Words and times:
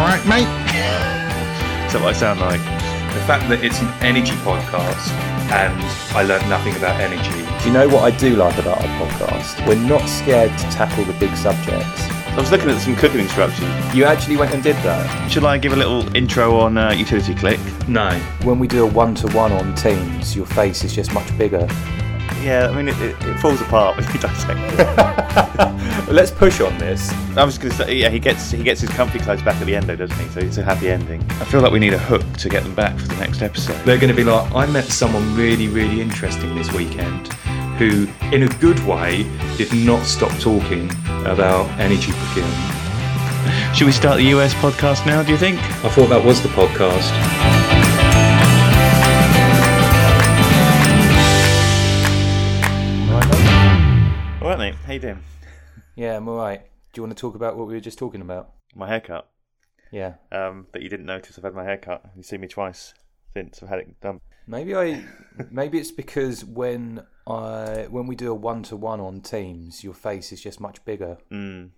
All 0.00 0.06
right, 0.06 0.26
mate. 0.26 0.48
Is 1.84 1.92
that 1.92 2.00
what 2.00 2.04
I 2.04 2.12
sound 2.14 2.40
like? 2.40 2.62
The 3.12 3.20
fact 3.26 3.50
that 3.50 3.62
it's 3.62 3.82
an 3.82 3.88
energy 4.00 4.32
podcast 4.36 5.10
and 5.52 5.76
I 6.16 6.22
learned 6.22 6.48
nothing 6.48 6.74
about 6.74 6.98
energy. 6.98 7.44
Do 7.60 7.66
you 7.68 7.74
know 7.74 7.86
what 7.86 8.10
I 8.10 8.16
do 8.16 8.34
like 8.34 8.56
about 8.56 8.80
our 8.80 8.88
podcast? 9.06 9.68
We're 9.68 9.74
not 9.74 10.08
scared 10.08 10.56
to 10.56 10.64
tackle 10.70 11.04
the 11.04 11.12
big 11.20 11.36
subjects. 11.36 12.00
I 12.30 12.36
was 12.40 12.50
looking 12.50 12.70
at 12.70 12.80
some 12.80 12.96
cooking 12.96 13.20
instructions. 13.20 13.68
You 13.94 14.04
actually 14.04 14.38
went 14.38 14.54
and 14.54 14.62
did 14.62 14.76
that. 14.76 15.30
Shall 15.30 15.46
I 15.46 15.58
give 15.58 15.74
a 15.74 15.76
little 15.76 16.16
intro 16.16 16.58
on 16.58 16.78
uh, 16.78 16.92
Utility 16.92 17.34
Click? 17.34 17.60
No. 17.86 18.18
When 18.42 18.58
we 18.58 18.68
do 18.68 18.84
a 18.84 18.86
one 18.86 19.14
to 19.16 19.26
one 19.36 19.52
on 19.52 19.74
Teams, 19.74 20.34
your 20.34 20.46
face 20.46 20.82
is 20.82 20.94
just 20.94 21.12
much 21.12 21.36
bigger. 21.36 21.68
Yeah, 22.42 22.68
I 22.70 22.74
mean, 22.74 22.88
it, 22.88 22.98
it, 23.00 23.16
it 23.22 23.38
falls 23.38 23.60
apart 23.60 23.96
when 23.96 24.06
you 24.12 24.18
dissect 24.18 24.58
it. 24.58 26.08
Let's 26.10 26.30
push 26.30 26.60
on 26.60 26.76
this. 26.78 27.12
I 27.36 27.44
was 27.44 27.58
going 27.58 27.70
to 27.70 27.76
say, 27.76 27.94
yeah, 27.96 28.08
he 28.08 28.18
gets 28.18 28.50
he 28.50 28.62
gets 28.62 28.80
his 28.80 28.90
comfy 28.90 29.18
clothes 29.18 29.42
back 29.42 29.56
at 29.56 29.66
the 29.66 29.76
end, 29.76 29.86
though, 29.86 29.96
doesn't 29.96 30.18
he? 30.18 30.28
So 30.30 30.40
it's 30.40 30.56
a 30.56 30.62
happy 30.62 30.88
ending. 30.88 31.22
I 31.32 31.44
feel 31.44 31.60
like 31.60 31.70
we 31.70 31.78
need 31.78 31.92
a 31.92 31.98
hook 31.98 32.24
to 32.38 32.48
get 32.48 32.62
them 32.62 32.74
back 32.74 32.98
for 32.98 33.08
the 33.08 33.16
next 33.16 33.42
episode. 33.42 33.76
They're 33.84 33.98
going 33.98 34.08
to 34.10 34.16
be 34.16 34.24
like, 34.24 34.50
I 34.54 34.66
met 34.66 34.84
someone 34.84 35.36
really, 35.36 35.68
really 35.68 36.00
interesting 36.00 36.54
this 36.54 36.72
weekend 36.72 37.28
who, 37.78 38.08
in 38.32 38.42
a 38.42 38.48
good 38.58 38.78
way, 38.86 39.24
did 39.56 39.72
not 39.72 40.04
stop 40.04 40.32
talking 40.40 40.90
about 41.26 41.68
energy 41.78 42.12
procurement. 42.12 43.76
Should 43.76 43.86
we 43.86 43.92
start 43.92 44.16
the 44.16 44.24
US 44.36 44.54
podcast 44.54 45.06
now? 45.06 45.22
Do 45.22 45.30
you 45.30 45.38
think? 45.38 45.58
I 45.84 45.88
thought 45.90 46.08
that 46.08 46.24
was 46.24 46.42
the 46.42 46.48
podcast. 46.48 47.59
Mate. 54.70 54.78
How 54.86 54.92
you 54.92 54.98
doing? 55.00 55.22
Yeah, 55.96 56.16
I'm 56.16 56.28
alright. 56.28 56.62
Do 56.92 56.98
you 56.98 57.02
want 57.02 57.16
to 57.16 57.20
talk 57.20 57.34
about 57.34 57.56
what 57.56 57.66
we 57.66 57.74
were 57.74 57.80
just 57.80 57.98
talking 57.98 58.20
about? 58.20 58.52
My 58.74 58.88
haircut. 58.88 59.28
Yeah. 59.90 60.14
Um, 60.30 60.66
but 60.72 60.82
you 60.82 60.88
didn't 60.88 61.06
notice 61.06 61.36
I've 61.36 61.44
had 61.44 61.54
my 61.54 61.64
haircut. 61.64 62.04
You've 62.16 62.26
seen 62.26 62.40
me 62.40 62.48
twice 62.48 62.94
since 63.34 63.62
I've 63.62 63.68
had 63.68 63.80
it 63.80 64.00
done. 64.00 64.20
Maybe 64.46 64.74
I 64.74 65.04
maybe 65.50 65.78
it's 65.78 65.90
because 65.90 66.44
when 66.44 67.04
I 67.26 67.86
when 67.90 68.06
we 68.06 68.14
do 68.14 68.30
a 68.30 68.34
one 68.34 68.62
to 68.64 68.76
one 68.76 69.00
on 69.00 69.20
Teams, 69.20 69.82
your 69.82 69.94
face 69.94 70.32
is 70.32 70.40
just 70.40 70.60
much 70.60 70.84
bigger. 70.84 71.18
Mm. 71.30 71.70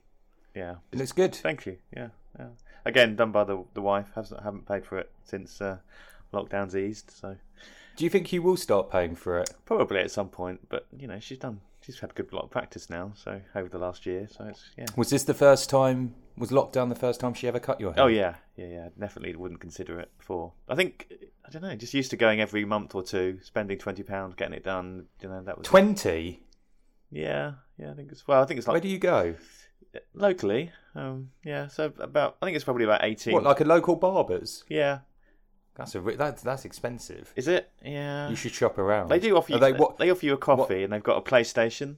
Yeah. 0.55 0.77
It 0.93 0.99
looks 0.99 1.13
good. 1.13 1.35
Thank 1.35 1.67
you. 1.67 1.79
Yeah. 1.97 2.09
yeah. 2.39 2.49
Again, 2.85 3.17
done 3.17 3.33
by 3.33 3.45
the 3.45 3.65
the 3.75 3.83
wife. 3.83 4.11
Hasn't 4.15 4.43
haven't 4.43 4.67
paid 4.67 4.85
for 4.85 4.99
it 4.99 5.11
since 5.25 5.61
uh, 5.61 5.79
lockdown's 6.33 6.77
eased. 6.77 7.11
So 7.11 7.37
Do 7.97 8.05
you 8.05 8.11
think 8.11 8.33
you 8.33 8.43
will 8.43 8.57
start 8.57 8.91
paying 8.91 9.15
for 9.17 9.39
it? 9.39 9.51
probably 9.65 10.01
at 10.01 10.11
some 10.11 10.29
point. 10.29 10.69
But 10.69 10.87
you 10.97 11.07
know, 11.07 11.21
she's 11.21 11.39
done. 11.39 11.61
She's 11.83 11.99
had 11.99 12.11
a 12.11 12.15
good 12.15 12.33
lot 12.33 12.45
of 12.45 12.51
practice 12.51 12.89
now. 12.89 13.13
So 13.15 13.41
over 13.55 13.69
the 13.69 13.79
last 13.79 14.07
year. 14.07 14.29
So 14.31 14.45
it's 14.45 14.63
yeah. 14.79 14.87
Was 14.97 15.11
this 15.11 15.25
the 15.25 15.35
first 15.35 15.69
time? 15.69 16.15
Was 16.39 16.51
lockdown 16.51 16.89
the 16.89 16.95
first 16.95 17.21
time 17.21 17.35
she 17.35 17.47
ever 17.49 17.59
cut 17.61 17.81
your 17.81 17.93
hair? 17.93 18.05
Oh 18.05 18.07
yeah, 18.07 18.37
yeah, 18.57 18.67
yeah. 18.67 18.89
Definitely 18.99 19.35
wouldn't 19.37 19.61
consider 19.61 20.01
it 20.01 20.11
before. 20.17 20.53
I 20.69 20.75
think 20.75 21.13
I 21.47 21.51
don't 21.51 21.63
know. 21.63 21.75
Just 21.75 21.93
used 21.93 22.11
to 22.11 22.17
going 22.17 22.41
every 22.41 22.65
month 22.65 22.95
or 22.95 23.03
two, 23.03 23.39
spending 23.43 23.79
twenty 23.79 24.03
pounds, 24.03 24.35
getting 24.37 24.55
it 24.55 24.65
done. 24.65 25.07
You 25.21 25.29
know 25.29 25.43
that 25.43 25.59
was 25.59 25.67
Twenty. 25.67 26.43
Yeah, 27.11 27.53
yeah. 27.79 27.91
I 27.91 27.95
think 27.95 28.13
it's 28.13 28.27
well. 28.27 28.43
I 28.43 28.47
think 28.47 28.59
it's 28.59 28.67
like 28.67 28.75
Where 28.75 28.81
do 28.81 28.89
you 28.89 28.99
go? 28.99 29.35
locally. 30.15 30.71
Um, 30.95 31.31
yeah. 31.45 31.67
So 31.69 31.93
about 31.99 32.37
I 32.41 32.47
think 32.47 32.57
it's 32.57 32.65
probably 32.65 32.85
about 32.85 33.05
eighteen. 33.05 33.35
What, 33.35 33.43
like 33.43 33.61
a 33.61 33.65
local 33.65 33.97
barber's? 33.97 34.65
yeah. 34.69 35.01
That's 35.75 35.95
a 35.95 36.01
that's 36.01 36.43
that's 36.43 36.65
expensive. 36.65 37.33
Is 37.35 37.49
it? 37.49 37.71
Yeah. 37.83 38.29
You 38.29 38.37
should 38.37 38.53
shop 38.53 38.79
around. 38.79 39.09
They 39.09 39.19
do 39.19 39.37
offer 39.37 39.53
you. 39.53 39.57
Are 39.57 39.61
they 39.61 39.73
what? 39.73 39.99
they 39.99 40.11
offer 40.11 40.27
you 40.27 40.35
a 40.35 40.39
coffee, 40.39 40.85
and 40.85 40.93
they've 40.93 41.03
got 41.03 41.17
a 41.17 41.23
PlayStation. 41.23 41.97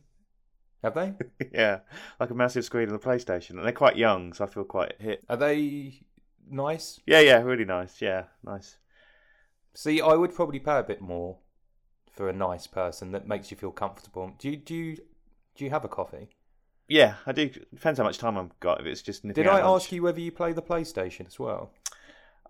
Have 0.83 0.94
they? 0.94 1.14
yeah, 1.53 1.80
like 2.20 2.30
a 2.30 2.34
massive 2.34 2.64
screen 2.64 2.89
and 2.89 2.95
the 2.95 3.05
PlayStation, 3.05 3.50
and 3.50 3.64
they're 3.64 3.72
quite 3.72 3.97
young, 3.97 4.33
so 4.33 4.45
I 4.45 4.46
feel 4.46 4.64
quite 4.64 4.95
hit. 5.01 5.24
Are 5.29 5.36
they 5.36 6.01
nice? 6.48 7.01
Yeah, 7.07 7.20
yeah, 7.20 7.39
really 7.42 7.64
nice. 7.64 8.01
Yeah, 8.01 8.24
nice. 8.45 8.77
See, 9.73 10.01
I 10.01 10.14
would 10.14 10.35
probably 10.35 10.61
pay 10.61 10.79
a 10.79 10.83
bit 10.83 11.01
more 11.01 11.39
for 12.12 12.29
a 12.29 12.33
nice 12.33 12.67
person 12.67 13.11
that 13.11 13.27
makes 13.27 13.51
you 13.51 13.56
feel 13.56 13.73
comfortable. 13.73 14.33
Do 14.39 14.51
you 14.51 14.56
do 14.56 14.74
you, 14.74 14.96
do 15.56 15.64
you 15.64 15.70
have 15.70 15.85
a 15.85 15.89
coffee? 15.89 16.29
Yeah, 16.86 17.14
I 17.27 17.33
do. 17.33 17.48
Depends 17.48 17.98
how 17.98 18.05
much 18.05 18.18
time 18.18 18.36
I've 18.36 18.58
got. 18.61 18.80
If 18.80 18.86
it's 18.86 19.02
just 19.02 19.27
Did 19.27 19.46
I 19.46 19.62
lunch. 19.62 19.83
ask 19.83 19.92
you 19.92 20.02
whether 20.02 20.20
you 20.20 20.30
play 20.30 20.52
the 20.52 20.62
PlayStation 20.62 21.27
as 21.27 21.39
well? 21.39 21.73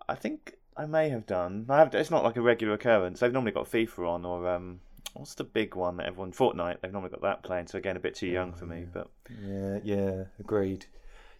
I 0.07 0.15
think 0.15 0.57
I 0.77 0.85
may 0.85 1.09
have 1.09 1.25
done. 1.25 1.65
I 1.69 1.77
have. 1.77 1.93
It's 1.95 2.11
not 2.11 2.23
like 2.23 2.35
a 2.35 2.41
regular 2.41 2.73
occurrence. 2.73 3.19
They've 3.19 3.31
normally 3.31 3.53
got 3.53 3.71
FIFA 3.71 4.09
on, 4.09 4.25
or 4.25 4.49
um, 4.49 4.81
what's 5.13 5.35
the 5.35 5.43
big 5.43 5.75
one 5.75 5.97
that 5.97 6.07
everyone 6.07 6.31
Fortnite. 6.33 6.81
They've 6.81 6.91
normally 6.91 7.11
got 7.11 7.21
that 7.21 7.43
playing. 7.43 7.67
So 7.67 7.77
again, 7.77 7.95
a 7.95 7.99
bit 7.99 8.15
too 8.15 8.27
young 8.27 8.53
for 8.53 8.65
me. 8.65 8.85
But 8.91 9.09
Yeah, 9.41 9.79
yeah, 9.83 10.23
agreed. 10.39 10.85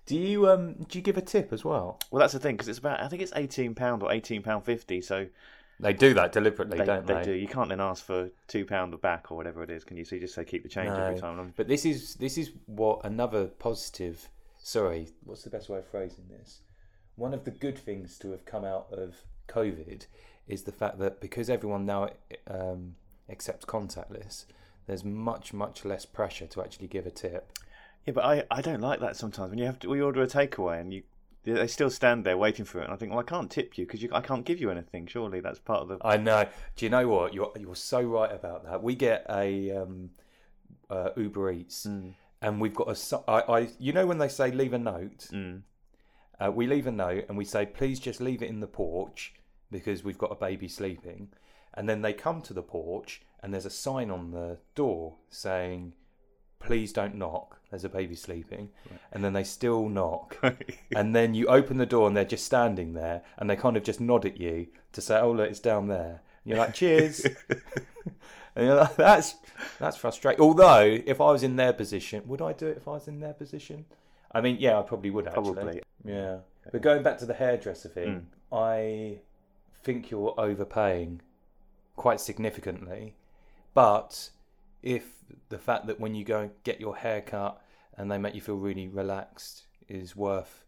Do 0.06 0.16
you 0.16 0.50
um 0.50 0.74
do 0.88 0.98
you 1.00 1.04
give 1.04 1.18
a 1.18 1.22
tip 1.22 1.52
as 1.52 1.66
well? 1.66 2.00
well, 2.12 2.20
that's 2.20 2.34
the 2.34 2.40
thing 2.40 2.56
because 2.56 2.68
it's 2.68 2.80
about. 2.80 3.02
I 3.02 3.08
think 3.08 3.22
it's 3.22 3.34
eighteen 3.36 3.76
pound 3.76 4.04
or 4.04 4.12
eighteen 4.12 4.42
pound 4.44 4.64
fifty. 4.64 5.02
So 5.02 5.28
They 5.80 5.94
do 5.94 6.14
that 6.14 6.32
deliberately, 6.32 6.78
they, 6.78 6.86
don't 6.86 7.06
they 7.06 7.16
they? 7.16 7.24
do. 7.24 7.32
You 7.34 7.48
can't 7.48 7.68
then 7.70 7.82
ask 7.82 8.06
for 8.06 8.30
two 8.48 8.66
pound 8.66 9.00
back 9.02 9.32
or 9.32 9.36
whatever 9.36 9.64
it 9.64 9.70
is. 9.70 9.84
Can 9.84 9.98
you? 9.98 10.06
So 10.06 10.16
you 10.16 10.22
just 10.22 10.36
say 10.36 10.46
keep 10.46 10.64
the 10.64 10.70
change 10.70 10.92
every 10.92 11.20
time. 11.20 11.54
But 11.58 11.68
this 11.68 11.86
is 11.86 12.16
this 12.16 12.38
is 12.38 12.52
what 12.68 13.02
another 13.04 13.48
positive. 13.48 14.30
Sorry, 14.60 15.10
what's 15.26 15.44
the 15.44 15.50
best 15.50 15.70
way 15.70 15.80
of 15.80 15.88
phrasing 15.88 16.26
this? 16.30 16.62
One 17.16 17.34
of 17.34 17.46
the 17.46 17.52
good 17.52 17.78
things 17.78 18.18
to 18.20 18.32
have 18.32 18.46
come 18.46 18.66
out 18.66 18.88
of 18.92 19.16
COVID 19.48 20.08
is 20.48 20.64
the 20.64 20.72
fact 20.72 21.00
that 21.00 21.22
because 21.22 21.50
everyone 21.50 21.86
now 21.86 22.10
um, 22.48 22.96
accepts 23.30 23.66
contactless, 23.66 24.46
there's 24.88 25.04
much 25.04 25.54
much 25.54 25.86
less 25.86 26.06
pressure 26.06 26.48
to 26.48 26.62
actually 26.62 26.88
give 26.88 27.06
a 27.06 27.12
tip. 27.12 27.58
Yeah, 28.06 28.14
but 28.14 28.24
I, 28.26 28.44
I 28.52 28.62
don't 28.62 28.82
like 28.82 29.00
that 29.00 29.16
sometimes 29.16 29.50
when 29.50 29.60
you 29.60 29.66
have 29.66 29.80
to 29.80 29.90
we 29.90 30.02
order 30.02 30.22
a 30.22 30.28
takeaway 30.28 30.80
and 30.80 30.94
you 30.94 31.04
they 31.44 31.68
still 31.68 31.90
stand 31.92 32.24
there 32.24 32.38
waiting 32.38 32.66
for 32.66 32.80
it 32.82 32.86
and 32.86 32.94
I 32.94 32.96
think 32.98 33.12
well 33.12 33.20
I 33.20 33.24
can't 33.24 33.50
tip 33.52 33.78
you 33.78 33.86
because 33.86 34.04
I 34.12 34.22
can't 34.22 34.46
give 34.46 34.60
you 34.60 34.70
anything. 34.72 35.08
Surely 35.08 35.40
that's 35.40 35.60
part 35.60 35.82
of 35.82 35.88
the 35.88 35.98
I 36.02 36.18
know. 36.18 36.46
Do 36.76 36.86
you 36.86 36.90
know 36.90 37.08
what? 37.08 37.34
You're 37.34 37.52
you're 37.60 37.76
so 37.76 38.02
right 38.02 38.32
about 38.32 38.66
that. 38.66 38.84
We 38.84 38.96
get 38.96 39.26
a 39.30 39.72
um, 39.72 40.10
uh, 40.90 41.10
Uber 41.16 41.52
Eats, 41.52 41.86
Mm. 41.86 42.14
and 42.42 42.60
we've 42.62 42.74
got 42.76 42.90
a. 42.90 43.20
I, 43.30 43.40
I 43.60 43.70
you 43.80 43.94
know 43.94 44.06
when 44.06 44.18
they 44.18 44.28
say 44.28 44.52
leave 44.52 44.74
a 44.74 44.80
note, 44.80 45.28
Mm. 45.32 45.62
Uh, 46.40 46.52
we 46.52 46.68
leave 46.68 46.88
a 46.88 46.92
note 46.92 47.26
and 47.28 47.38
we 47.38 47.46
say 47.46 47.66
please 47.66 48.00
just 48.00 48.22
leave 48.22 48.42
it 48.42 48.50
in 48.50 48.60
the 48.60 48.68
porch 48.68 49.34
because 49.72 50.04
we've 50.04 50.18
got 50.18 50.32
a 50.32 50.36
baby 50.36 50.68
sleeping, 50.68 51.30
and 51.74 51.90
then 51.90 52.02
they 52.02 52.14
come 52.14 52.42
to 52.42 52.54
the 52.54 52.62
porch 52.62 53.22
and 53.42 53.54
there's 53.54 53.66
a 53.66 53.70
sign 53.70 54.10
on 54.10 54.32
the 54.32 54.58
door 54.74 55.16
saying 55.30 55.94
please 56.60 56.94
don't 56.94 57.16
knock. 57.16 57.60
There's 57.70 57.84
a 57.84 57.90
baby 57.90 58.16
sleeping, 58.16 58.70
and 59.12 59.24
then 59.24 59.34
they 59.34 59.44
still 59.44 59.90
knock. 59.90 60.38
and 60.96 61.16
then 61.16 61.34
you 61.34 61.48
open 61.48 61.78
the 61.78 61.86
door 61.86 62.08
and 62.08 62.16
they're 62.16 62.26
just 62.26 62.46
standing 62.46 62.94
there 62.94 63.22
and 63.38 63.50
they 63.50 63.56
kind 63.56 63.78
of 63.78 63.84
just 63.84 64.00
nod 64.00 64.26
at 64.26 64.40
you 64.40 64.68
to 64.94 65.02
say 65.02 65.20
oh 65.20 65.32
look 65.32 65.50
it's 65.50 65.60
down 65.60 65.88
there. 65.88 66.22
And 66.44 66.52
you're 66.52 66.58
like 66.58 66.74
cheers. 66.74 67.26
And 68.56 68.68
you're 68.68 68.76
like 68.76 68.96
that's 68.96 69.36
that's 69.80 69.98
frustrating. 69.98 70.42
Although 70.42 71.00
if 71.06 71.20
i 71.20 71.32
was 71.32 71.44
in 71.44 71.58
their 71.58 71.74
position 71.74 72.24
would 72.26 72.42
i 72.42 72.54
do 72.54 72.68
it 72.68 72.78
if 72.78 72.88
i 72.88 72.92
was 72.92 73.08
in 73.08 73.20
their 73.20 73.34
position 73.34 73.86
i 74.36 74.42
mean 74.42 74.58
yeah 74.60 74.78
i 74.78 74.82
probably 74.82 75.10
would 75.10 75.28
actually 75.28 75.54
Probably. 75.54 75.82
yeah 76.04 76.38
but 76.72 76.82
going 76.82 77.02
back 77.02 77.18
to 77.20 77.26
the 77.26 77.34
hairdresser 77.34 77.90
thing 77.90 78.28
hmm. 78.52 78.56
i 78.56 79.20
think 79.84 80.12
you're 80.12 80.36
overpaying 80.38 81.22
quite 81.96 82.20
significantly 82.20 83.16
but 83.74 84.30
if 84.84 85.06
the 85.50 85.58
fact 85.58 85.88
that 85.88 86.00
when 86.00 86.14
you 86.14 86.24
go 86.24 86.42
and 86.42 86.52
get 86.64 86.80
your 86.80 86.96
hair 86.96 87.22
cut 87.22 87.62
and 87.98 88.12
they 88.12 88.18
make 88.18 88.36
you 88.36 88.42
feel 88.42 88.58
really 88.58 88.88
relaxed 88.88 89.66
is 89.88 90.16
worth 90.16 90.66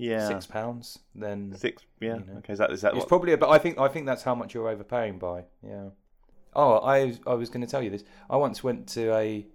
yeah 0.00 0.26
six 0.26 0.46
pounds, 0.46 0.98
then 1.14 1.54
Six, 1.56 1.84
yeah. 2.00 2.14
you 2.14 2.24
know. 2.26 2.38
Okay, 2.38 2.52
is 2.52 2.58
that 2.58 2.70
is 2.70 2.80
that 2.80 2.92
it's 2.92 3.00
what? 3.00 3.08
probably. 3.08 3.36
But 3.36 3.50
I 3.50 3.58
think 3.58 3.78
I 3.78 3.88
think 3.88 4.06
that's 4.06 4.22
how 4.22 4.34
much 4.34 4.54
you're 4.54 4.68
overpaying 4.68 5.18
by. 5.18 5.44
Yeah. 5.62 5.90
Oh, 6.54 6.78
I 6.78 7.18
I 7.26 7.34
was 7.34 7.50
going 7.50 7.60
to 7.60 7.66
tell 7.66 7.82
you 7.82 7.90
this. 7.90 8.04
I 8.28 8.36
once 8.36 8.64
went 8.64 8.88
to 8.88 9.14
a. 9.14 9.46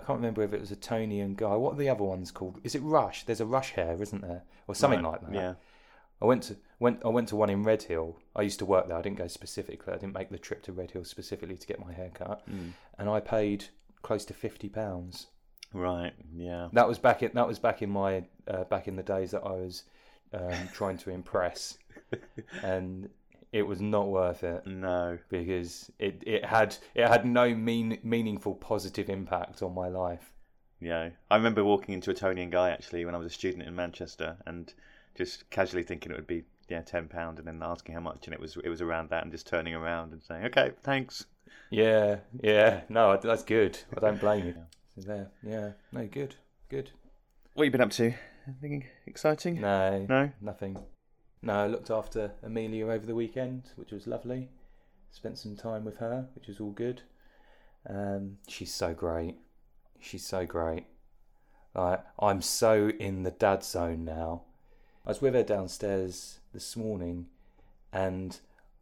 I 0.00 0.06
can't 0.06 0.18
remember 0.18 0.42
if 0.42 0.52
it 0.52 0.60
was 0.60 0.70
a 0.70 0.76
Toni 0.76 1.20
and 1.20 1.36
Guy. 1.36 1.54
What 1.56 1.74
are 1.74 1.78
the 1.78 1.88
other 1.90 2.04
ones 2.04 2.30
called? 2.30 2.58
Is 2.64 2.74
it 2.74 2.80
Rush? 2.80 3.24
There's 3.24 3.40
a 3.40 3.46
Rush 3.46 3.72
hair, 3.72 4.00
isn't 4.00 4.22
there, 4.22 4.42
or 4.66 4.74
something 4.74 5.02
Right, 5.02 5.12
like 5.12 5.20
that? 5.22 5.34
Yeah. 5.34 5.54
I 6.22 6.24
went 6.26 6.42
to 6.44 6.56
went 6.78 7.00
I 7.04 7.08
went 7.08 7.28
to 7.28 7.36
one 7.36 7.50
in 7.50 7.62
Redhill. 7.64 8.16
I 8.36 8.42
used 8.42 8.58
to 8.60 8.64
work 8.66 8.88
there. 8.88 8.96
I 8.96 9.02
didn't 9.02 9.18
go 9.18 9.26
specifically. 9.26 9.92
I 9.92 9.96
didn't 9.96 10.14
make 10.14 10.30
the 10.30 10.38
trip 10.38 10.62
to 10.64 10.72
Redhill 10.72 11.04
specifically 11.04 11.56
to 11.56 11.66
get 11.66 11.80
my 11.80 11.92
hair 11.92 12.10
cut, 12.12 12.46
Mm. 12.48 12.72
and 12.98 13.08
I 13.08 13.20
paid 13.20 13.66
close 14.02 14.24
to 14.26 14.34
fifty 14.34 14.68
pounds. 14.68 15.26
Right. 15.72 16.12
Yeah. 16.34 16.68
That 16.72 16.88
was 16.88 16.98
back 16.98 17.22
in 17.22 17.30
that 17.34 17.46
was 17.46 17.58
back 17.58 17.80
in 17.82 17.90
my 17.90 18.24
uh, 18.48 18.64
back 18.64 18.88
in 18.88 18.96
the 18.96 19.02
days 19.02 19.30
that 19.30 19.42
I 19.44 19.52
was 19.52 19.84
um, 20.34 20.68
trying 20.74 20.98
to 20.98 21.10
impress, 21.10 21.78
and 22.62 23.08
it 23.52 23.62
was 23.62 23.80
not 23.80 24.08
worth 24.08 24.44
it 24.44 24.66
No. 24.66 25.18
because 25.28 25.90
it, 25.98 26.22
it 26.26 26.44
had 26.44 26.76
it 26.94 27.06
had 27.06 27.24
no 27.24 27.54
mean 27.54 27.98
meaningful 28.02 28.54
positive 28.54 29.08
impact 29.08 29.62
on 29.62 29.74
my 29.74 29.88
life. 29.88 30.32
Yeah. 30.80 31.10
I 31.30 31.36
remember 31.36 31.62
walking 31.64 31.94
into 31.94 32.10
a 32.10 32.14
Toni 32.14 32.42
and 32.42 32.52
Guy 32.52 32.70
actually 32.70 33.04
when 33.04 33.14
I 33.14 33.18
was 33.18 33.26
a 33.26 33.30
student 33.34 33.64
in 33.64 33.74
Manchester 33.76 34.36
and 34.46 34.72
just 35.16 35.50
casually 35.50 35.82
thinking 35.82 36.12
it 36.12 36.16
would 36.16 36.26
be 36.26 36.44
yeah 36.68 36.82
ten 36.82 37.08
pound 37.08 37.38
and 37.38 37.46
then 37.48 37.60
asking 37.62 37.94
how 37.94 38.00
much 38.00 38.26
and 38.26 38.34
it 38.34 38.40
was 38.40 38.56
it 38.64 38.68
was 38.68 38.80
around 38.80 39.10
that 39.10 39.24
and 39.24 39.32
just 39.32 39.46
turning 39.46 39.74
around 39.74 40.12
and 40.12 40.22
saying 40.22 40.44
okay 40.46 40.70
thanks. 40.82 41.26
Yeah, 41.70 42.18
yeah, 42.42 42.82
no, 42.88 43.16
that's 43.16 43.42
good. 43.42 43.78
I 43.96 44.00
don't 44.00 44.20
blame 44.20 44.46
you. 44.46 44.54
So 44.96 45.00
there, 45.06 45.30
yeah, 45.42 45.70
no, 45.92 46.06
good, 46.06 46.36
good. 46.68 46.90
What 47.54 47.64
have 47.64 47.66
you 47.66 47.70
been 47.72 47.80
up 47.80 47.90
to? 47.92 48.12
Anything 48.46 48.86
exciting? 49.06 49.60
No, 49.60 50.06
No? 50.08 50.30
nothing. 50.40 50.76
No, 51.42 51.54
I 51.54 51.66
looked 51.66 51.90
after 51.90 52.32
Amelia 52.42 52.86
over 52.86 53.06
the 53.06 53.14
weekend, 53.14 53.70
which 53.76 53.92
was 53.92 54.06
lovely. 54.06 54.50
Spent 55.10 55.38
some 55.38 55.56
time 55.56 55.84
with 55.84 55.96
her, 55.96 56.28
which 56.34 56.48
was 56.48 56.60
all 56.60 56.70
good. 56.70 57.02
Um, 57.88 58.38
she's 58.46 58.72
so 58.72 58.92
great. 58.92 59.36
She's 59.98 60.26
so 60.26 60.44
great. 60.44 60.84
Like, 61.74 62.04
I'm 62.18 62.42
so 62.42 62.90
in 62.98 63.22
the 63.22 63.30
dad 63.30 63.64
zone 63.64 64.04
now. 64.04 64.42
I 65.06 65.10
was 65.10 65.22
with 65.22 65.34
her 65.34 65.42
downstairs 65.42 66.40
this 66.52 66.76
morning, 66.76 67.26
and 67.92 68.38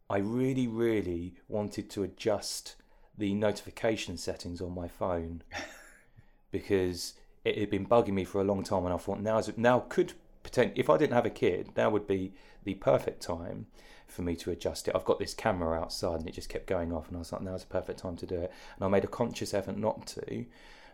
I 0.09 0.17
really, 0.17 0.67
really 0.67 1.35
wanted 1.47 1.89
to 1.91 2.03
adjust 2.03 2.75
the 3.17 3.33
notification 3.33 4.17
settings 4.17 4.61
on 4.61 4.73
my 4.73 4.87
phone 4.87 5.43
because 6.51 7.13
it 7.45 7.57
had 7.57 7.69
been 7.69 7.85
bugging 7.85 8.13
me 8.13 8.25
for 8.25 8.41
a 8.41 8.45
long 8.45 8.63
time, 8.63 8.85
and 8.85 8.93
I 8.93 8.97
thought 8.97 9.19
now 9.21 9.41
now 9.55 9.79
could 9.87 10.13
pretend 10.51 10.77
if 10.77 10.89
I 10.89 10.97
didn't 10.97 11.13
have 11.13 11.25
a 11.25 11.29
kid, 11.29 11.69
now 11.77 11.89
would 11.89 12.07
be 12.07 12.33
the 12.63 12.75
perfect 12.75 13.21
time 13.21 13.67
for 14.07 14.21
me 14.23 14.35
to 14.37 14.51
adjust 14.51 14.87
it. 14.87 14.95
I've 14.95 15.05
got 15.05 15.19
this 15.19 15.33
camera 15.33 15.79
outside, 15.79 16.19
and 16.19 16.27
it 16.27 16.33
just 16.33 16.49
kept 16.49 16.65
going 16.67 16.91
off, 16.91 17.07
and 17.07 17.15
I 17.15 17.19
was 17.19 17.31
like, 17.31 17.41
now's 17.41 17.61
the 17.61 17.67
perfect 17.67 17.99
time 17.99 18.15
to 18.17 18.25
do 18.25 18.35
it. 18.35 18.51
And 18.75 18.83
I 18.83 18.87
made 18.87 19.03
a 19.03 19.07
conscious 19.07 19.53
effort 19.53 19.77
not 19.77 20.07
to. 20.07 20.45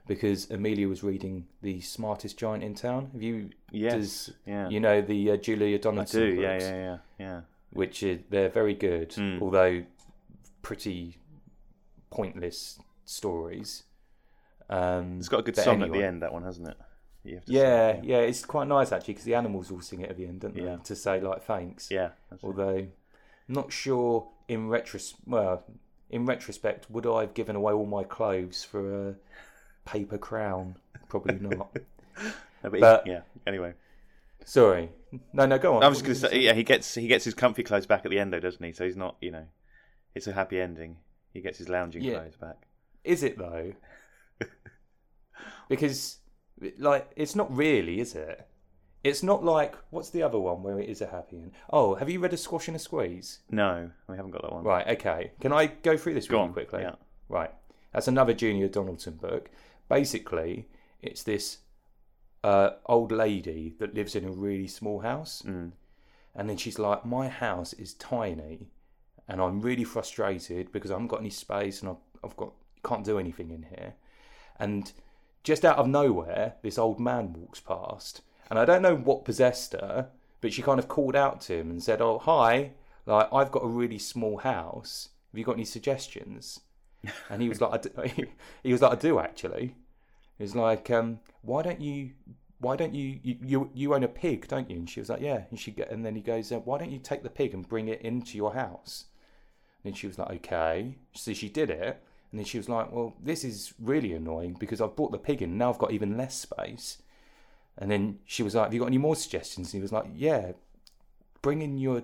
Because 0.07 0.51
Amelia 0.51 0.87
was 0.87 1.01
reading 1.03 1.47
The 1.63 1.81
Smartest 1.81 2.37
Giant 2.37 2.63
in 2.63 2.75
Town. 2.75 3.09
Have 3.13 3.23
you? 3.23 3.49
Yes. 3.71 3.93
Does, 3.93 4.31
yeah. 4.45 4.69
You 4.69 4.79
know 4.79 5.01
the 5.01 5.31
uh, 5.31 5.37
Julia 5.37 5.77
I 5.77 5.79
do. 5.79 5.87
Yeah, 5.87 6.03
books? 6.03 6.63
yeah, 6.65 6.75
yeah, 6.75 6.97
yeah. 7.17 7.41
which 7.71 8.03
is 8.03 8.19
they're 8.29 8.49
very 8.49 8.75
good, 8.75 9.09
Mm. 9.11 9.41
although 9.41 9.83
pretty 10.61 11.17
pointless 12.11 12.77
stories. 13.05 13.83
Um, 14.69 15.17
It's 15.17 15.27
got 15.29 15.39
a 15.39 15.43
good 15.43 15.55
song 15.57 15.81
at 15.81 15.91
the 15.91 16.03
end. 16.03 16.21
That 16.21 16.33
one, 16.33 16.43
hasn't 16.43 16.67
it? 16.67 16.77
Have 17.33 17.45
to 17.45 17.51
Yeah, 17.51 17.93
say, 17.93 17.99
yeah, 18.03 18.17
it's 18.19 18.45
quite 18.45 18.67
nice 18.67 18.91
actually 18.91 19.15
because 19.15 19.25
the 19.25 19.35
animals 19.35 19.71
all 19.71 19.81
sing 19.81 20.01
it 20.01 20.09
at 20.11 20.17
the 20.17 20.25
end, 20.25 20.41
don't 20.41 20.55
they? 20.55 20.63
Yeah. 20.63 20.77
To 20.77 20.95
say 20.95 21.19
like 21.19 21.43
thanks. 21.43 21.89
Yeah. 21.91 22.09
it. 22.31 22.39
Although, 22.43 22.87
not 23.47 23.71
sure 23.73 24.27
in 24.47 24.67
retros 24.69 25.15
well, 25.25 25.63
in 26.09 26.25
retrospect, 26.25 26.89
would 26.91 27.07
I 27.07 27.21
have 27.21 27.33
given 27.33 27.55
away 27.55 27.73
all 27.73 27.85
my 27.87 28.03
clothes 28.03 28.63
for 28.63 29.09
a 29.09 29.15
paper 29.85 30.17
crown? 30.19 30.75
Probably 31.09 31.39
not. 31.39 31.75
No, 32.63 32.71
but, 32.71 32.79
but- 32.79 33.03
he, 33.05 33.11
yeah. 33.11 33.21
Anyway, 33.45 33.73
Sorry. 34.43 34.89
No, 35.33 35.45
no, 35.45 35.57
go 35.59 35.75
on. 35.75 35.83
I 35.83 35.87
was 35.87 35.97
What 36.01 36.07
just 36.07 36.21
were 36.23 36.29
going 36.29 36.33
to 36.33 36.37
say, 36.39 36.45
yeah, 36.47 36.53
he 36.53 36.63
gets 36.63 36.95
he 36.95 37.07
gets 37.07 37.25
his 37.25 37.33
comfy 37.33 37.61
clothes 37.63 37.85
back 37.85 38.05
at 38.05 38.11
the 38.11 38.19
end, 38.19 38.31
though, 38.33 38.39
doesn't 38.39 38.63
he? 38.63 38.71
So 38.73 38.85
he's 38.85 38.95
not, 38.95 39.17
you 39.21 39.31
know, 39.31 39.45
it's 40.15 40.25
a 40.27 40.33
happy 40.33 40.59
ending. 40.59 40.97
He 41.33 41.41
gets 41.41 41.57
his 41.57 41.67
lounging 41.69 42.03
Yeah. 42.03 42.19
clothes 42.19 42.37
back. 42.37 42.65
Is 43.03 43.21
it 43.21 43.37
though? 43.37 43.73
because, 45.69 46.17
like, 46.77 47.09
it's 47.15 47.35
not 47.35 47.55
really, 47.55 47.99
is 47.99 48.15
it? 48.15 48.47
It's 49.03 49.21
not 49.21 49.43
like 49.43 49.75
what's 49.91 50.09
the 50.09 50.23
other 50.23 50.39
one 50.39 50.63
where 50.63 50.79
it 50.79 50.89
is 50.89 51.01
a 51.01 51.05
happy 51.07 51.37
end? 51.37 51.51
Oh, 51.69 51.93
have 51.95 52.09
you 52.09 52.19
read 52.19 52.33
a 52.33 52.37
Squash 52.37 52.67
and 52.67 52.75
a 52.75 52.79
Squeeze? 52.79 53.39
No, 53.51 53.91
we 54.07 54.15
haven't 54.15 54.31
got 54.31 54.41
that 54.41 54.51
one. 54.51 54.63
Right. 54.63 54.87
Okay. 54.97 55.31
Can 55.39 55.53
I 55.53 55.67
go 55.67 55.95
through 55.95 56.15
this 56.15 56.27
Go 56.27 56.37
really 56.37 56.47
on. 56.47 56.53
quickly? 56.53 56.81
Yeah. 56.81 56.95
Right. 57.29 57.51
That's 57.93 58.07
another 58.07 58.33
Julia 58.33 58.67
Donaldson 58.67 59.13
book. 59.15 59.49
Basically, 59.89 60.67
it's 61.03 61.21
this 61.21 61.59
uh, 62.43 62.71
old 62.87 63.11
lady 63.11 63.75
that 63.79 63.93
lives 63.93 64.15
in 64.15 64.25
a 64.25 64.31
really 64.31 64.67
small 64.67 64.99
house, 65.01 65.43
Mm. 65.45 65.71
and 66.35 66.49
then 66.49 66.57
she's 66.57 66.79
like, 66.79 67.05
"My 67.05 67.27
house 67.27 67.73
is 67.73 67.93
tiny, 67.93 68.69
and 69.27 69.39
I'm 69.39 69.61
really 69.61 69.83
frustrated 69.83 70.71
because 70.71 70.89
I 70.89 70.95
haven't 70.95 71.07
got 71.07 71.19
any 71.21 71.29
space, 71.29 71.81
and 71.81 71.89
I've, 71.91 72.03
I've 72.23 72.35
got 72.37 72.53
can't 72.83 73.05
do 73.05 73.19
anything 73.19 73.51
in 73.51 73.63
here." 73.63 73.93
And 74.59 74.91
just 75.45 75.63
out 75.63 75.77
of 75.77 75.87
nowhere, 75.87 76.55
this 76.63 76.79
old 76.79 76.99
man 76.99 77.31
walks 77.31 77.59
past, 77.59 78.21
and 78.49 78.57
I 78.57 78.65
don't 78.65 78.81
know 78.81 78.95
what 78.95 79.25
possessed 79.25 79.73
her, 79.73 80.09
but 80.41 80.51
she 80.51 80.63
kind 80.63 80.79
of 80.79 80.87
called 80.87 81.15
out 81.15 81.39
to 81.41 81.53
him 81.53 81.69
and 81.69 81.81
said, 81.81 82.01
"Oh, 82.01 82.17
hi! 82.17 82.71
Like 83.05 83.29
I've 83.31 83.51
got 83.51 83.63
a 83.63 83.67
really 83.67 83.99
small 83.99 84.37
house. 84.37 85.09
Have 85.31 85.37
you 85.37 85.45
got 85.45 85.55
any 85.55 85.65
suggestions?" 85.65 86.59
And 87.29 87.39
he 87.43 87.49
was 87.49 87.61
like, 87.61 87.73
I 87.73 87.77
do, 87.77 88.27
"He 88.63 88.71
was 88.71 88.81
like, 88.81 88.93
I 88.93 88.95
do 88.95 89.19
actually." 89.19 89.75
He 90.39 90.43
was 90.43 90.55
like, 90.55 90.89
um, 90.89 91.19
"Why 91.43 91.61
don't 91.61 91.79
you 91.79 92.11
why 92.57 92.75
don't 92.75 92.95
you, 92.95 93.19
you 93.21 93.37
you 93.41 93.69
you 93.75 93.93
own 93.93 94.03
a 94.03 94.07
pig, 94.07 94.47
don't 94.47 94.69
you?" 94.69 94.77
And 94.77 94.89
she 94.89 94.99
was 94.99 95.09
like, 95.09 95.21
"Yeah." 95.21 95.43
And 95.51 95.59
she 95.59 95.69
get, 95.69 95.91
and 95.91 96.03
then 96.03 96.15
he 96.15 96.21
goes, 96.21 96.51
uh, 96.51 96.59
"Why 96.59 96.79
don't 96.79 96.91
you 96.91 96.99
take 96.99 97.21
the 97.21 97.29
pig 97.29 97.53
and 97.53 97.69
bring 97.69 97.87
it 97.87 98.01
into 98.01 98.35
your 98.35 98.55
house?" 98.55 99.05
And 99.83 99.95
she 99.95 100.07
was 100.07 100.17
like, 100.17 100.31
"Okay." 100.37 100.97
So 101.13 101.33
she 101.33 101.49
did 101.49 101.69
it, 101.69 102.01
and 102.35 102.39
then 102.41 102.45
she 102.45 102.57
was 102.57 102.67
like, 102.67 102.91
"Well, 102.91 103.13
this 103.23 103.45
is 103.45 103.73
really 103.79 104.11
annoying 104.11 104.57
because 104.59 104.81
I've 104.81 104.97
brought 104.97 105.13
the 105.13 105.17
pig 105.17 105.41
in. 105.41 105.57
Now 105.57 105.69
I've 105.69 105.77
got 105.77 105.93
even 105.93 106.17
less 106.17 106.35
space." 106.35 107.01
And 107.77 107.89
then 107.89 108.19
she 108.25 108.43
was 108.43 108.55
like, 108.55 108.65
"Have 108.65 108.73
you 108.73 108.81
got 108.81 108.87
any 108.87 108.97
more 108.97 109.15
suggestions?" 109.15 109.67
And 109.67 109.79
he 109.79 109.81
was 109.81 109.93
like, 109.93 110.07
"Yeah, 110.13 110.51
bring 111.41 111.61
in 111.61 111.77
your 111.77 112.03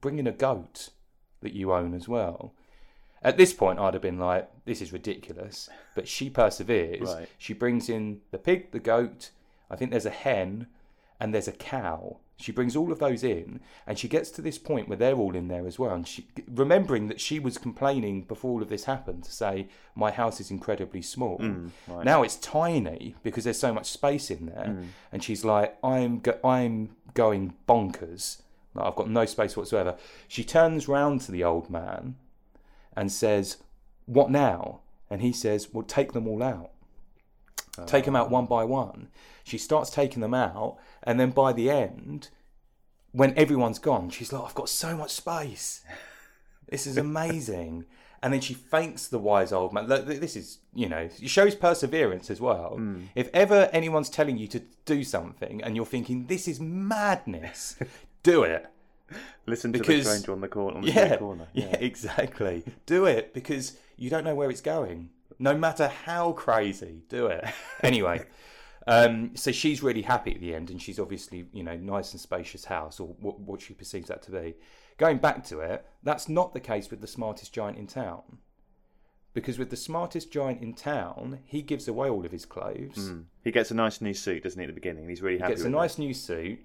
bring 0.00 0.20
in 0.20 0.28
a 0.28 0.32
goat 0.32 0.90
that 1.40 1.54
you 1.54 1.72
own 1.72 1.92
as 1.92 2.06
well." 2.06 2.54
At 3.20 3.36
this 3.36 3.52
point, 3.52 3.80
I'd 3.80 3.94
have 3.94 4.02
been 4.02 4.20
like, 4.20 4.48
"This 4.64 4.80
is 4.80 4.92
ridiculous," 4.92 5.68
but 5.96 6.06
she 6.06 6.30
perseveres. 6.30 7.12
Right. 7.12 7.28
She 7.36 7.52
brings 7.52 7.88
in 7.88 8.20
the 8.30 8.38
pig, 8.38 8.70
the 8.70 8.78
goat. 8.78 9.32
I 9.68 9.74
think 9.74 9.90
there's 9.90 10.06
a 10.06 10.10
hen, 10.10 10.68
and 11.18 11.34
there's 11.34 11.48
a 11.48 11.52
cow. 11.52 12.18
She 12.40 12.52
brings 12.52 12.76
all 12.76 12.92
of 12.92 13.00
those 13.00 13.24
in, 13.24 13.58
and 13.84 13.98
she 13.98 14.06
gets 14.06 14.30
to 14.30 14.42
this 14.42 14.58
point 14.58 14.88
where 14.88 14.96
they're 14.96 15.16
all 15.16 15.34
in 15.34 15.48
there 15.48 15.66
as 15.66 15.76
well. 15.76 15.92
And 15.94 16.06
she, 16.06 16.28
remembering 16.48 17.08
that 17.08 17.20
she 17.20 17.40
was 17.40 17.58
complaining 17.58 18.22
before 18.22 18.52
all 18.52 18.62
of 18.62 18.68
this 18.68 18.84
happened, 18.84 19.24
to 19.24 19.32
say, 19.32 19.66
"My 19.96 20.12
house 20.12 20.40
is 20.40 20.50
incredibly 20.52 21.02
small." 21.02 21.38
Mm, 21.38 21.70
right. 21.88 22.04
Now 22.04 22.22
it's 22.22 22.36
tiny 22.36 23.16
because 23.24 23.42
there's 23.42 23.58
so 23.58 23.74
much 23.74 23.86
space 23.90 24.30
in 24.30 24.46
there, 24.46 24.66
Mm. 24.68 24.86
and 25.10 25.24
she's 25.24 25.44
like, 25.44 25.76
"I'm 25.82 26.20
go- 26.20 26.38
I'm 26.44 26.90
going 27.14 27.54
bonkers. 27.68 28.40
Like, 28.72 28.86
I've 28.86 28.94
got 28.96 29.10
no 29.10 29.24
space 29.24 29.56
whatsoever." 29.56 29.96
She 30.28 30.44
turns 30.44 30.86
round 30.86 31.22
to 31.22 31.32
the 31.32 31.42
old 31.42 31.68
man 31.68 32.14
and 32.96 33.10
says, 33.10 33.56
"What 34.06 34.30
now?" 34.30 34.78
And 35.10 35.22
he 35.22 35.32
says, 35.32 35.74
"Well, 35.74 35.82
take 35.82 36.12
them 36.12 36.28
all 36.28 36.42
out. 36.44 36.70
Take 37.86 38.04
them 38.04 38.16
out 38.16 38.30
one 38.30 38.46
by 38.46 38.64
one." 38.64 39.08
She 39.44 39.58
starts 39.58 39.90
taking 39.90 40.20
them 40.20 40.34
out, 40.34 40.76
and 41.02 41.18
then 41.18 41.30
by 41.30 41.52
the 41.52 41.70
end, 41.70 42.28
when 43.12 43.36
everyone's 43.38 43.78
gone, 43.78 44.10
she's 44.10 44.32
like, 44.32 44.44
"I've 44.44 44.54
got 44.54 44.68
so 44.68 44.96
much 44.96 45.10
space. 45.12 45.82
This 46.68 46.86
is 46.86 46.96
amazing." 46.96 47.84
And 48.20 48.32
then 48.32 48.40
she 48.40 48.52
thanks 48.52 49.06
the 49.06 49.20
wise 49.20 49.52
old 49.52 49.72
man. 49.72 49.86
This 49.86 50.34
is, 50.34 50.58
you 50.74 50.88
know, 50.88 51.08
it 51.22 51.30
shows 51.30 51.54
perseverance 51.54 52.32
as 52.32 52.40
well. 52.40 52.70
Hmm. 52.74 53.02
If 53.14 53.30
ever 53.32 53.70
anyone's 53.72 54.10
telling 54.10 54.36
you 54.38 54.48
to 54.48 54.62
do 54.86 55.04
something 55.04 55.62
and 55.62 55.76
you're 55.76 55.86
thinking, 55.86 56.26
this 56.26 56.48
is 56.48 56.58
madness, 56.58 57.76
do 58.24 58.42
it. 58.42 58.66
Listen 59.46 59.72
to 59.72 59.78
the 59.78 60.02
stranger 60.02 60.32
on 60.32 60.40
the 60.40 60.48
corner. 60.48 60.78
On 60.78 60.82
the 60.82 60.90
Yeah, 60.90 61.16
corner. 61.16 61.46
yeah, 61.52 61.76
exactly. 61.78 62.64
do 62.86 63.04
it 63.06 63.32
because 63.32 63.76
you 63.96 64.10
don't 64.10 64.24
know 64.24 64.34
where 64.34 64.50
it's 64.50 64.60
going. 64.62 65.10
No 65.38 65.56
matter 65.56 65.88
how 65.88 66.32
crazy, 66.32 67.02
do 67.08 67.26
it. 67.26 67.44
Anyway, 67.82 68.24
um, 68.88 69.36
so 69.36 69.52
she's 69.52 69.82
really 69.82 70.02
happy 70.02 70.34
at 70.34 70.40
the 70.40 70.54
end, 70.54 70.70
and 70.70 70.82
she's 70.82 70.98
obviously, 70.98 71.46
you 71.52 71.62
know, 71.62 71.76
nice 71.76 72.12
and 72.12 72.20
spacious 72.20 72.64
house, 72.64 72.98
or 72.98 73.08
what, 73.20 73.38
what 73.38 73.60
she 73.60 73.72
perceives 73.74 74.08
that 74.08 74.22
to 74.22 74.30
be. 74.32 74.54
Going 74.96 75.18
back 75.18 75.44
to 75.44 75.60
it, 75.60 75.86
that's 76.02 76.28
not 76.28 76.54
the 76.54 76.60
case 76.60 76.90
with 76.90 77.00
the 77.00 77.06
smartest 77.06 77.52
giant 77.52 77.78
in 77.78 77.86
town. 77.86 78.38
Because 79.32 79.58
with 79.58 79.70
the 79.70 79.76
smartest 79.76 80.32
giant 80.32 80.60
in 80.60 80.74
town, 80.74 81.38
he 81.44 81.62
gives 81.62 81.86
away 81.86 82.08
all 82.08 82.24
of 82.24 82.32
his 82.32 82.44
clothes. 82.44 82.96
Mm. 83.10 83.26
He 83.44 83.52
gets 83.52 83.70
a 83.70 83.74
nice 83.74 84.00
new 84.00 84.14
suit, 84.14 84.42
doesn't 84.42 84.58
he, 84.58 84.64
at 84.64 84.68
the 84.68 84.74
beginning? 84.74 85.02
and 85.02 85.10
He's 85.10 85.22
really 85.22 85.38
happy 85.38 85.52
gets 85.52 85.62
a 85.62 85.64
with 85.66 85.74
nice 85.74 85.98
new 85.98 86.12
suit, 86.12 86.58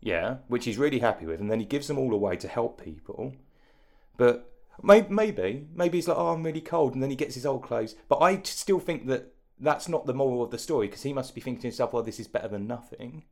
yeah, 0.00 0.38
which 0.48 0.66
he's 0.66 0.76
really 0.76 0.98
happy 0.98 1.24
with, 1.24 1.40
and 1.40 1.50
then 1.50 1.60
he 1.60 1.64
gives 1.64 1.86
them 1.86 1.96
all 1.96 2.12
away 2.12 2.36
to 2.36 2.48
help 2.48 2.82
people. 2.82 3.34
But 4.18 4.34
may- 4.34 4.51
maybe, 4.82 5.66
maybe 5.74 5.98
he's 5.98 6.08
like, 6.08 6.16
oh, 6.16 6.28
I'm 6.28 6.42
really 6.42 6.60
cold, 6.60 6.94
and 6.94 7.02
then 7.02 7.10
he 7.10 7.16
gets 7.16 7.34
his 7.34 7.46
old 7.46 7.62
clothes. 7.62 7.94
But 8.08 8.16
I 8.20 8.40
still 8.44 8.78
think 8.80 9.06
that 9.06 9.34
that's 9.60 9.88
not 9.88 10.06
the 10.06 10.14
moral 10.14 10.42
of 10.42 10.50
the 10.50 10.58
story 10.58 10.86
because 10.88 11.02
he 11.02 11.12
must 11.12 11.34
be 11.34 11.40
thinking 11.40 11.62
to 11.62 11.68
himself, 11.68 11.92
well, 11.92 12.02
this 12.02 12.18
is 12.20 12.26
better 12.28 12.48
than 12.48 12.66
nothing. 12.66 13.24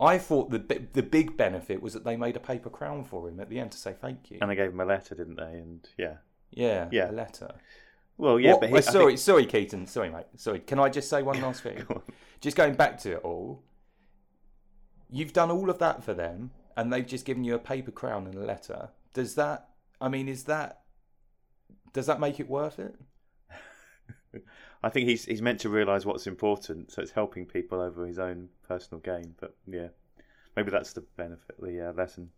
I 0.00 0.16
thought 0.16 0.50
the 0.50 0.58
the 0.94 1.02
big 1.02 1.36
benefit 1.36 1.82
was 1.82 1.92
that 1.92 2.04
they 2.04 2.16
made 2.16 2.34
a 2.34 2.40
paper 2.40 2.70
crown 2.70 3.04
for 3.04 3.28
him 3.28 3.38
at 3.40 3.50
the 3.50 3.58
end 3.58 3.72
to 3.72 3.78
say 3.78 3.92
thank 4.00 4.30
you. 4.30 4.38
And 4.40 4.50
they 4.50 4.54
gave 4.54 4.70
him 4.70 4.80
a 4.80 4.86
letter, 4.86 5.14
didn't 5.14 5.36
they? 5.36 5.58
And 5.58 5.86
yeah. 5.98 6.14
yeah, 6.50 6.88
Yeah. 6.90 7.10
a 7.10 7.12
letter. 7.12 7.50
Well, 8.16 8.40
yeah, 8.40 8.52
What- 8.52 8.60
but 8.62 8.70
he, 8.70 8.80
sorry, 8.80 9.06
think- 9.12 9.18
sorry, 9.18 9.44
Keaton. 9.46 9.86
Sorry, 9.86 10.08
mate. 10.08 10.26
Sorry. 10.36 10.60
Can 10.60 10.78
I 10.78 10.88
just 10.88 11.10
say 11.10 11.22
one 11.22 11.40
last 11.42 11.62
thing? 11.62 11.84
Go 11.86 12.02
just 12.40 12.56
going 12.56 12.74
back 12.74 12.98
to 13.00 13.12
it 13.12 13.20
all, 13.22 13.62
you've 15.10 15.32
done 15.32 15.50
all 15.50 15.68
of 15.68 15.78
that 15.78 16.02
for 16.04 16.14
them, 16.14 16.50
and 16.76 16.92
they've 16.92 17.06
just 17.06 17.24
given 17.26 17.44
you 17.44 17.54
a 17.54 17.58
paper 17.58 17.90
crown 17.90 18.26
and 18.26 18.34
a 18.36 18.40
letter. 18.44 18.90
Does 19.12 19.34
that? 19.34 19.68
I 20.00 20.08
mean, 20.08 20.28
is 20.28 20.44
that? 20.44 20.80
Does 21.92 22.06
that 22.06 22.20
make 22.20 22.38
it 22.40 22.48
worth 22.48 22.78
it? 22.78 22.94
I 24.82 24.88
think 24.88 25.08
he's 25.08 25.24
he's 25.24 25.42
meant 25.42 25.60
to 25.60 25.68
realise 25.68 26.04
what's 26.06 26.26
important, 26.26 26.92
so 26.92 27.02
it's 27.02 27.10
helping 27.10 27.46
people 27.46 27.80
over 27.80 28.06
his 28.06 28.18
own 28.18 28.48
personal 28.66 29.00
gain. 29.00 29.34
But 29.40 29.56
yeah, 29.66 29.88
maybe 30.56 30.70
that's 30.70 30.92
the 30.92 31.02
benefit, 31.16 31.60
the 31.60 31.90
uh, 31.90 31.92
lesson. 31.92 32.30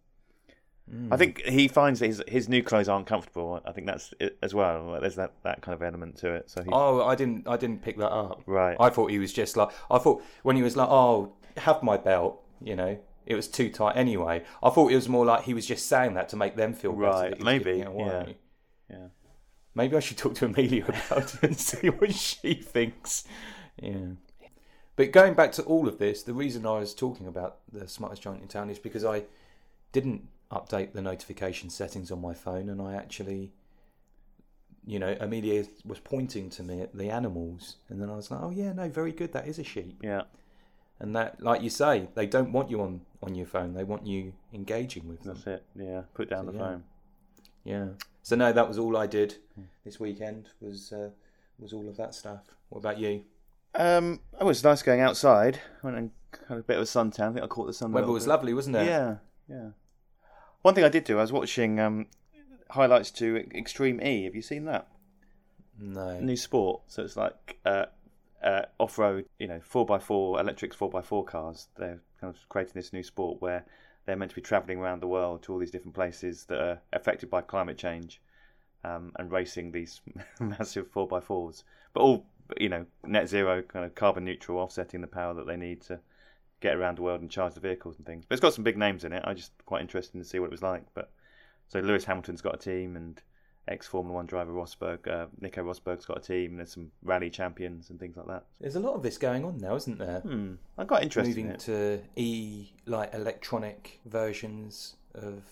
I 1.13 1.17
think 1.17 1.41
he 1.43 1.69
finds 1.69 2.01
that 2.01 2.07
his 2.07 2.23
his 2.27 2.49
new 2.49 2.63
clothes 2.63 2.89
aren't 2.89 3.07
comfortable. 3.07 3.61
I 3.65 3.71
think 3.71 3.87
that's 3.87 4.13
it 4.19 4.37
as 4.43 4.53
well. 4.53 4.99
There's 5.01 5.15
that, 5.15 5.33
that 5.45 5.63
kind 5.63 5.75
of 5.75 5.83
element 5.83 6.17
to 6.19 6.35
it. 6.35 6.51
So 6.51 6.63
he, 6.63 6.71
Oh, 6.73 7.05
I 7.05 7.15
didn't. 7.15 7.47
I 7.47 7.57
didn't 7.57 7.83
pick 7.83 7.99
that 7.99 8.11
up. 8.11 8.43
right, 8.47 8.77
I 8.81 8.91
thought 8.91 9.11
he 9.11 9.21
was 9.21 9.33
just 9.33 9.57
like. 9.57 9.71
I 9.91 9.99
thought 9.99 10.23
when 10.43 10.57
he 10.57 10.63
was 10.63 10.77
like, 10.77 10.89
"Oh, 10.91 11.35
have 11.57 11.83
my 11.85 11.97
belt. 11.97 12.43
You 12.61 12.75
know, 12.77 12.99
it 13.27 13.35
was 13.35 13.49
too 13.49 13.71
tight 13.71 13.97
anyway. 13.97 14.45
I 14.63 14.71
thought 14.71 14.93
it 14.93 14.97
was 14.97 15.09
more 15.09 15.25
like 15.25 15.45
he 15.45 15.55
was 15.55 15.67
just 15.67 15.87
saying 15.87 16.15
that 16.15 16.29
to 16.31 16.37
make 16.37 16.57
them 16.57 16.75
feel. 16.75 16.93
Right, 16.93 17.41
maybe, 17.41 17.83
away. 17.83 18.37
Yeah. 18.91 19.09
Maybe 19.75 19.97
I 19.97 20.01
should 20.01 20.19
talk 20.19 20.35
to 20.37 20.45
Amelia 20.45 20.85
about 20.89 21.35
it 21.35 21.43
and 21.43 21.59
see 21.59 21.89
what 21.89 22.15
she 22.15 22.55
thinks. 22.55 23.25
Yeah. 23.81 24.15
But 24.97 25.13
going 25.13 25.35
back 25.35 25.53
to 25.53 25.63
all 25.63 25.89
of 25.89 25.99
this, 25.99 26.23
the 26.23 26.35
reason 26.35 26.67
I 26.67 26.79
was 26.79 26.95
talking 26.95 27.27
about 27.27 27.59
the 27.73 27.89
smartest 27.89 28.23
giant 28.23 28.43
in 28.43 28.49
town 28.49 28.69
is 28.69 28.79
because 28.79 29.05
I 29.05 29.25
didn't 29.93 30.29
update 30.51 30.93
the 30.93 31.01
notification 31.01 31.71
settings 31.71 32.11
on 32.11 32.21
my 32.21 32.35
phone 32.35 32.69
and 32.69 32.81
I 32.81 32.95
actually 32.95 33.53
you 34.85 34.99
know, 34.99 35.17
Amelia 35.21 35.65
was 35.85 36.01
pointing 36.01 36.51
to 36.51 36.63
me 36.63 36.81
at 36.81 36.93
the 36.93 37.09
animals 37.09 37.77
and 37.89 38.03
then 38.03 38.11
I 38.11 38.17
was 38.17 38.31
like, 38.31 38.41
Oh 38.43 38.51
yeah, 38.51 38.73
no, 38.73 38.89
very 38.89 39.13
good, 39.13 39.33
that 39.33 39.47
is 39.47 39.59
a 39.59 39.65
sheep. 39.65 40.01
Yeah. 40.03 40.23
And 41.03 41.15
that 41.17 41.43
like 41.43 41.63
you 41.63 41.69
say, 41.71 42.09
they 42.15 42.27
don't 42.27 42.53
want 42.53 42.71
you 42.71 42.81
on, 42.81 43.01
on 43.23 43.35
your 43.35 43.47
phone, 43.47 43.75
they 43.75 43.83
want 43.85 44.07
you 44.07 44.33
engaging 44.55 45.09
with 45.09 45.23
them. 45.25 45.35
That's 45.35 45.47
it. 45.49 45.65
Yeah. 45.75 46.03
Put 46.15 46.31
down 46.31 46.47
So, 46.47 46.53
the 46.53 46.59
yeah. 46.59 46.65
phone. 46.65 46.85
Yeah. 47.65 47.87
So 48.23 48.37
no, 48.37 48.53
that 48.53 48.69
was 48.69 48.79
all 48.79 48.97
I 48.97 49.07
did 49.09 49.37
this 49.85 49.99
weekend 49.99 50.49
was 50.61 50.93
uh, 50.93 51.11
was 51.59 51.73
all 51.73 51.89
of 51.89 51.97
that 51.97 52.15
stuff. 52.15 52.43
What 52.69 52.79
about 52.79 52.99
you? 52.99 53.25
Um, 53.75 54.21
it 54.41 54.45
was 54.45 54.63
nice 54.63 54.83
going 54.83 55.01
outside. 55.01 55.59
Went 55.83 55.97
and 55.97 56.11
had 56.49 56.59
a 56.59 56.63
bit 56.63 56.77
of 56.77 56.83
a 56.83 56.87
suntan. 56.87 57.31
I 57.31 57.33
think 57.33 57.45
I 57.45 57.49
caught 57.49 57.67
the 57.67 57.73
sun. 57.73 57.91
Weather 57.93 58.07
was 58.13 58.25
bit. 58.25 58.31
lovely, 58.31 58.55
wasn't 58.55 58.77
it? 58.77 58.87
Yeah, 58.87 59.17
yeah. 59.49 59.71
One 60.63 60.75
thing 60.75 60.85
I 60.85 60.89
did 60.89 61.03
do, 61.05 61.19
I 61.19 61.23
was 61.23 61.33
watching 61.33 61.81
um, 61.81 62.07
highlights 62.71 63.11
to 63.13 63.45
Extreme 63.53 64.01
E. 64.03 64.25
Have 64.25 64.37
you 64.37 64.43
seen 64.43 64.67
that 64.67 64.87
No. 65.81 66.21
new 66.21 66.37
sport? 66.37 66.83
So 66.87 67.03
it's 67.03 67.17
like 67.17 67.59
uh, 67.65 67.87
uh, 68.43 68.63
off-road, 68.79 69.27
you 69.39 69.49
know, 69.49 69.61
four 69.63 69.87
x 69.95 70.05
four 70.05 70.41
electric 70.41 70.75
four 70.75 70.91
x 70.97 71.07
four 71.07 71.25
cars. 71.25 71.69
They're 71.77 72.01
kind 72.21 72.35
of 72.35 72.49
creating 72.49 72.75
this 72.75 72.93
new 72.93 73.03
sport 73.03 73.41
where 73.41 73.65
they're 74.05 74.17
meant 74.17 74.31
to 74.31 74.35
be 74.35 74.43
travelling 74.43 74.79
around 74.79 75.01
the 75.01 75.07
world 75.07 75.43
to 75.45 75.53
all 75.53 75.59
these 75.59 75.71
different 75.71 75.95
places 75.95 76.45
that 76.47 76.61
are 76.61 76.81
affected 76.93 77.31
by 77.31 77.41
climate 77.43 77.79
change, 77.79 78.21
um, 78.85 79.13
and 79.19 79.31
racing 79.31 79.73
these 79.73 80.01
massive 80.41 80.91
four 80.91 81.09
x 81.17 81.27
fours, 81.27 81.65
but 81.93 82.01
all 82.01 82.27
you 82.59 82.69
know, 82.69 82.87
net 83.07 83.29
zero, 83.29 83.63
kind 83.63 83.85
of 83.85 83.95
carbon 83.95 84.25
neutral, 84.25 84.59
offsetting 84.59 85.01
the 85.01 85.07
power 85.07 85.35
that 85.35 85.47
they 85.47 85.57
need 85.57 85.81
to 85.83 85.99
get 86.61 86.77
around 86.77 86.99
the 86.99 87.03
world 87.03 87.21
and 87.21 87.31
charge 87.31 87.55
the 87.55 87.61
vehicles 87.61 87.97
and 87.97 88.07
things. 88.07 88.25
But 88.27 88.35
it's 88.35 88.43
got 88.43 88.55
some 88.55 88.65
big 88.65 88.77
names 88.77 89.05
in 89.05 89.13
it. 89.13 89.23
I 89.27 89.35
just 89.35 89.53
quite 89.67 89.81
interested 89.81 90.19
to 90.19 90.25
see 90.25 90.39
what 90.39 90.47
it 90.47 90.53
was 90.53 90.63
like. 90.63 90.85
But 90.95 91.11
so 91.69 91.81
Lewis 91.81 92.05
Hamilton's 92.05 92.43
got 92.43 92.55
a 92.55 92.59
team, 92.59 92.97
and 92.97 93.21
ex 93.69 93.87
Formula 93.87 94.15
One 94.15 94.27
driver 94.27 94.53
Rosberg, 94.53 95.07
uh, 95.09 95.27
Nico 95.41 95.63
Rosberg's 95.63 96.05
got 96.05 96.19
a 96.19 96.21
team. 96.21 96.57
There's 96.57 96.73
some 96.73 96.91
rally 97.03 97.31
champions 97.31 97.91
and 97.91 97.99
things 98.01 98.17
like 98.17 98.27
that. 98.27 98.45
There's 98.61 98.77
a 98.77 98.81
lot 98.81 98.95
of 98.95 99.03
this 99.03 99.19
going 99.19 99.45
on 99.45 99.59
now, 99.59 99.77
isn't 99.77 99.99
there? 99.99 100.21
Hmm, 100.21 100.55
I'm 100.79 100.87
quite 100.87 101.03
interested 101.05 101.37
in 101.39 101.45
Moving 101.47 101.55
it. 101.55 101.61
to 101.61 102.01
e 102.17 102.73
like 102.87 103.15
electronic 103.15 104.01
versions 104.07 104.97
of 105.15 105.43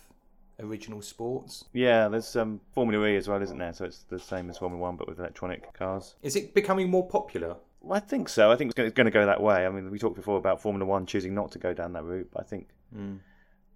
original 0.58 1.00
sports. 1.02 1.64
Yeah, 1.72 2.08
there's 2.08 2.34
um, 2.36 2.60
Formula 2.72 3.06
E 3.06 3.16
as 3.16 3.28
well, 3.28 3.40
isn't 3.42 3.58
there? 3.58 3.72
So 3.72 3.84
it's 3.84 4.02
the 4.04 4.18
same 4.18 4.50
as 4.50 4.58
Formula 4.58 4.80
One, 4.80 4.96
but 4.96 5.08
with 5.08 5.18
electronic 5.18 5.72
cars. 5.72 6.16
Is 6.22 6.36
it 6.36 6.52
becoming 6.54 6.90
more 6.90 7.06
popular? 7.08 7.56
Well, 7.80 7.96
I 7.96 8.00
think 8.00 8.28
so. 8.28 8.50
I 8.52 8.56
think 8.56 8.72
it's 8.76 8.92
going 8.94 9.06
to 9.06 9.10
go 9.10 9.24
that 9.24 9.40
way. 9.42 9.64
I 9.64 9.70
mean, 9.70 9.90
we 9.90 9.98
talked 9.98 10.16
before 10.16 10.36
about 10.36 10.60
Formula 10.60 10.84
One 10.84 11.06
choosing 11.06 11.34
not 11.34 11.50
to 11.52 11.58
go 11.58 11.72
down 11.72 11.94
that 11.94 12.04
route, 12.04 12.28
but 12.32 12.42
I 12.42 12.44
think 12.44 12.68
Mm. 12.94 13.20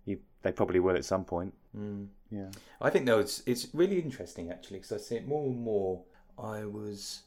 You, 0.04 0.18
they 0.42 0.52
probably 0.52 0.80
will 0.80 0.96
at 0.96 1.04
some 1.04 1.24
point. 1.24 1.54
Mm. 1.76 2.08
Yeah. 2.30 2.50
I 2.80 2.90
think 2.90 3.06
though 3.06 3.18
it's 3.20 3.42
it's 3.46 3.68
really 3.72 4.00
interesting 4.00 4.50
actually 4.50 4.78
because 4.78 4.92
I 4.92 4.98
see 4.98 5.16
it 5.16 5.28
more 5.28 5.46
and 5.46 5.60
more. 5.60 6.02
I 6.38 6.64
was 6.64 7.22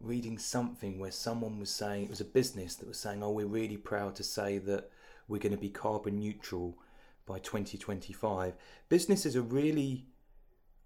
reading 0.00 0.38
something 0.38 0.98
where 0.98 1.10
someone 1.10 1.58
was 1.58 1.70
saying 1.70 2.04
it 2.04 2.10
was 2.10 2.20
a 2.20 2.24
business 2.24 2.76
that 2.76 2.88
was 2.88 2.98
saying, 2.98 3.22
"Oh, 3.22 3.30
we're 3.30 3.46
really 3.46 3.76
proud 3.76 4.14
to 4.16 4.22
say 4.22 4.58
that 4.58 4.90
we're 5.26 5.40
going 5.40 5.54
to 5.54 5.58
be 5.58 5.70
carbon 5.70 6.18
neutral 6.18 6.78
by 7.26 7.38
2025." 7.40 8.54
Businesses 8.88 9.34
are 9.36 9.42
really 9.42 10.06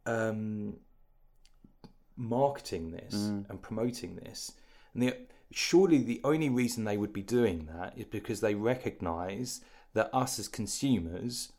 um, 0.06 0.76
marketing 2.16 2.92
this 2.92 3.14
and 3.14 3.60
promoting 3.60 4.16
this, 4.16 4.52
and 4.94 5.02
the, 5.02 5.16
surely 5.50 6.02
the 6.02 6.20
only 6.24 6.48
reason 6.48 6.84
they 6.84 6.96
would 6.96 7.12
be 7.12 7.22
doing 7.22 7.68
that 7.74 7.92
is 7.96 8.06
because 8.06 8.40
they 8.40 8.54
recognise 8.54 9.60
that 9.94 10.10
us 10.14 10.38
as 10.38 10.48
consumers 10.48 11.52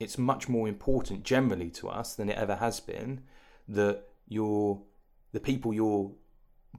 it's 0.00 0.16
much 0.16 0.48
more 0.48 0.68
important 0.68 1.24
generally 1.24 1.70
to 1.70 1.88
us 1.88 2.14
than 2.14 2.28
it 2.30 2.38
ever 2.38 2.56
has 2.56 2.78
been 2.80 3.20
that 3.66 4.04
your 4.28 4.80
the 5.32 5.40
people 5.40 5.74
you're 5.74 6.12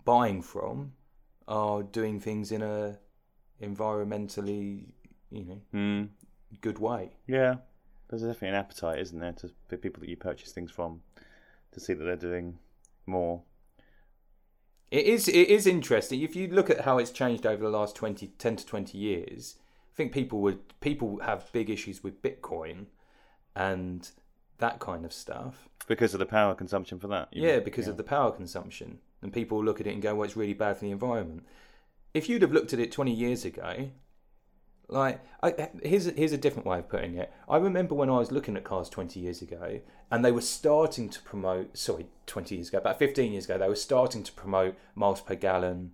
buying 0.06 0.42
from 0.42 0.94
are 1.48 1.84
doing 1.84 2.20
things 2.20 2.52
in 2.52 2.62
a 2.62 2.98
environmentally 3.62 4.86
you 5.32 5.44
know 5.46 5.62
Mm. 5.74 6.10
good 6.62 6.80
way 6.80 7.12
Yeah, 7.28 7.56
there's 8.08 8.22
definitely 8.24 8.50
an 8.50 8.56
appetite, 8.56 9.00
isn't 9.00 9.20
there, 9.20 9.34
to 9.34 9.52
for 9.68 9.78
people 9.78 10.00
that 10.02 10.10
you 10.10 10.16
purchase 10.18 10.52
things 10.52 10.72
from, 10.72 11.02
to 11.72 11.80
see 11.80 11.94
that 11.94 12.04
they're 12.04 12.16
doing 12.16 12.58
more. 13.06 13.44
it 14.92 15.06
is 15.06 15.28
it 15.28 15.48
is 15.50 15.68
interesting 15.68 16.22
if 16.22 16.36
you 16.36 16.48
look 16.48 16.70
at 16.70 16.82
how 16.82 16.98
it's 16.98 17.12
changed 17.12 17.46
over 17.46 17.64
the 17.64 17.70
last 17.70 17.96
20 17.96 18.28
10 18.28 18.56
to 18.56 18.66
20 18.66 18.98
years 18.98 19.56
think 20.00 20.14
people 20.14 20.40
would 20.40 20.60
people 20.80 21.20
have 21.20 21.52
big 21.52 21.70
issues 21.70 22.02
with 22.02 22.22
bitcoin 22.22 22.86
and 23.54 24.12
that 24.60 24.80
kind 24.80 25.04
of 25.04 25.12
stuff 25.12 25.68
Because 25.88 26.14
of 26.14 26.20
the 26.20 26.26
power 26.26 26.56
consumption 26.56 27.00
for 27.00 27.08
that. 27.10 27.28
Yeah, 27.34 27.56
mean? 27.56 27.64
because 27.66 27.90
of 27.90 27.98
the 27.98 28.04
power 28.04 28.32
consumption. 28.32 29.00
And 29.22 29.34
people 29.34 29.62
look 29.62 29.82
at 29.82 29.88
it 29.88 29.94
and 29.94 30.02
go, 30.02 30.16
well, 30.16 30.24
it's 30.24 30.38
really 30.38 30.54
bad 30.54 30.78
for 30.78 30.86
the 30.86 30.92
environment. 30.92 31.44
If 32.14 32.30
you'd 32.30 32.42
have 32.42 32.54
looked 32.54 32.72
at 32.72 32.80
it 32.80 32.94
20 32.94 33.12
years 33.12 33.44
ago, 33.44 33.90
like, 34.88 35.20
I, 35.44 35.70
here's, 35.84 36.06
here's 36.06 36.32
a 36.32 36.38
different 36.38 36.66
way 36.66 36.80
of 36.80 36.88
putting 36.88 37.16
it. 37.16 37.30
I 37.50 37.58
remember 37.58 37.94
when 37.94 38.10
I 38.10 38.20
was 38.20 38.32
looking 38.32 38.56
at 38.56 38.64
cars 38.64 38.88
20 38.88 39.20
years 39.20 39.42
ago, 39.42 39.82
and 40.10 40.24
they 40.24 40.32
were 40.32 40.42
starting 40.42 41.10
to 41.10 41.22
promote, 41.24 41.78
sorry, 41.78 42.08
20 42.26 42.56
years 42.56 42.70
ago, 42.70 42.78
about 42.78 42.98
15 42.98 43.34
years 43.34 43.46
ago, 43.46 43.58
they 43.58 43.68
were 43.68 43.76
starting 43.76 44.24
to 44.24 44.32
promote 44.32 44.76
miles 44.96 45.20
per 45.20 45.36
gallon 45.36 45.92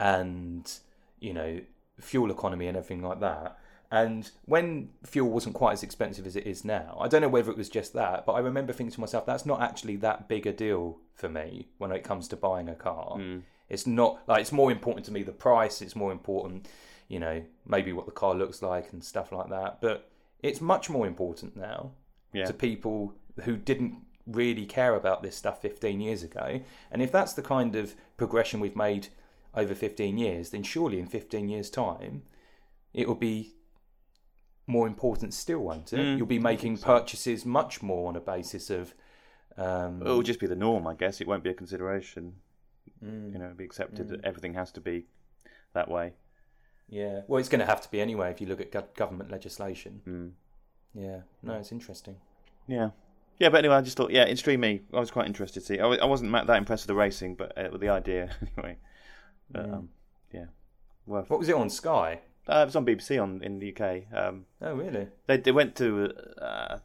and, 0.00 0.80
you 1.20 1.32
know, 1.32 1.60
fuel 2.00 2.30
economy 2.30 2.66
and 2.66 2.76
everything 2.76 3.02
like 3.02 3.20
that. 3.20 3.58
And 3.90 4.28
when 4.46 4.90
fuel 5.04 5.30
wasn't 5.30 5.54
quite 5.54 5.74
as 5.74 5.82
expensive 5.84 6.26
as 6.26 6.34
it 6.34 6.46
is 6.46 6.64
now, 6.64 6.98
I 7.00 7.06
don't 7.08 7.22
know 7.22 7.28
whether 7.28 7.50
it 7.52 7.56
was 7.56 7.68
just 7.68 7.92
that, 7.92 8.26
but 8.26 8.32
I 8.32 8.40
remember 8.40 8.72
thinking 8.72 8.92
to 8.92 9.00
myself, 9.00 9.24
that's 9.26 9.46
not 9.46 9.62
actually 9.62 9.96
that 9.96 10.28
big 10.28 10.46
a 10.46 10.52
deal 10.52 10.98
for 11.14 11.28
me 11.28 11.68
when 11.78 11.92
it 11.92 12.02
comes 12.02 12.26
to 12.28 12.36
buying 12.36 12.68
a 12.68 12.74
car. 12.74 13.14
Hmm. 13.16 13.38
It's 13.68 13.86
not 13.86 14.20
like 14.26 14.40
it's 14.40 14.52
more 14.52 14.72
important 14.72 15.06
to 15.06 15.12
me 15.12 15.22
the 15.22 15.32
price, 15.32 15.80
it's 15.82 15.94
more 15.96 16.10
important, 16.12 16.66
you 17.08 17.20
know, 17.20 17.42
maybe 17.64 17.92
what 17.92 18.06
the 18.06 18.12
car 18.12 18.34
looks 18.34 18.60
like 18.60 18.92
and 18.92 19.02
stuff 19.04 19.30
like 19.32 19.50
that. 19.50 19.80
But 19.80 20.10
it's 20.42 20.60
much 20.60 20.90
more 20.90 21.06
important 21.06 21.56
now 21.56 21.92
Yeah. 22.32 22.46
to 22.46 22.52
people 22.52 23.14
who 23.44 23.56
didn't 23.56 23.98
really 24.26 24.66
care 24.66 24.96
about 24.96 25.22
this 25.22 25.36
stuff 25.36 25.62
15 25.62 26.00
years 26.00 26.24
ago. 26.24 26.60
And 26.90 27.00
if 27.02 27.12
that's 27.12 27.34
the 27.34 27.42
kind 27.42 27.76
of 27.76 27.94
progression 28.16 28.58
we've 28.58 28.74
made 28.76 29.08
over 29.56 29.74
15 29.74 30.18
years, 30.18 30.50
then 30.50 30.62
surely 30.62 30.98
in 31.00 31.06
15 31.06 31.48
years' 31.48 31.70
time, 31.70 32.22
it 32.94 33.08
will 33.08 33.14
be 33.14 33.54
more 34.66 34.86
important 34.86 35.32
still, 35.34 35.60
won't 35.60 35.92
it? 35.92 35.98
Mm, 36.00 36.16
You'll 36.18 36.26
be 36.26 36.38
making 36.38 36.78
purchases 36.78 37.44
much 37.46 37.82
more 37.82 38.08
on 38.08 38.16
a 38.16 38.20
basis 38.20 38.68
of. 38.70 38.94
Um, 39.56 40.02
It 40.02 40.08
will 40.08 40.22
just 40.22 40.40
be 40.40 40.46
the 40.46 40.56
norm, 40.56 40.86
I 40.86 40.94
guess. 40.94 41.20
It 41.20 41.26
won't 41.26 41.42
be 41.44 41.50
a 41.50 41.54
consideration. 41.54 42.34
mm, 43.02 43.32
You 43.32 43.38
know, 43.38 43.46
it'll 43.46 43.56
be 43.56 43.64
accepted 43.64 44.08
that 44.08 44.24
everything 44.24 44.54
has 44.54 44.70
to 44.72 44.80
be 44.80 45.06
that 45.72 45.88
way. 45.90 46.12
yeah. 46.88 47.22
Well, 47.26 47.38
it's 47.40 47.48
going 47.48 47.60
to 47.60 47.66
have 47.66 47.80
to 47.82 47.90
be 47.90 48.00
anyway 48.00 48.30
if 48.30 48.40
you 48.40 48.46
look 48.46 48.60
at 48.60 48.94
government 48.94 49.30
legislation. 49.30 50.02
Mm. 50.06 50.30
Yeah. 50.94 51.20
No, 51.42 51.54
it's 51.54 51.72
interesting. 51.72 52.16
Yeah. 52.66 52.90
Yeah, 53.38 53.50
but 53.50 53.58
anyway, 53.58 53.74
I 53.76 53.82
just 53.82 53.96
thought, 53.96 54.10
yeah, 54.10 54.24
Extreme 54.24 54.64
I 54.64 54.80
was 55.00 55.10
quite 55.10 55.26
interested 55.26 55.60
to 55.60 55.66
see. 55.66 55.78
I 55.78 56.04
wasn't 56.06 56.32
that 56.32 56.56
impressed 56.56 56.84
with 56.84 56.88
the 56.88 56.94
racing, 56.94 57.34
but 57.34 57.56
uh, 57.58 57.68
with 57.70 57.80
the 57.82 57.90
idea, 57.90 58.30
anyway. 58.56 58.78
But, 59.50 59.64
um, 59.66 59.88
yeah. 60.32 60.46
Worth. 61.06 61.30
What 61.30 61.38
was 61.38 61.48
it 61.48 61.54
on 61.54 61.70
Sky? 61.70 62.20
Uh, 62.48 62.60
it 62.62 62.66
was 62.66 62.76
on 62.76 62.86
BBC 62.86 63.20
on 63.22 63.42
in 63.42 63.58
the 63.58 63.74
UK. 63.74 64.04
Um, 64.16 64.46
Oh, 64.60 64.74
really? 64.74 65.08
they 65.26 65.36
they 65.38 65.52
went 65.52 65.74
to 65.76 66.12
uh, 66.40 66.78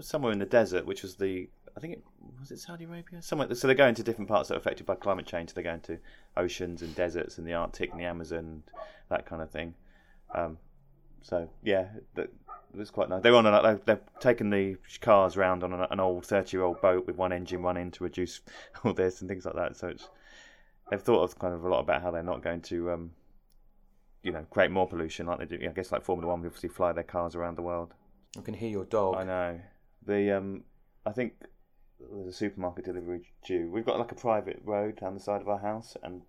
somewhere 0.00 0.32
in 0.32 0.38
the 0.38 0.46
desert, 0.46 0.86
which 0.86 1.02
was 1.02 1.16
the 1.16 1.48
I 1.76 1.80
think 1.80 1.94
it 1.94 2.02
was 2.40 2.50
it 2.50 2.58
Saudi 2.58 2.84
Arabia 2.84 3.20
somewhere. 3.22 3.54
So 3.54 3.66
they're 3.66 3.76
going 3.76 3.94
to 3.94 4.02
different 4.02 4.28
parts 4.28 4.48
that 4.48 4.54
are 4.54 4.58
affected 4.58 4.86
by 4.86 4.94
climate 4.94 5.26
change. 5.26 5.52
They're 5.54 5.64
going 5.64 5.80
to 5.82 5.98
oceans 6.36 6.82
and 6.82 6.94
deserts 6.94 7.38
and 7.38 7.46
the 7.46 7.52
Arctic 7.54 7.90
and 7.90 8.00
the 8.00 8.04
Amazon, 8.04 8.62
that 9.10 9.26
kind 9.26 9.42
of 9.42 9.50
thing. 9.50 9.74
Um, 10.34 10.58
so 11.22 11.48
yeah, 11.62 11.86
that 12.14 12.30
it 12.74 12.78
was 12.78 12.90
quite 12.90 13.08
nice. 13.08 13.22
They 13.22 13.30
were 13.30 13.36
on 13.38 13.46
a, 13.46 13.62
they've, 13.62 13.84
they've 13.84 14.20
taken 14.20 14.50
the 14.50 14.76
cars 15.00 15.36
round 15.36 15.62
on 15.64 15.72
an, 15.72 15.86
an 15.90 16.00
old 16.00 16.24
thirty-year-old 16.26 16.80
boat 16.80 17.06
with 17.06 17.16
one 17.16 17.32
engine 17.32 17.62
running 17.62 17.90
to 17.92 18.04
reduce 18.04 18.40
all 18.84 18.92
this 18.94 19.20
and 19.20 19.28
things 19.28 19.44
like 19.44 19.54
that. 19.56 19.76
So 19.76 19.88
it's 19.88 20.08
they've 20.90 21.02
thought 21.02 21.22
of 21.22 21.38
kind 21.38 21.54
of 21.54 21.64
a 21.64 21.68
lot 21.68 21.80
about 21.80 22.02
how 22.02 22.10
they're 22.10 22.22
not 22.22 22.42
going 22.42 22.62
to. 22.62 22.90
Um, 22.90 23.10
you 24.22 24.32
know, 24.32 24.44
create 24.50 24.72
more 24.72 24.88
pollution 24.88 25.26
like 25.26 25.38
they 25.38 25.44
do. 25.44 25.58
I 25.64 25.72
guess 25.72 25.92
like 25.92 26.02
Formula 26.02 26.28
One, 26.32 26.42
they 26.42 26.48
obviously 26.48 26.68
fly 26.68 26.90
their 26.92 27.04
cars 27.04 27.36
around 27.36 27.56
the 27.56 27.62
world. 27.62 27.94
I 28.36 28.40
can 28.40 28.54
hear 28.54 28.68
your 28.68 28.84
dog. 28.84 29.14
I 29.18 29.22
know. 29.24 29.60
The 30.04 30.36
um, 30.36 30.64
I 31.04 31.12
think 31.12 31.34
there's 32.00 32.26
a 32.26 32.32
supermarket 32.32 32.84
delivery 32.86 33.32
due. 33.44 33.70
We've 33.70 33.84
got 33.86 34.00
like 34.00 34.10
a 34.10 34.16
private 34.16 34.60
road 34.64 34.98
down 34.98 35.14
the 35.14 35.20
side 35.20 35.42
of 35.42 35.48
our 35.48 35.60
house, 35.60 35.96
and 36.02 36.22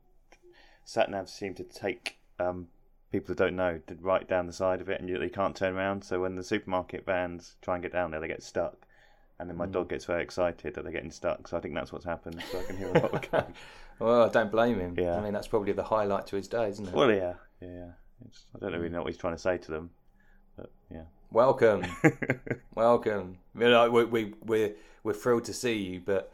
sat 0.85 1.09
navs 1.09 1.29
seem 1.29 1.55
to 1.55 1.63
take 1.63 2.17
um, 2.39 2.67
people 3.11 3.33
that 3.33 3.43
don't 3.43 3.55
know 3.55 3.79
right 3.99 4.27
down 4.27 4.45
the 4.45 4.53
side 4.53 4.79
of 4.79 4.89
it, 4.89 4.99
and 4.99 5.09
you, 5.09 5.19
you 5.19 5.31
can't 5.31 5.55
turn 5.55 5.75
around. 5.75 6.03
So 6.03 6.21
when 6.21 6.35
the 6.35 6.43
supermarket 6.43 7.03
vans 7.03 7.55
try 7.63 7.75
and 7.75 7.81
get 7.81 7.93
down 7.93 8.11
there, 8.11 8.19
they 8.19 8.27
get 8.27 8.43
stuck. 8.43 8.85
And 9.39 9.49
then 9.49 9.57
my 9.57 9.65
Mm. 9.67 9.71
dog 9.71 9.89
gets 9.89 10.05
very 10.05 10.21
excited 10.23 10.73
that 10.75 10.83
they're 10.83 10.91
getting 10.91 11.11
stuck. 11.11 11.47
So 11.47 11.57
I 11.57 11.61
think 11.61 11.73
that's 11.73 11.91
what's 11.91 12.05
happened. 12.05 12.43
So 12.51 12.59
I 12.59 12.63
can 12.63 12.77
hear 12.77 12.89
a 12.89 12.99
lot 12.99 13.33
of. 13.33 13.53
Well, 13.99 14.23
I 14.23 14.29
don't 14.29 14.51
blame 14.51 14.79
him. 14.79 14.95
Yeah. 14.97 15.17
I 15.17 15.21
mean, 15.21 15.33
that's 15.33 15.47
probably 15.47 15.73
the 15.73 15.83
highlight 15.83 16.27
to 16.27 16.35
his 16.35 16.47
day, 16.47 16.69
isn't 16.69 16.87
it? 16.87 16.93
Well, 16.93 17.11
yeah, 17.11 17.33
yeah. 17.61 17.67
yeah. 17.67 17.85
It's, 18.25 18.45
I 18.55 18.59
don't 18.59 18.73
really 18.73 18.89
know 18.89 19.01
what 19.01 19.07
he's 19.07 19.17
trying 19.17 19.35
to 19.35 19.41
say 19.41 19.57
to 19.57 19.71
them, 19.71 19.89
but 20.55 20.71
yeah. 20.91 21.03
Welcome, 21.31 21.83
welcome. 22.75 23.37
You 23.53 23.69
know, 23.69 23.89
we, 23.89 24.05
we, 24.05 24.33
we're 24.45 24.73
we're 25.03 25.13
thrilled 25.13 25.43
to 25.45 25.53
see 25.53 25.73
you, 25.73 26.01
but 26.05 26.31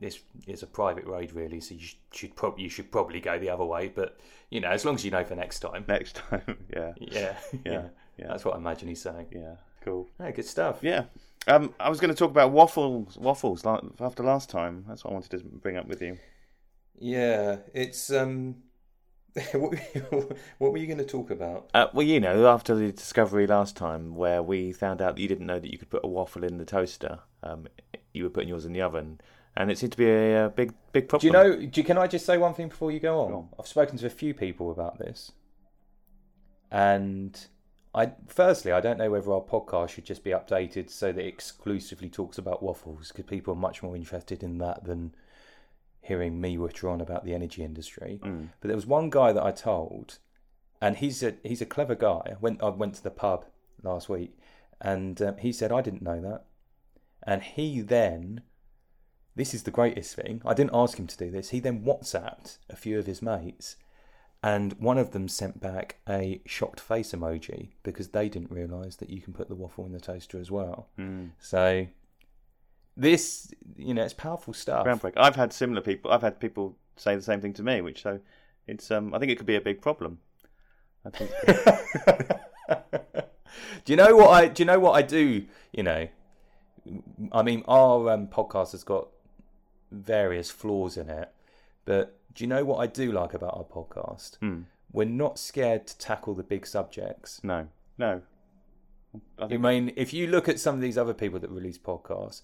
this 0.00 0.20
is 0.46 0.62
a 0.62 0.66
private 0.66 1.04
road, 1.06 1.32
really. 1.32 1.60
So 1.60 1.74
you 1.74 1.86
should 2.12 2.36
probably 2.36 2.64
you 2.64 2.70
should 2.70 2.92
probably 2.92 3.20
go 3.20 3.38
the 3.38 3.48
other 3.50 3.64
way. 3.64 3.88
But 3.88 4.18
you 4.50 4.60
know, 4.60 4.68
as 4.68 4.84
long 4.84 4.94
as 4.94 5.04
you 5.04 5.10
know 5.10 5.24
for 5.24 5.34
next 5.34 5.60
time. 5.60 5.84
Next 5.88 6.16
time, 6.16 6.58
yeah, 6.72 6.92
Yeah, 6.98 7.36
yeah, 7.64 7.82
yeah, 8.18 8.26
That's 8.28 8.44
what 8.44 8.54
I 8.54 8.58
imagine 8.58 8.88
he's 8.88 9.00
saying. 9.02 9.26
yeah. 9.32 9.54
Cool. 9.84 10.08
Yeah, 10.20 10.30
good 10.32 10.44
stuff. 10.44 10.78
Yeah. 10.82 11.04
Um, 11.46 11.72
I 11.78 11.88
was 11.88 12.00
going 12.00 12.10
to 12.10 12.16
talk 12.16 12.30
about 12.30 12.50
waffles. 12.50 13.16
Waffles 13.16 13.64
like, 13.64 13.80
after 14.00 14.24
last 14.24 14.50
time. 14.50 14.84
That's 14.88 15.04
what 15.04 15.12
I 15.12 15.14
wanted 15.14 15.30
to 15.30 15.38
bring 15.38 15.76
up 15.76 15.86
with 15.86 16.02
you. 16.02 16.18
Yeah, 16.98 17.58
it's 17.74 18.10
um. 18.10 18.56
what, 19.52 19.78
what 20.56 20.72
were 20.72 20.78
you 20.78 20.86
going 20.86 20.98
to 20.98 21.04
talk 21.04 21.30
about? 21.30 21.68
Uh, 21.74 21.88
well, 21.92 22.06
you 22.06 22.18
know, 22.20 22.46
after 22.46 22.74
the 22.74 22.90
discovery 22.90 23.46
last 23.46 23.76
time, 23.76 24.14
where 24.14 24.42
we 24.42 24.72
found 24.72 25.02
out 25.02 25.16
that 25.16 25.20
you 25.20 25.28
didn't 25.28 25.44
know 25.46 25.58
that 25.58 25.70
you 25.70 25.76
could 25.76 25.90
put 25.90 26.00
a 26.02 26.08
waffle 26.08 26.42
in 26.42 26.56
the 26.56 26.64
toaster, 26.64 27.18
um, 27.42 27.66
you 28.14 28.24
were 28.24 28.30
putting 28.30 28.48
yours 28.48 28.64
in 28.64 28.72
the 28.72 28.80
oven, 28.80 29.20
and 29.54 29.70
it 29.70 29.76
seemed 29.76 29.92
to 29.92 29.98
be 29.98 30.08
a, 30.08 30.46
uh 30.46 30.48
big, 30.48 30.72
big 30.92 31.08
problem. 31.08 31.20
Do 31.20 31.26
you 31.26 31.32
know? 31.32 31.66
Do 31.66 31.80
you, 31.80 31.84
can 31.84 31.98
I 31.98 32.06
just 32.06 32.24
say 32.24 32.38
one 32.38 32.54
thing 32.54 32.68
before 32.68 32.90
you 32.90 33.00
go 33.00 33.20
on? 33.20 33.30
Go 33.30 33.36
on. 33.36 33.48
I've 33.58 33.66
spoken 33.66 33.98
to 33.98 34.06
a 34.06 34.10
few 34.10 34.32
people 34.32 34.70
about 34.70 34.98
this, 34.98 35.32
and 36.70 37.38
I 37.94 38.12
firstly 38.26 38.72
I 38.72 38.80
don't 38.80 38.98
know 38.98 39.10
whether 39.10 39.32
our 39.32 39.40
podcast 39.40 39.90
should 39.90 40.04
just 40.04 40.24
be 40.24 40.30
updated 40.30 40.90
so 40.90 41.12
that 41.12 41.20
it 41.22 41.28
exclusively 41.28 42.08
talks 42.08 42.38
about 42.38 42.62
waffles 42.62 43.08
because 43.08 43.24
people 43.24 43.54
are 43.54 43.56
much 43.56 43.82
more 43.82 43.96
interested 43.96 44.42
in 44.42 44.58
that 44.58 44.84
than 44.84 45.14
hearing 46.06 46.40
me 46.40 46.56
witter 46.56 46.88
on 46.88 47.00
about 47.00 47.24
the 47.24 47.34
energy 47.34 47.62
industry. 47.62 48.20
Mm. 48.22 48.48
But 48.60 48.68
there 48.68 48.76
was 48.76 48.86
one 48.86 49.10
guy 49.10 49.32
that 49.32 49.42
I 49.42 49.50
told, 49.50 50.18
and 50.80 50.96
he's 50.96 51.22
a 51.22 51.34
he's 51.42 51.62
a 51.62 51.66
clever 51.66 51.94
guy. 51.94 52.22
I 52.26 52.36
went 52.40 52.62
I 52.62 52.68
went 52.68 52.94
to 52.96 53.02
the 53.02 53.10
pub 53.10 53.46
last 53.82 54.08
week, 54.08 54.38
and 54.80 55.20
um, 55.20 55.36
he 55.38 55.52
said 55.52 55.72
I 55.72 55.82
didn't 55.82 56.02
know 56.02 56.20
that, 56.20 56.44
and 57.22 57.42
he 57.42 57.80
then. 57.80 58.42
This 59.34 59.52
is 59.52 59.64
the 59.64 59.70
greatest 59.70 60.14
thing. 60.14 60.40
I 60.46 60.54
didn't 60.54 60.70
ask 60.72 60.98
him 60.98 61.06
to 61.08 61.16
do 61.18 61.30
this. 61.30 61.50
He 61.50 61.60
then 61.60 61.84
WhatsApped 61.84 62.56
a 62.70 62.74
few 62.74 62.98
of 62.98 63.04
his 63.04 63.20
mates, 63.20 63.76
and 64.42 64.72
one 64.74 64.96
of 64.96 65.10
them 65.10 65.28
sent 65.28 65.60
back 65.60 65.96
a 66.08 66.40
shocked 66.46 66.80
face 66.80 67.12
emoji 67.12 67.72
because 67.82 68.08
they 68.08 68.30
didn't 68.30 68.50
realise 68.50 68.96
that 68.96 69.10
you 69.10 69.20
can 69.20 69.34
put 69.34 69.48
the 69.48 69.54
waffle 69.54 69.84
in 69.84 69.92
the 69.92 70.00
toaster 70.00 70.38
as 70.38 70.50
well. 70.50 70.88
Mm. 70.98 71.32
So, 71.38 71.86
this, 72.96 73.52
you 73.76 73.94
know, 73.94 74.02
it's 74.02 74.14
powerful 74.14 74.54
stuff. 74.54 74.86
Groundbreak. 74.86 75.12
I've 75.16 75.36
had 75.36 75.52
similar 75.52 75.80
people. 75.80 76.10
I've 76.10 76.22
had 76.22 76.40
people 76.40 76.76
say 76.96 77.14
the 77.14 77.22
same 77.22 77.40
thing 77.40 77.52
to 77.54 77.62
me, 77.62 77.80
which 77.80 78.02
so 78.02 78.20
it's. 78.66 78.90
Um, 78.90 79.14
I 79.14 79.18
think 79.18 79.30
it 79.30 79.36
could 79.36 79.46
be 79.46 79.56
a 79.56 79.60
big 79.60 79.80
problem. 79.82 80.18
I 81.04 81.10
think. 81.10 81.30
do 83.84 83.92
you 83.92 83.96
know 83.96 84.16
what 84.16 84.30
I? 84.30 84.48
Do 84.48 84.62
you 84.62 84.66
know 84.66 84.78
what 84.78 84.92
I 84.92 85.02
do? 85.02 85.44
You 85.72 85.82
know, 85.82 86.08
I 87.32 87.42
mean, 87.42 87.62
our 87.68 88.10
um, 88.10 88.28
podcast 88.28 88.72
has 88.72 88.84
got 88.84 89.08
various 89.90 90.50
flaws 90.50 90.96
in 90.96 91.10
it, 91.10 91.30
but 91.84 92.18
do 92.34 92.44
you 92.44 92.48
know 92.48 92.64
what 92.64 92.78
I 92.78 92.86
do 92.86 93.12
like 93.12 93.34
about 93.34 93.56
our 93.56 93.64
podcast? 93.64 94.36
Hmm. 94.38 94.62
We're 94.92 95.04
not 95.04 95.38
scared 95.38 95.86
to 95.88 95.98
tackle 95.98 96.34
the 96.34 96.42
big 96.42 96.66
subjects. 96.66 97.42
No, 97.44 97.68
no. 97.98 98.22
I 99.38 99.44
I 99.44 99.48
think 99.48 99.60
mean, 99.60 99.92
if 99.96 100.12
you 100.12 100.26
look 100.26 100.48
at 100.48 100.60
some 100.60 100.74
of 100.74 100.80
these 100.80 100.96
other 100.96 101.14
people 101.14 101.38
that 101.40 101.50
release 101.50 101.78
podcasts, 101.78 102.42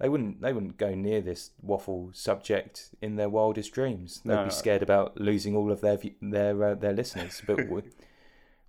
they 0.00 0.08
wouldn't 0.08 0.40
they 0.40 0.52
wouldn't 0.52 0.76
go 0.78 0.94
near 0.94 1.20
this 1.20 1.50
waffle 1.62 2.10
subject 2.12 2.90
in 3.00 3.16
their 3.16 3.28
wildest 3.28 3.72
dreams. 3.72 4.20
They'd 4.24 4.34
No. 4.34 4.44
be 4.44 4.50
scared 4.50 4.82
about 4.82 5.20
losing 5.20 5.54
all 5.54 5.70
of 5.70 5.80
their 5.80 5.98
their 6.22 6.64
uh, 6.64 6.74
their 6.74 6.92
listeners. 6.92 7.42
But 7.46 7.68
we, 7.70 7.82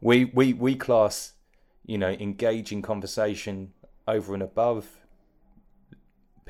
we 0.01 0.25
we 0.25 0.53
we 0.53 0.75
class, 0.75 1.33
you 1.85 1.97
know, 1.97 2.09
engaging 2.09 2.81
conversation 2.81 3.73
over 4.07 4.33
and 4.33 4.43
above 4.43 5.00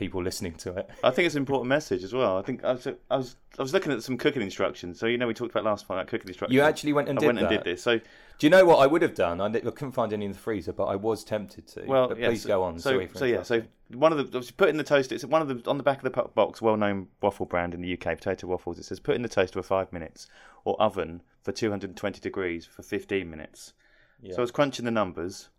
people 0.02 0.24
listening 0.24 0.56
to 0.56 0.76
it. 0.76 0.90
I 1.04 1.12
think 1.12 1.28
it's 1.28 1.36
an 1.36 1.44
important 1.44 1.70
message 1.70 2.04
as 2.04 2.12
well. 2.12 2.36
I 2.36 2.42
think 2.42 2.64
I 2.64 2.72
was, 2.72 2.88
I 2.88 3.18
was 3.18 3.36
I 3.60 3.62
was 3.62 3.72
looking 3.72 3.92
at 3.92 4.02
some 4.02 4.18
cooking 4.18 4.42
instructions. 4.42 5.00
So 5.00 5.06
you 5.06 5.16
know 5.16 5.28
we 5.28 5.36
talked 5.36 5.52
about 5.52 5.64
last 5.64 5.86
time 5.86 5.96
about 5.96 6.08
cooking 6.08 6.28
instructions. 6.28 6.56
You 6.56 6.64
actually 6.64 6.94
went 6.94 7.08
and 7.08 7.20
I 7.20 7.22
did 7.22 7.26
went 7.28 7.40
and 7.40 7.50
did 7.50 7.64
this. 7.64 7.84
So 7.84 8.00
Do 8.00 8.04
you 8.40 8.50
know 8.50 8.66
what 8.66 8.78
I 8.78 8.88
would 8.88 9.04
have 9.04 9.14
done? 9.14 9.40
I, 9.40 9.46
I 9.46 9.60
couldn't 9.60 9.92
find 9.92 10.12
any 10.12 10.26
in 10.26 10.32
the 10.32 10.38
freezer, 10.40 10.74
but 10.74 10.86
I 10.86 10.96
was 10.96 11.24
tempted 11.24 11.68
to. 11.68 11.86
well, 11.86 12.08
but 12.08 12.18
yeah, 12.18 12.30
please 12.30 12.42
so, 12.42 12.48
go 12.48 12.64
on. 12.64 12.80
So, 12.80 13.08
so 13.14 13.26
yeah, 13.26 13.44
so 13.44 13.62
one 13.94 14.12
of 14.12 14.18
the 14.18 14.24
obviously 14.24 14.56
put 14.58 14.70
in 14.70 14.78
the 14.78 14.84
toaster. 14.84 15.14
It's 15.14 15.24
one 15.24 15.44
of 15.44 15.48
the 15.48 15.70
on 15.70 15.78
the 15.78 15.84
back 15.84 16.04
of 16.04 16.04
the 16.04 16.24
box, 16.30 16.64
well-known 16.64 17.10
waffle 17.22 17.46
brand 17.46 17.76
in 17.76 17.82
the 17.82 17.94
UK, 17.94 18.18
potato 18.18 18.48
waffles. 18.48 18.80
It 18.80 18.86
says 18.86 19.00
put 19.00 19.16
in 19.16 19.22
the 19.22 19.30
toaster 19.30 19.62
for 19.62 19.68
five 19.68 19.94
minutes 19.94 20.26
or 20.66 20.82
oven 20.82 21.22
for 21.44 21.52
220 21.52 22.20
degrees 22.20 22.66
for 22.66 22.82
15 22.82 23.30
minutes. 23.30 23.74
Yeah. 24.20 24.34
So 24.34 24.38
I 24.40 24.42
was 24.42 24.52
crunching 24.52 24.86
the 24.86 24.92
numbers 24.92 25.50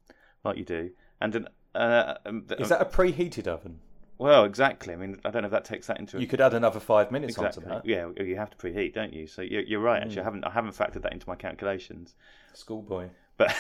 like 0.43 0.57
you 0.57 0.65
do, 0.65 0.91
and 1.21 1.37
an, 1.37 1.49
uh, 1.75 2.15
um, 2.27 2.47
Is 2.59 2.69
that 2.69 2.81
a 2.81 2.85
preheated 2.85 3.47
oven? 3.47 3.79
Well 4.19 4.45
exactly. 4.45 4.93
I 4.93 4.97
mean, 4.97 5.21
I 5.25 5.31
don't 5.31 5.43
know 5.43 5.47
if 5.47 5.53
that 5.53 5.65
takes 5.65 5.87
that 5.89 5.99
into 5.99 6.21
You 6.21 6.27
could 6.27 6.41
add 6.41 6.55
another 6.55 6.81
five 6.81 7.11
minutes 7.11 7.37
exactly. 7.37 7.65
onto 7.65 7.75
that. 7.75 7.87
Yeah, 7.87 8.09
you 8.25 8.37
have 8.37 8.51
to 8.51 8.57
preheat, 8.57 8.95
don't 8.95 9.13
you? 9.13 9.27
So 9.27 9.43
you're, 9.43 9.63
you're 9.63 9.81
right. 9.81 10.03
Actually, 10.03 10.17
Mm. 10.17 10.21
I 10.21 10.25
haven't 10.25 10.45
I 10.45 10.51
haven't 10.51 10.75
factored 10.75 11.03
that 11.03 11.13
into 11.13 11.29
my 11.29 11.35
calculations. 11.37 12.15
Schoolboy. 12.55 13.09
But 13.39 13.57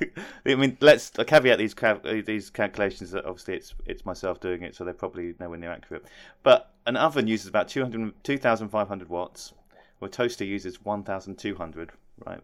I 0.46 0.54
mean, 0.54 0.78
let's 0.80 1.12
I 1.18 1.24
caveat 1.24 1.58
these 1.58 1.74
cal- 1.74 2.00
these 2.02 2.48
calculations 2.50 3.10
that 3.10 3.24
obviously 3.24 3.54
it's 3.56 3.74
it's 3.84 4.06
myself 4.06 4.40
doing 4.40 4.62
it, 4.62 4.74
so 4.74 4.84
they're 4.84 4.94
probably 4.94 5.34
nowhere 5.40 5.58
near 5.58 5.72
accurate. 5.72 6.04
But 6.42 6.72
an 6.86 6.96
oven 6.96 7.26
uses 7.26 7.48
about 7.48 7.68
200, 7.68 8.14
2,500 8.22 9.08
watts, 9.08 9.52
or 10.00 10.06
a 10.06 10.10
toaster 10.10 10.44
uses 10.44 10.84
1,200, 10.84 11.90
right? 12.24 12.40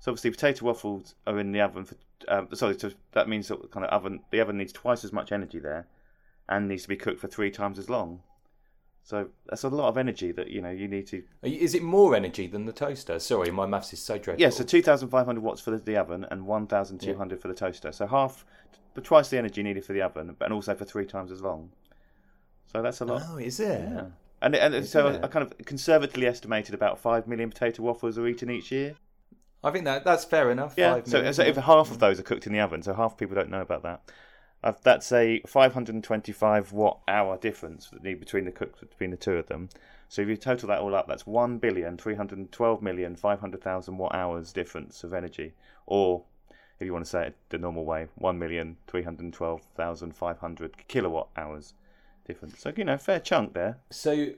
So 0.00 0.12
obviously, 0.12 0.30
potato 0.30 0.66
waffles 0.66 1.14
are 1.26 1.38
in 1.38 1.52
the 1.52 1.60
oven 1.62 1.84
for. 1.84 1.96
Um, 2.28 2.48
sorry, 2.52 2.78
so 2.78 2.90
that 3.12 3.28
means 3.28 3.48
that 3.48 3.70
kind 3.70 3.86
of 3.86 3.90
oven 3.90 4.20
the 4.30 4.40
oven 4.40 4.58
needs 4.58 4.72
twice 4.72 5.04
as 5.04 5.12
much 5.12 5.32
energy 5.32 5.58
there, 5.60 5.86
and 6.48 6.68
needs 6.68 6.82
to 6.82 6.88
be 6.88 6.96
cooked 6.96 7.20
for 7.20 7.28
three 7.28 7.50
times 7.50 7.78
as 7.78 7.90
long. 7.90 8.22
So 9.02 9.28
that's 9.46 9.64
a 9.64 9.68
lot 9.68 9.88
of 9.88 9.96
energy 9.96 10.32
that 10.32 10.48
you 10.48 10.60
know 10.60 10.70
you 10.70 10.86
need 10.86 11.06
to 11.06 11.22
Is 11.42 11.74
it 11.74 11.82
more 11.82 12.14
energy 12.14 12.46
than 12.46 12.66
the 12.66 12.72
toaster? 12.72 13.18
Sorry, 13.18 13.50
my 13.50 13.64
maths 13.64 13.92
is 13.94 14.02
so 14.02 14.18
dreadful. 14.18 14.42
Yeah, 14.42 14.50
so 14.50 14.64
2,500 14.64 15.42
watts 15.42 15.62
for 15.62 15.70
the, 15.70 15.78
the 15.78 15.96
oven 15.96 16.26
and 16.30 16.46
1,200 16.46 17.40
for 17.40 17.48
the 17.48 17.54
toaster. 17.54 17.90
So 17.90 18.06
half, 18.06 18.44
but 18.92 19.04
twice 19.04 19.30
the 19.30 19.38
energy 19.38 19.62
needed 19.62 19.86
for 19.86 19.94
the 19.94 20.02
oven, 20.02 20.36
but 20.38 20.44
and 20.44 20.52
also 20.52 20.74
for 20.74 20.84
three 20.84 21.06
times 21.06 21.32
as 21.32 21.40
long. 21.40 21.70
So 22.70 22.82
that's 22.82 23.00
a 23.00 23.06
lot. 23.06 23.22
Oh, 23.26 23.38
is 23.38 23.60
it? 23.60 23.80
Yeah. 23.80 24.04
And 24.42 24.54
and 24.54 24.74
Is 24.74 24.90
so 24.90 25.08
it? 25.08 25.24
I 25.24 25.28
kind 25.28 25.42
of 25.42 25.56
conservatively 25.64 26.26
estimated 26.26 26.74
about 26.74 26.98
five 26.98 27.26
million 27.26 27.50
potato 27.50 27.82
waffles 27.82 28.18
are 28.18 28.26
eaten 28.26 28.50
each 28.50 28.70
year. 28.70 28.94
I 29.64 29.70
think 29.70 29.86
that 29.86 30.04
that's 30.04 30.24
fair 30.24 30.50
enough. 30.50 30.74
Yeah. 30.76 30.94
Five 30.94 31.08
So, 31.08 31.32
so 31.32 31.42
if 31.42 31.56
half 31.56 31.90
of 31.90 31.96
mm. 31.96 32.00
those 32.00 32.20
are 32.20 32.22
cooked 32.22 32.46
in 32.46 32.52
the 32.52 32.60
oven, 32.60 32.82
so 32.82 32.92
half 32.92 33.16
people 33.16 33.34
don't 33.34 33.50
know 33.50 33.62
about 33.62 33.82
that. 33.82 34.02
Uh, 34.62 34.72
that's 34.82 35.12
a 35.12 35.40
525 35.46 36.72
watt 36.72 37.00
hour 37.06 37.38
difference 37.38 37.90
that 37.90 38.02
need 38.02 38.18
between 38.18 38.44
the 38.44 38.50
between 38.50 39.10
the 39.10 39.16
two 39.16 39.34
of 39.34 39.46
them. 39.46 39.68
So 40.08 40.22
if 40.22 40.28
you 40.28 40.36
total 40.36 40.68
that 40.68 40.80
all 40.80 40.94
up, 40.94 41.06
that's 41.06 41.26
one 41.26 41.58
billion 41.58 41.96
three 41.96 42.14
hundred 42.14 42.50
twelve 42.50 42.82
million 42.82 43.14
five 43.14 43.40
hundred 43.40 43.62
thousand 43.62 43.98
watt 43.98 44.14
hours 44.14 44.52
difference 44.52 45.04
of 45.04 45.12
energy, 45.12 45.52
or 45.86 46.24
if 46.80 46.86
you 46.86 46.92
want 46.92 47.04
to 47.04 47.10
say 47.10 47.26
it 47.28 47.36
the 47.50 47.58
normal 47.58 47.84
way, 47.84 48.08
one 48.16 48.38
million 48.38 48.76
three 48.86 49.02
hundred 49.02 49.32
twelve 49.32 49.62
thousand 49.76 50.16
five 50.16 50.38
hundred 50.38 50.88
kilowatt 50.88 51.28
hours 51.36 51.74
difference. 52.26 52.58
So 52.58 52.72
you 52.76 52.84
know, 52.84 52.96
fair 52.96 53.20
chunk 53.20 53.52
there. 53.52 53.78
So 53.90 54.30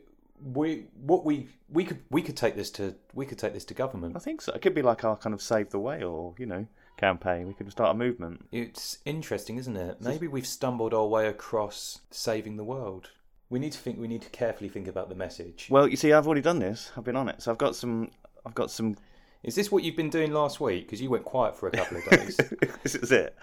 we 0.42 0.86
what 1.02 1.24
we 1.24 1.48
we 1.68 1.84
could 1.84 2.00
we 2.10 2.22
could 2.22 2.36
take 2.36 2.56
this 2.56 2.70
to 2.72 2.94
we 3.14 3.24
could 3.24 3.38
take 3.38 3.52
this 3.52 3.64
to 3.66 3.74
government. 3.74 4.16
I 4.16 4.18
think 4.18 4.42
so. 4.42 4.52
It 4.52 4.62
could 4.62 4.74
be 4.74 4.82
like 4.82 5.04
our 5.04 5.16
kind 5.16 5.34
of 5.34 5.40
save 5.40 5.70
the 5.70 5.78
whale, 5.78 6.08
or 6.08 6.34
you 6.36 6.46
know, 6.46 6.66
campaign. 7.00 7.48
We 7.48 7.54
could 7.54 7.70
start 7.70 7.92
a 7.92 7.98
movement. 7.98 8.46
It's 8.52 8.98
interesting, 9.04 9.56
isn't 9.56 9.76
it? 9.76 10.00
Maybe 10.00 10.28
we've 10.28 10.46
stumbled 10.46 10.92
our 10.92 11.06
way 11.06 11.26
across 11.26 12.00
saving 12.10 12.56
the 12.56 12.64
world. 12.64 13.10
We 13.48 13.58
need 13.58 13.72
to 13.72 13.78
think. 13.78 13.98
We 13.98 14.06
need 14.06 14.22
to 14.22 14.28
carefully 14.28 14.68
think 14.68 14.86
about 14.86 15.08
the 15.08 15.14
message. 15.14 15.68
Well, 15.70 15.88
you 15.88 15.96
see, 15.96 16.12
I've 16.12 16.26
already 16.26 16.42
done 16.42 16.60
this. 16.60 16.92
I've 16.96 17.04
been 17.04 17.16
on 17.16 17.28
it, 17.28 17.42
so 17.42 17.50
I've 17.50 17.58
got 17.58 17.74
some. 17.74 18.10
I've 18.46 18.54
got 18.54 18.70
some. 18.70 18.96
Is 19.42 19.54
this 19.54 19.72
what 19.72 19.82
you've 19.82 19.96
been 19.96 20.10
doing 20.10 20.32
last 20.32 20.60
week? 20.60 20.86
Because 20.86 21.00
you 21.00 21.10
went 21.10 21.24
quiet 21.24 21.56
for 21.56 21.66
a 21.66 21.70
couple 21.70 21.96
of 21.96 22.04
days. 22.04 22.36
this 22.82 22.94
is 22.94 23.10
it. 23.10 23.34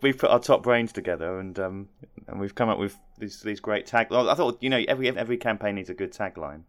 We've 0.00 0.16
put 0.16 0.30
our 0.30 0.38
top 0.38 0.62
brains 0.62 0.92
together, 0.92 1.40
and 1.40 1.58
um, 1.58 1.88
and 2.28 2.38
we've 2.38 2.54
come 2.54 2.68
up 2.68 2.78
with 2.78 2.96
these 3.18 3.40
these 3.40 3.58
great 3.58 3.86
tag. 3.86 4.12
I 4.12 4.34
thought 4.34 4.58
you 4.60 4.70
know 4.70 4.82
every 4.86 5.08
every 5.08 5.38
campaign 5.38 5.74
needs 5.74 5.90
a 5.90 5.94
good 5.94 6.12
tagline, 6.12 6.62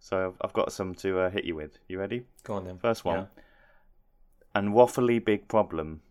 so 0.00 0.28
I've, 0.28 0.48
I've 0.48 0.52
got 0.52 0.72
some 0.72 0.94
to 0.96 1.20
uh, 1.20 1.30
hit 1.30 1.44
you 1.44 1.54
with. 1.54 1.78
You 1.88 1.98
ready? 1.98 2.24
Go 2.44 2.54
on 2.54 2.66
then. 2.66 2.76
First 2.78 3.06
one. 3.06 3.20
Yeah. 3.20 3.42
And 4.54 4.74
waffly 4.74 5.24
big 5.24 5.48
problem. 5.48 6.02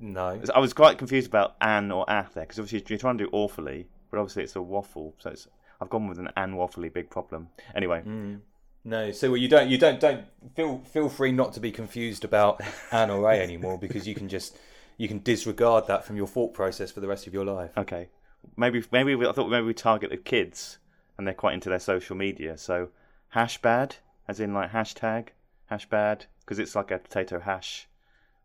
No. 0.00 0.40
I 0.54 0.58
was 0.60 0.72
quite 0.72 0.98
confused 0.98 1.26
about 1.26 1.56
an 1.60 1.90
or 1.90 2.08
ath 2.08 2.34
there 2.34 2.44
because 2.44 2.58
obviously 2.58 2.84
you're 2.88 2.98
trying 2.98 3.18
to 3.18 3.24
do 3.24 3.30
awfully, 3.32 3.88
but 4.10 4.18
obviously 4.18 4.44
it's 4.44 4.56
a 4.56 4.62
waffle, 4.62 5.14
so 5.18 5.30
it's. 5.30 5.48
I've 5.80 5.90
gone 5.90 6.08
with 6.08 6.18
an 6.18 6.28
an 6.36 6.54
waffly 6.54 6.92
big 6.92 7.08
problem. 7.08 7.48
Anyway, 7.74 8.02
Mm. 8.04 8.40
No, 8.84 9.10
so 9.12 9.30
well, 9.30 9.36
you 9.36 9.48
don't 9.48 9.68
you 9.68 9.76
don't 9.76 10.00
don't 10.00 10.24
feel 10.54 10.78
feel 10.78 11.08
free 11.08 11.30
not 11.32 11.52
to 11.54 11.60
be 11.60 11.70
confused 11.70 12.24
about 12.24 12.60
An 12.92 13.10
or 13.10 13.30
A 13.30 13.38
anymore 13.38 13.78
because 13.78 14.08
you 14.08 14.14
can 14.14 14.28
just 14.28 14.56
you 14.96 15.08
can 15.08 15.18
disregard 15.18 15.86
that 15.88 16.04
from 16.04 16.16
your 16.16 16.26
thought 16.26 16.54
process 16.54 16.90
for 16.90 17.00
the 17.00 17.08
rest 17.08 17.26
of 17.26 17.34
your 17.34 17.44
life. 17.44 17.70
Okay, 17.76 18.08
maybe 18.56 18.82
maybe 18.90 19.14
we, 19.14 19.26
I 19.26 19.32
thought 19.32 19.50
maybe 19.50 19.66
we 19.66 19.74
targeted 19.74 20.24
kids 20.24 20.78
and 21.16 21.26
they're 21.26 21.34
quite 21.34 21.54
into 21.54 21.68
their 21.68 21.80
social 21.80 22.16
media. 22.16 22.56
So 22.56 22.88
hash 23.30 23.60
bad, 23.60 23.96
as 24.26 24.40
in 24.40 24.54
like 24.54 24.72
hashtag 24.72 25.28
hash 25.68 25.88
bad, 25.88 26.26
because 26.40 26.58
it's 26.58 26.74
like 26.74 26.90
a 26.90 26.98
potato 26.98 27.40
hash. 27.40 27.88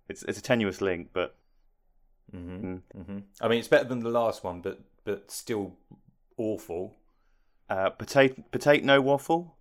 It's 0.09 0.23
it's 0.23 0.39
a 0.39 0.41
tenuous 0.41 0.81
link, 0.81 1.09
but 1.13 1.35
Mm-hmm. 2.33 2.65
Mm. 2.65 2.81
Mm-hmm. 2.97 3.17
I 3.41 3.47
mean, 3.47 3.59
it's 3.59 3.67
better 3.67 3.83
than 3.87 3.99
the 3.99 4.09
last 4.09 4.43
one, 4.43 4.61
but 4.61 4.79
but 5.03 5.29
still 5.29 5.73
awful. 6.37 6.95
uh, 7.69 7.89
potato 7.91 8.41
potato 8.49 8.83
no 8.85 9.01
waffle, 9.01 9.55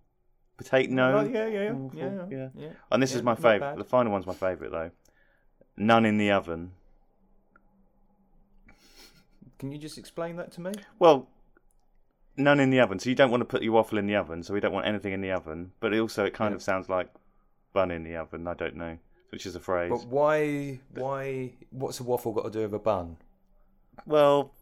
potato 0.57 0.91
no. 0.91 1.17
Oh, 1.19 1.23
yeah, 1.23 1.47
yeah, 1.47 1.71
waffle, 1.71 1.99
yeah, 1.99 2.05
yeah, 2.15 2.25
yeah. 2.31 2.47
yeah. 2.55 2.69
And 2.91 3.03
this 3.03 3.13
is 3.13 3.21
my 3.21 3.35
favourite. 3.35 3.77
The 3.77 3.83
final 3.83 4.11
one's 4.11 4.25
my 4.25 4.33
favourite 4.33 4.71
though. 4.71 4.91
None 5.77 6.05
in 6.05 6.17
the 6.17 6.31
oven. 6.31 6.71
Can 9.59 9.71
you 9.71 9.77
just 9.77 9.97
explain 9.97 10.35
that 10.37 10.51
to 10.53 10.61
me? 10.61 10.71
Well, 10.99 11.27
none 12.37 12.59
in 12.59 12.69
the 12.69 12.79
oven. 12.79 12.99
So 12.99 13.09
you 13.09 13.15
don't 13.15 13.31
want 13.31 13.41
to 13.41 13.45
put 13.45 13.61
your 13.63 13.73
waffle 13.73 13.97
in 13.97 14.07
the 14.07 14.15
oven. 14.15 14.43
So 14.43 14.53
we 14.53 14.59
don't 14.59 14.73
want 14.73 14.87
anything 14.87 15.13
in 15.13 15.21
the 15.21 15.31
oven. 15.31 15.71
But 15.79 15.93
it 15.93 15.99
also 15.99 16.25
it 16.25 16.33
kind 16.33 16.51
Yeah. 16.51 16.55
of 16.57 16.61
sounds 16.63 16.89
like 16.89 17.09
bun 17.73 17.91
in 17.91 18.03
the 18.03 18.15
oven. 18.15 18.47
I 18.47 18.53
don't 18.53 18.75
know, 18.75 18.97
which 19.29 19.45
is 19.45 19.55
a 19.55 19.59
phrase. 19.59 19.89
But 19.89 20.05
why? 20.07 20.79
Why? 20.93 21.53
What's 21.71 21.99
a 21.99 22.03
waffle 22.03 22.31
got 22.31 22.45
to 22.45 22.51
do 22.51 22.61
with 22.61 22.73
a 22.73 22.79
bun? 22.79 23.17
Well, 24.05 24.53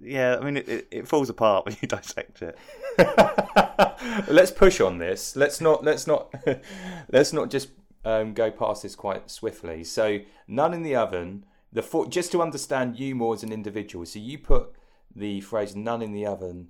yeah. 0.00 0.38
I 0.40 0.44
mean, 0.44 0.56
it, 0.56 0.68
it, 0.68 0.88
it 0.90 1.08
falls 1.08 1.30
apart 1.30 1.64
when 1.66 1.76
you 1.80 1.88
dissect 1.88 2.42
it. 2.42 2.58
let's 4.28 4.50
push 4.50 4.80
on 4.80 4.98
this. 4.98 5.36
Let's 5.36 5.60
not. 5.60 5.84
Let's 5.84 6.06
not. 6.06 6.34
let's 7.12 7.32
not 7.32 7.50
just 7.50 7.68
um, 8.04 8.32
go 8.32 8.50
past 8.50 8.82
this 8.82 8.94
quite 8.94 9.30
swiftly. 9.30 9.84
So 9.84 10.20
none 10.48 10.74
in 10.74 10.82
the 10.82 10.96
oven. 10.96 11.44
The 11.72 11.82
fo- 11.82 12.06
just 12.06 12.32
to 12.32 12.40
understand 12.40 12.98
you 12.98 13.14
more 13.14 13.34
as 13.34 13.42
an 13.42 13.52
individual. 13.52 14.06
So 14.06 14.18
you 14.18 14.38
put 14.38 14.72
the 15.14 15.40
phrase 15.42 15.76
"none 15.76 16.02
in 16.02 16.12
the 16.12 16.26
oven" 16.26 16.68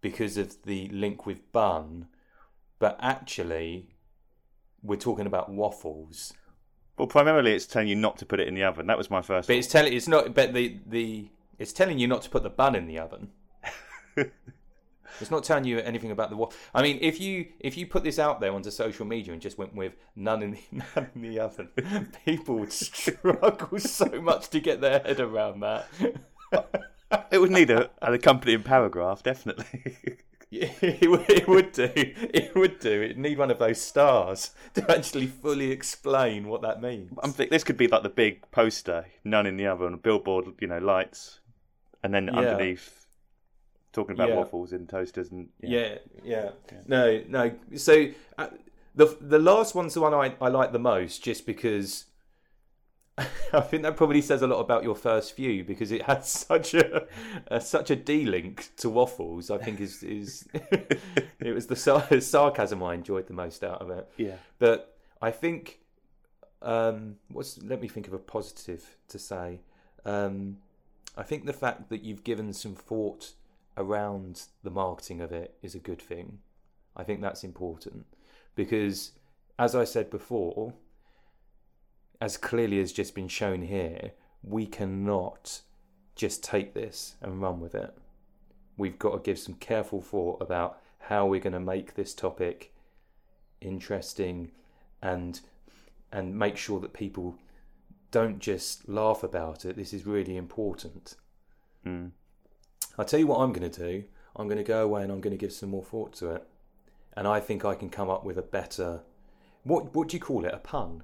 because 0.00 0.36
of 0.36 0.62
the 0.64 0.88
link 0.88 1.24
with 1.26 1.50
bun, 1.52 2.08
but 2.78 2.98
actually, 3.00 3.91
we're 4.82 4.96
talking 4.96 5.26
about 5.26 5.50
waffles. 5.50 6.32
Well, 6.98 7.08
primarily 7.08 7.54
it's 7.54 7.66
telling 7.66 7.88
you 7.88 7.96
not 7.96 8.18
to 8.18 8.26
put 8.26 8.40
it 8.40 8.48
in 8.48 8.54
the 8.54 8.64
oven. 8.64 8.86
That 8.86 8.98
was 8.98 9.10
my 9.10 9.22
first. 9.22 9.48
But 9.48 9.56
it's 9.56 9.68
telling. 9.68 9.92
It's 9.92 10.08
not. 10.08 10.34
But 10.34 10.52
the 10.52 10.78
the 10.86 11.30
it's 11.58 11.72
telling 11.72 11.98
you 11.98 12.06
not 12.06 12.22
to 12.22 12.30
put 12.30 12.42
the 12.42 12.50
bun 12.50 12.74
in 12.74 12.86
the 12.86 12.98
oven. 12.98 13.30
It's 15.20 15.30
not 15.30 15.44
telling 15.44 15.64
you 15.64 15.78
anything 15.78 16.10
about 16.10 16.30
the 16.30 16.36
waffle. 16.36 16.58
I 16.74 16.82
mean, 16.82 16.98
if 17.00 17.20
you 17.20 17.46
if 17.60 17.76
you 17.76 17.86
put 17.86 18.04
this 18.04 18.18
out 18.18 18.40
there 18.40 18.52
onto 18.52 18.70
social 18.70 19.06
media 19.06 19.32
and 19.32 19.42
just 19.42 19.58
went 19.58 19.74
with 19.74 19.94
none 20.16 20.42
in 20.42 20.52
the, 20.52 20.60
none 20.72 21.08
in 21.14 21.22
the 21.22 21.40
oven, 21.40 21.68
people 22.24 22.58
would 22.58 22.72
struggle 22.72 23.78
so 23.78 24.06
much 24.20 24.48
to 24.50 24.60
get 24.60 24.80
their 24.80 25.00
head 25.00 25.20
around 25.20 25.60
that. 25.60 25.86
It 27.30 27.38
would 27.38 27.50
need 27.50 27.70
a, 27.70 27.90
an 28.00 28.14
accompanying 28.14 28.62
paragraph, 28.62 29.22
definitely. 29.22 30.18
Yeah, 30.52 30.68
it, 30.82 31.10
would, 31.10 31.30
it 31.30 31.48
would 31.48 31.72
do. 31.72 31.90
It 31.94 32.54
would 32.54 32.78
do. 32.78 33.00
It 33.00 33.16
need 33.16 33.38
one 33.38 33.50
of 33.50 33.58
those 33.58 33.80
stars 33.80 34.50
to 34.74 34.84
actually 34.94 35.26
fully 35.26 35.70
explain 35.72 36.46
what 36.46 36.60
that 36.60 36.82
means. 36.82 37.10
I'm 37.22 37.32
think 37.32 37.50
this 37.50 37.64
could 37.64 37.78
be 37.78 37.88
like 37.88 38.02
the 38.02 38.10
big 38.10 38.50
poster, 38.50 39.06
none 39.24 39.46
in 39.46 39.56
the 39.56 39.66
oven, 39.66 39.94
a 39.94 39.96
billboard, 39.96 40.44
you 40.60 40.68
know, 40.68 40.78
lights, 40.78 41.40
and 42.02 42.12
then 42.12 42.26
Yeah. 42.26 42.38
underneath 42.38 43.06
talking 43.94 44.14
about 44.14 44.28
Yeah. 44.28 44.36
waffles 44.36 44.74
in 44.74 44.86
toasters 44.86 45.30
and 45.30 45.48
Yeah, 45.62 45.98
yeah. 46.22 46.50
No, 46.86 47.22
no. 47.28 47.52
So 47.76 48.08
uh, 48.36 48.48
the 48.94 49.16
the 49.22 49.38
last 49.38 49.74
one's 49.74 49.94
the 49.94 50.02
one 50.02 50.12
I, 50.12 50.34
I 50.38 50.48
like 50.48 50.72
the 50.72 50.78
most, 50.78 51.24
just 51.24 51.46
because 51.46 52.04
I 53.52 53.60
think 53.60 53.82
that 53.82 53.96
probably 53.96 54.22
says 54.22 54.42
a 54.42 54.46
lot 54.46 54.60
about 54.60 54.82
your 54.82 54.94
first 54.94 55.34
few 55.36 55.64
because 55.64 55.92
it 55.92 56.02
had 56.02 56.24
such 56.24 56.74
a, 56.74 57.06
a 57.48 57.60
such 57.60 57.90
a 57.90 57.96
D 57.96 58.24
link 58.24 58.70
to 58.78 58.88
waffles. 58.88 59.50
I 59.50 59.58
think 59.58 59.80
is 59.80 60.02
is 60.02 60.48
it 60.54 61.54
was 61.54 61.66
the 61.66 61.76
sar- 61.76 62.20
sarcasm 62.20 62.82
I 62.82 62.94
enjoyed 62.94 63.26
the 63.26 63.34
most 63.34 63.62
out 63.62 63.82
of 63.82 63.90
it. 63.90 64.08
yeah. 64.16 64.36
But 64.58 64.96
I 65.20 65.30
think 65.30 65.80
um, 66.62 67.16
what's 67.28 67.62
let 67.62 67.80
me 67.80 67.88
think 67.88 68.06
of 68.06 68.14
a 68.14 68.18
positive 68.18 68.96
to 69.08 69.18
say. 69.18 69.60
Um, 70.04 70.58
I 71.16 71.22
think 71.22 71.44
the 71.44 71.52
fact 71.52 71.90
that 71.90 72.02
you've 72.02 72.24
given 72.24 72.52
some 72.54 72.74
thought 72.74 73.32
around 73.76 74.44
the 74.62 74.70
marketing 74.70 75.20
of 75.20 75.32
it 75.32 75.54
is 75.62 75.74
a 75.74 75.78
good 75.78 76.00
thing. 76.00 76.38
I 76.96 77.02
think 77.04 77.20
that's 77.20 77.44
important 77.44 78.06
because, 78.54 79.12
as 79.58 79.74
I 79.74 79.84
said 79.84 80.10
before, 80.10 80.74
as 82.22 82.36
clearly 82.36 82.78
as 82.78 82.92
just 82.92 83.16
been 83.16 83.26
shown 83.26 83.62
here, 83.62 84.12
we 84.44 84.64
cannot 84.64 85.60
just 86.14 86.40
take 86.44 86.72
this 86.72 87.16
and 87.20 87.42
run 87.42 87.58
with 87.58 87.74
it. 87.74 87.92
We've 88.76 88.96
got 88.96 89.10
to 89.10 89.18
give 89.18 89.40
some 89.40 89.56
careful 89.56 90.00
thought 90.00 90.40
about 90.40 90.78
how 91.00 91.26
we're 91.26 91.40
going 91.40 91.52
to 91.52 91.58
make 91.58 91.94
this 91.94 92.14
topic 92.14 92.72
interesting 93.60 94.52
and 95.02 95.40
and 96.12 96.38
make 96.38 96.56
sure 96.56 96.78
that 96.78 96.92
people 96.92 97.34
don't 98.12 98.38
just 98.38 98.88
laugh 98.88 99.24
about 99.24 99.64
it. 99.64 99.74
This 99.74 99.92
is 99.92 100.06
really 100.06 100.36
important. 100.36 101.16
Mm. 101.84 102.12
I'll 102.96 103.04
tell 103.04 103.18
you 103.18 103.26
what 103.26 103.40
I'm 103.40 103.52
going 103.52 103.68
to 103.68 103.80
do. 103.90 104.04
I'm 104.36 104.46
going 104.46 104.58
to 104.58 104.62
go 104.62 104.84
away 104.84 105.02
and 105.02 105.10
I'm 105.10 105.20
going 105.20 105.36
to 105.36 105.44
give 105.44 105.52
some 105.52 105.70
more 105.70 105.82
thought 105.82 106.12
to 106.14 106.30
it. 106.36 106.46
And 107.16 107.26
I 107.26 107.40
think 107.40 107.64
I 107.64 107.74
can 107.74 107.90
come 107.90 108.10
up 108.10 108.24
with 108.24 108.38
a 108.38 108.42
better. 108.42 109.00
What 109.64 109.92
what 109.92 110.06
do 110.06 110.16
you 110.16 110.20
call 110.20 110.44
it? 110.44 110.54
A 110.54 110.58
pun? 110.58 111.02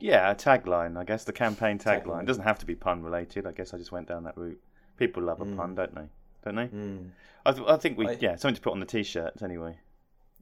Yeah, 0.00 0.30
a 0.30 0.34
tagline. 0.34 0.96
I 0.98 1.04
guess 1.04 1.24
the 1.24 1.32
campaign 1.32 1.78
tagline. 1.78 2.22
It 2.22 2.26
doesn't 2.26 2.42
have 2.44 2.58
to 2.60 2.66
be 2.66 2.74
pun 2.74 3.02
related. 3.02 3.46
I 3.46 3.52
guess 3.52 3.72
I 3.72 3.78
just 3.78 3.92
went 3.92 4.08
down 4.08 4.24
that 4.24 4.36
route. 4.36 4.60
People 4.98 5.22
love 5.22 5.40
a 5.40 5.44
Mm. 5.44 5.56
pun, 5.56 5.74
don't 5.74 5.94
they? 5.94 6.08
Don't 6.44 6.56
they? 6.56 6.66
Mm. 6.66 7.10
I, 7.46 7.52
th- 7.52 7.66
I 7.68 7.76
think 7.76 7.96
we 7.98 8.06
I- 8.08 8.18
yeah 8.20 8.36
something 8.36 8.54
to 8.56 8.60
put 8.60 8.72
on 8.72 8.80
the 8.80 8.86
t-shirts 8.86 9.42
anyway. 9.42 9.78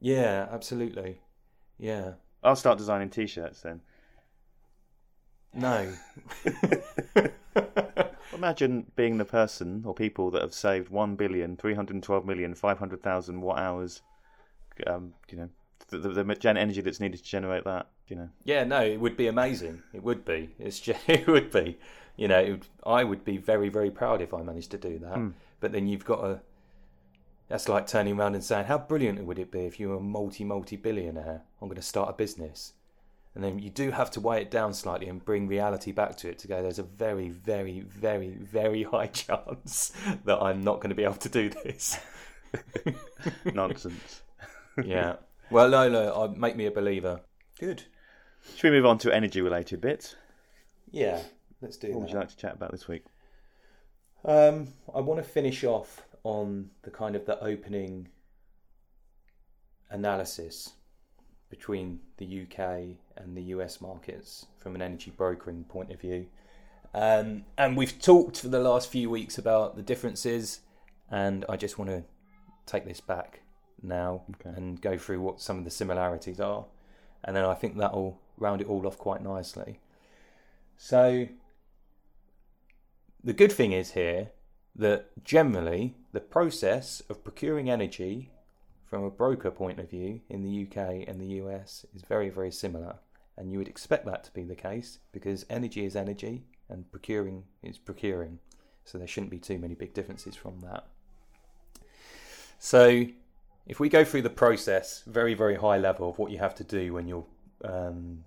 Yeah, 0.01 0.49
absolutely. 0.51 1.21
Yeah. 1.79 2.15
I'll 2.43 2.57
start 2.57 2.79
designing 2.79 3.09
t-shirts 3.11 3.61
then. 3.61 3.81
No. 5.55 5.93
Imagine 8.35 8.87
being 8.97 9.19
the 9.19 9.25
person 9.25 9.83
or 9.87 9.95
people 9.95 10.31
that 10.31 10.43
have 10.43 10.55
saved 10.55 10.89
one 10.89 11.15
billion 11.17 11.57
three 11.57 11.75
hundred 11.75 12.03
twelve 12.03 12.25
million 12.25 12.55
five 12.55 12.79
hundred 12.79 13.03
thousand 13.03 13.41
watt 13.43 13.59
hours. 13.59 14.03
Um, 14.87 15.13
you 15.31 15.37
know, 15.39 15.49
the, 15.89 15.99
the, 15.99 16.25
the 16.25 16.49
energy 16.49 16.81
that's 16.81 16.99
needed 17.01 17.19
to 17.19 17.23
generate 17.23 17.65
that. 17.65 17.87
You 18.13 18.19
know, 18.19 18.29
Yeah, 18.45 18.65
no, 18.65 18.83
it 18.83 19.01
would 19.01 19.17
be 19.17 19.27
amazing. 19.27 19.83
It 19.95 20.03
would 20.03 20.27
be. 20.27 20.55
It's 20.59 20.79
just, 20.79 21.01
it 21.09 21.27
would 21.27 21.51
be. 21.51 21.79
You 22.15 22.29
know, 22.29 22.39
it 22.41 22.51
would, 22.51 22.67
I 22.85 23.05
would 23.05 23.25
be 23.25 23.39
very, 23.39 23.71
very 23.71 23.91
proud 23.91 24.21
if 24.21 24.35
I 24.35 24.43
managed 24.43 24.71
to 24.73 24.77
do 24.77 24.99
that. 24.99 25.15
Hmm. 25.15 25.31
But 25.61 25.73
then 25.73 25.87
you've 25.87 26.05
got 26.05 26.21
to. 26.21 26.41
That's 27.49 27.71
like 27.71 27.87
turning 27.87 28.21
around 28.21 28.35
and 28.35 28.45
saying, 28.45 28.67
"How 28.67 28.77
brilliant 28.77 29.25
would 29.25 29.39
it 29.39 29.51
be 29.51 29.61
if 29.61 29.81
you 29.81 29.89
were 29.89 29.97
a 29.97 30.01
multi, 30.01 30.45
multi 30.45 30.77
billionaire? 30.77 31.41
I'm 31.63 31.69
going 31.69 31.77
to 31.77 31.83
start 31.83 32.11
a 32.11 32.13
business." 32.13 32.75
And 33.35 33.43
then 33.43 33.59
you 33.59 33.71
do 33.71 33.93
have 33.93 34.11
to 34.11 34.21
weigh 34.21 34.43
it 34.43 34.51
down 34.51 34.75
slightly 34.75 35.09
and 35.09 35.25
bring 35.25 35.49
reality 35.49 35.91
back 35.91 36.19
to 36.19 36.29
it 36.29 36.39
to 36.41 36.49
go. 36.49 36.61
There's 36.61 36.79
a 36.79 36.83
very, 36.83 37.31
very, 37.31 37.81
very, 37.81 38.35
very 38.35 38.83
high 38.93 39.07
chance 39.07 39.91
that 40.27 40.43
I'm 40.43 40.63
not 40.63 40.81
going 40.81 40.91
to 40.91 40.95
be 40.95 41.05
able 41.05 41.15
to 41.15 41.31
do 41.31 41.49
this. 41.49 41.99
nonsense. 43.55 44.21
yeah. 44.85 45.17
Well, 45.51 45.71
no, 45.71 45.89
no. 45.89 46.35
Make 46.37 46.57
me 46.57 46.67
a 46.67 46.71
believer. 46.71 47.23
Good. 47.59 47.85
Should 48.57 48.71
we 48.71 48.77
move 48.77 48.87
on 48.87 48.99
to 48.99 49.15
energy-related 49.15 49.81
bits? 49.81 50.17
Yeah. 50.91 51.21
Let's 51.61 51.77
do 51.77 51.93
What 51.93 52.03
would 52.03 52.11
you 52.11 52.17
like 52.17 52.29
to 52.29 52.37
chat 52.37 52.55
about 52.55 52.73
this 52.73 52.89
week? 52.89 53.05
Um, 54.25 54.69
I 54.95 55.01
want 55.01 55.19
to 55.19 55.29
finish 55.29 55.65
off 55.65 56.03
on 56.25 56.71
the 56.83 56.91
kind 56.91 57.17
of 57.17 57.27
the 57.27 57.43
opening 57.43 58.09
analysis 59.91 60.73
between 61.51 62.01
the 62.17 62.43
UK 62.43 62.97
and 63.17 63.37
the 63.37 63.43
US 63.55 63.81
markets 63.81 64.47
from 64.59 64.75
an 64.75 64.83
energy 64.83 65.13
brokering 65.15 65.65
point 65.65 65.91
of 65.91 66.01
view. 66.01 66.27
Um, 66.95 67.45
and 67.59 67.77
we've 67.77 68.01
talked 68.01 68.41
for 68.41 68.49
the 68.49 68.61
last 68.61 68.89
few 68.91 69.11
weeks 69.11 69.39
about 69.39 69.77
the 69.77 69.83
differences, 69.83 70.61
and 71.11 71.45
I 71.49 71.57
just 71.57 71.79
want 71.79 71.91
to 71.91 72.05
take 72.67 72.87
this 72.87 73.01
back 73.01 73.43
now 73.83 74.23
Okay. 74.35 74.57
and 74.57 74.81
go 74.81 74.97
through 74.97 75.21
what 75.21 75.41
some 75.41 75.59
of 75.59 75.65
the 75.65 75.71
similarities 75.71 76.41
are. 76.41 76.65
And 77.25 77.37
then 77.37 77.45
I 77.45 77.55
think 77.55 77.77
that'll 77.77 78.21
round 78.37 78.61
it 78.61 78.69
all 78.69 78.87
off 78.87 78.99
quite 78.99 79.23
nicely. 79.23 79.81
So, 80.77 81.29
the 83.23 83.33
good 83.33 83.53
thing 83.53 83.73
is 83.73 83.93
here 83.93 84.31
that 84.75 85.25
generally 85.25 85.95
the 86.13 86.21
process 86.21 87.03
of 87.09 87.23
procuring 87.23 87.71
energy 87.71 88.31
from 88.93 89.05
a 89.05 89.11
broker 89.11 89.51
point 89.51 89.79
of 89.79 89.89
view 89.89 90.21
in 90.29 90.43
the 90.43 90.67
UK 90.67 91.09
and 91.09 91.21
the 91.21 91.41
US 91.43 91.87
is 91.95 92.03
very, 92.03 92.29
very 92.29 92.51
similar. 92.51 92.97
And 93.37 93.51
you 93.51 93.59
would 93.59 93.69
expect 93.69 94.05
that 94.07 94.25
to 94.25 94.33
be 94.33 94.45
the 94.45 94.55
case 94.55 94.99
because 95.13 95.47
energy 95.49 95.87
is 95.87 95.97
energy 95.97 96.45
and 96.69 96.91
procuring 96.91 97.45
is 97.63 97.79
procuring. 97.79 98.39
So 98.85 98.99
there 98.99 99.07
shouldn't 99.07 99.31
be 99.31 99.39
too 99.39 99.59
many 99.59 99.75
big 99.75 99.95
differences 99.95 100.37
from 100.37 100.61
that. 100.61 100.87
So 102.59 103.07
if 103.67 103.81
we 103.81 103.89
go 103.89 104.05
through 104.05 104.23
the 104.23 104.31
process, 104.31 105.03
very 105.07 105.35
very 105.35 105.57
high 105.57 105.79
level 105.79 106.11
of 106.11 106.19
what 106.19 106.31
you 106.31 106.39
have 106.39 106.55
to 106.57 106.65
do 106.65 106.93
when 106.93 107.09
you're, 107.09 107.25
um, 107.65 108.25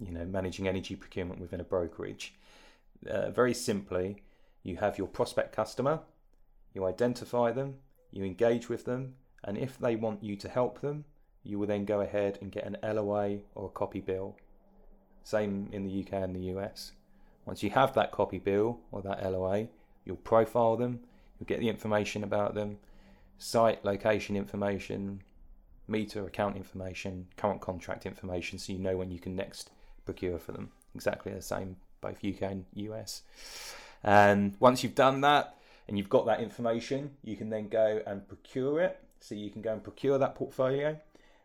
you 0.00 0.12
know, 0.12 0.24
managing 0.24 0.68
energy 0.68 0.96
procurement 0.96 1.40
within 1.40 1.60
a 1.60 1.64
brokerage. 1.64 2.34
Uh, 3.08 3.30
very 3.30 3.54
simply, 3.54 4.22
you 4.62 4.76
have 4.76 4.98
your 4.98 5.06
prospect 5.06 5.54
customer, 5.54 6.00
you 6.72 6.84
identify 6.84 7.52
them, 7.52 7.76
you 8.10 8.24
engage 8.24 8.68
with 8.68 8.84
them, 8.84 9.14
and 9.44 9.58
if 9.58 9.78
they 9.78 9.94
want 9.96 10.22
you 10.22 10.36
to 10.36 10.48
help 10.48 10.80
them, 10.80 11.04
you 11.42 11.58
will 11.58 11.66
then 11.66 11.84
go 11.84 12.00
ahead 12.00 12.38
and 12.40 12.50
get 12.50 12.64
an 12.64 12.76
LOA 12.82 13.38
or 13.54 13.66
a 13.66 13.72
copy 13.72 14.00
bill. 14.00 14.36
Same 15.22 15.68
in 15.72 15.84
the 15.84 16.00
UK 16.00 16.14
and 16.14 16.34
the 16.34 16.56
US. 16.56 16.92
Once 17.44 17.62
you 17.62 17.70
have 17.70 17.94
that 17.94 18.10
copy 18.10 18.38
bill 18.38 18.80
or 18.90 19.02
that 19.02 19.22
LOA, 19.22 19.68
you'll 20.04 20.16
profile 20.16 20.76
them, 20.76 21.00
you'll 21.38 21.46
get 21.46 21.60
the 21.60 21.68
information 21.68 22.24
about 22.24 22.54
them, 22.54 22.78
site 23.36 23.84
location 23.84 24.36
information, 24.36 25.22
meter 25.86 26.26
account 26.26 26.56
information, 26.56 27.26
current 27.36 27.60
contract 27.60 28.06
information, 28.06 28.58
so 28.58 28.72
you 28.72 28.78
know 28.78 28.96
when 28.96 29.10
you 29.10 29.18
can 29.18 29.36
next 29.36 29.70
procure 30.04 30.38
for 30.38 30.52
them. 30.52 30.70
Exactly 30.94 31.32
the 31.32 31.42
same, 31.42 31.76
both 32.00 32.24
UK 32.24 32.42
and 32.42 32.64
US. 32.74 33.22
And 34.02 34.54
once 34.60 34.82
you've 34.82 34.94
done 34.94 35.20
that 35.22 35.56
and 35.88 35.98
you've 35.98 36.08
got 36.08 36.26
that 36.26 36.40
information, 36.40 37.10
you 37.22 37.36
can 37.36 37.50
then 37.50 37.68
go 37.68 38.02
and 38.06 38.26
procure 38.28 38.80
it. 38.80 39.00
So 39.20 39.34
you 39.34 39.50
can 39.50 39.62
go 39.62 39.72
and 39.72 39.82
procure 39.82 40.18
that 40.18 40.34
portfolio. 40.34 40.98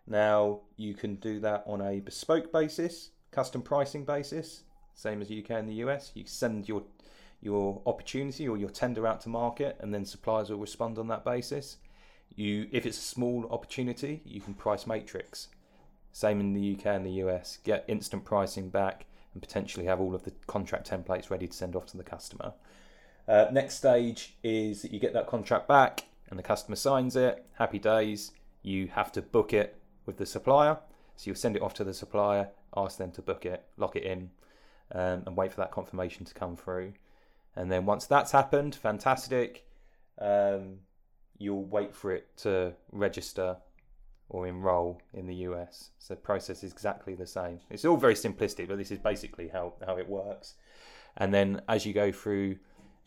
Now 0.06 0.60
you 0.76 0.94
can 0.94 1.16
do 1.16 1.40
that 1.40 1.64
on 1.66 1.82
a 1.82 2.00
bespoke 2.00 2.52
basis, 2.52 3.12
custom 3.32 3.62
pricing 3.62 4.04
basis, 4.04 4.64
same 4.96 5.22
as 5.22 5.32
UK 5.32 5.52
and 5.52 5.70
the 5.70 5.76
US. 5.86 6.12
You 6.14 6.26
send 6.26 6.68
your 6.68 6.84
your 7.42 7.82
opportunity 7.86 8.48
or 8.50 8.58
your 8.58 8.70
tender 8.70 9.08
out 9.08 9.22
to 9.22 9.30
market, 9.30 9.78
and 9.80 9.94
then 9.94 10.04
suppliers 10.04 10.50
will 10.50 10.58
respond 10.58 10.98
on 10.98 11.08
that 11.08 11.24
basis. 11.24 11.78
You, 12.36 12.68
if 12.72 12.86
it's 12.86 12.98
a 12.98 13.02
small 13.02 13.48
opportunity, 13.52 14.22
you 14.26 14.42
can 14.42 14.54
price 14.54 14.88
matrix. 14.88 15.50
Same 16.12 16.40
in 16.40 16.54
the 16.54 16.76
UK 16.76 16.88
and 16.88 17.06
the 17.06 17.24
US. 17.24 17.60
Get 17.64 17.86
instant 17.88 18.26
pricing 18.26 18.70
back 18.70 19.06
and 19.34 19.42
potentially 19.42 19.86
have 19.86 20.00
all 20.00 20.16
of 20.16 20.24
the 20.24 20.32
contract 20.48 20.90
templates 20.90 21.30
ready 21.30 21.48
to 21.48 21.56
send 21.56 21.76
off 21.76 21.86
to 21.88 21.98
the 21.98 22.04
customer. 22.04 22.54
Uh, 23.28 23.46
next 23.52 23.76
stage 23.76 24.36
is 24.44 24.82
that 24.82 24.92
you 24.92 25.00
get 25.00 25.14
that 25.14 25.28
contract 25.28 25.68
back 25.68 26.06
and 26.30 26.40
the 26.40 26.44
customer 26.44 26.76
signs 26.76 27.16
it. 27.16 27.46
Happy 27.54 27.80
days. 27.80 28.32
You 28.64 28.88
have 28.88 29.12
to 29.14 29.22
book 29.22 29.54
it 29.54 29.80
with 30.06 30.18
the 30.18 30.26
supplier. 30.26 30.80
So 31.16 31.28
you'll 31.28 31.36
send 31.36 31.56
it 31.56 31.62
off 31.62 31.74
to 31.76 31.84
the 31.84 31.94
supplier, 31.94 32.50
ask 32.76 32.98
them 32.98 33.12
to 33.12 33.22
book 33.22 33.46
it, 33.46 33.66
lock 33.78 33.96
it 33.96 34.04
in, 34.04 34.30
um, 34.94 35.24
and 35.26 35.36
wait 35.36 35.52
for 35.52 35.62
that 35.62 35.72
confirmation 35.72 36.26
to 36.26 36.34
come 36.34 36.56
through. 36.56 36.94
And 37.56 37.72
then 37.72 37.86
once 37.86 38.06
that's 38.06 38.32
happened, 38.32 38.74
fantastic. 38.74 39.66
Um, 40.18 40.80
you'll 41.40 41.66
wait 41.66 41.96
for 41.96 42.12
it 42.12 42.28
to 42.38 42.74
register 42.92 43.58
or 44.30 44.46
enroll 44.46 45.02
in 45.14 45.26
the 45.26 45.36
US. 45.36 45.90
So 45.98 46.14
the 46.14 46.22
process 46.22 46.64
is 46.64 46.72
exactly 46.72 47.16
the 47.16 47.26
same. 47.26 47.60
It's 47.70 47.86
all 47.86 47.98
very 47.98 48.14
simplistic, 48.14 48.68
but 48.68 48.78
this 48.78 48.92
is 48.92 49.00
basically 49.00 49.48
how, 49.48 49.74
how 49.86 49.98
it 49.98 50.08
works. 50.08 50.54
And 51.18 51.34
then 51.34 51.62
as 51.68 51.86
you 51.86 51.94
go 51.94 52.12
through 52.12 52.58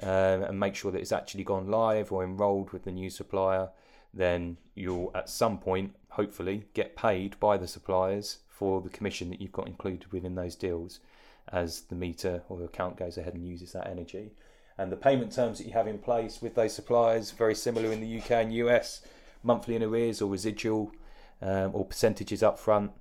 uh, 0.03 0.47
and 0.49 0.59
make 0.59 0.75
sure 0.75 0.91
that 0.91 0.99
it's 0.99 1.13
actually 1.13 1.45
gone 1.45 1.69
live 1.69 2.11
or 2.11 2.25
enrolled 2.25 2.73
with 2.73 2.85
the 2.85 2.91
new 2.91 3.09
supplier, 3.09 3.69
then 4.13 4.57
you'll 4.75 5.13
at 5.15 5.29
some 5.29 5.59
point, 5.59 5.95
hopefully, 6.11 6.65
get 6.75 6.97
paid 6.97 7.39
by 7.39 7.57
the 7.57 7.69
suppliers 7.69 8.39
for 8.49 8.81
the 8.81 8.89
commission 8.89 9.31
that 9.31 9.41
you've 9.41 9.53
got 9.53 9.69
included 9.69 10.13
within 10.13 10.35
those 10.35 10.57
deals 10.57 11.01
as 11.49 11.83
the 11.83 11.95
meter 11.95 12.43
or 12.49 12.59
the 12.59 12.65
account 12.65 12.97
goes 12.97 13.17
ahead 13.17 13.35
and 13.35 13.47
uses 13.47 13.73
that 13.73 13.89
energy. 13.89 14.33
And 14.79 14.91
the 14.91 14.97
payment 14.97 15.33
terms 15.33 15.59
that 15.59 15.67
you 15.67 15.73
have 15.73 15.87
in 15.87 15.99
place 15.99 16.41
with 16.41 16.55
those 16.55 16.75
suppliers, 16.75 17.31
very 17.31 17.55
similar 17.55 17.93
in 17.93 18.01
the 18.01 18.19
UK 18.19 18.31
and 18.33 18.55
US, 18.55 19.03
monthly 19.43 19.77
in 19.77 19.83
arrears 19.83 20.23
or 20.23 20.31
residual 20.31 20.93
um, 21.41 21.71
or 21.75 21.85
percentages 21.85 22.43
up 22.43 22.59
front. 22.59 22.93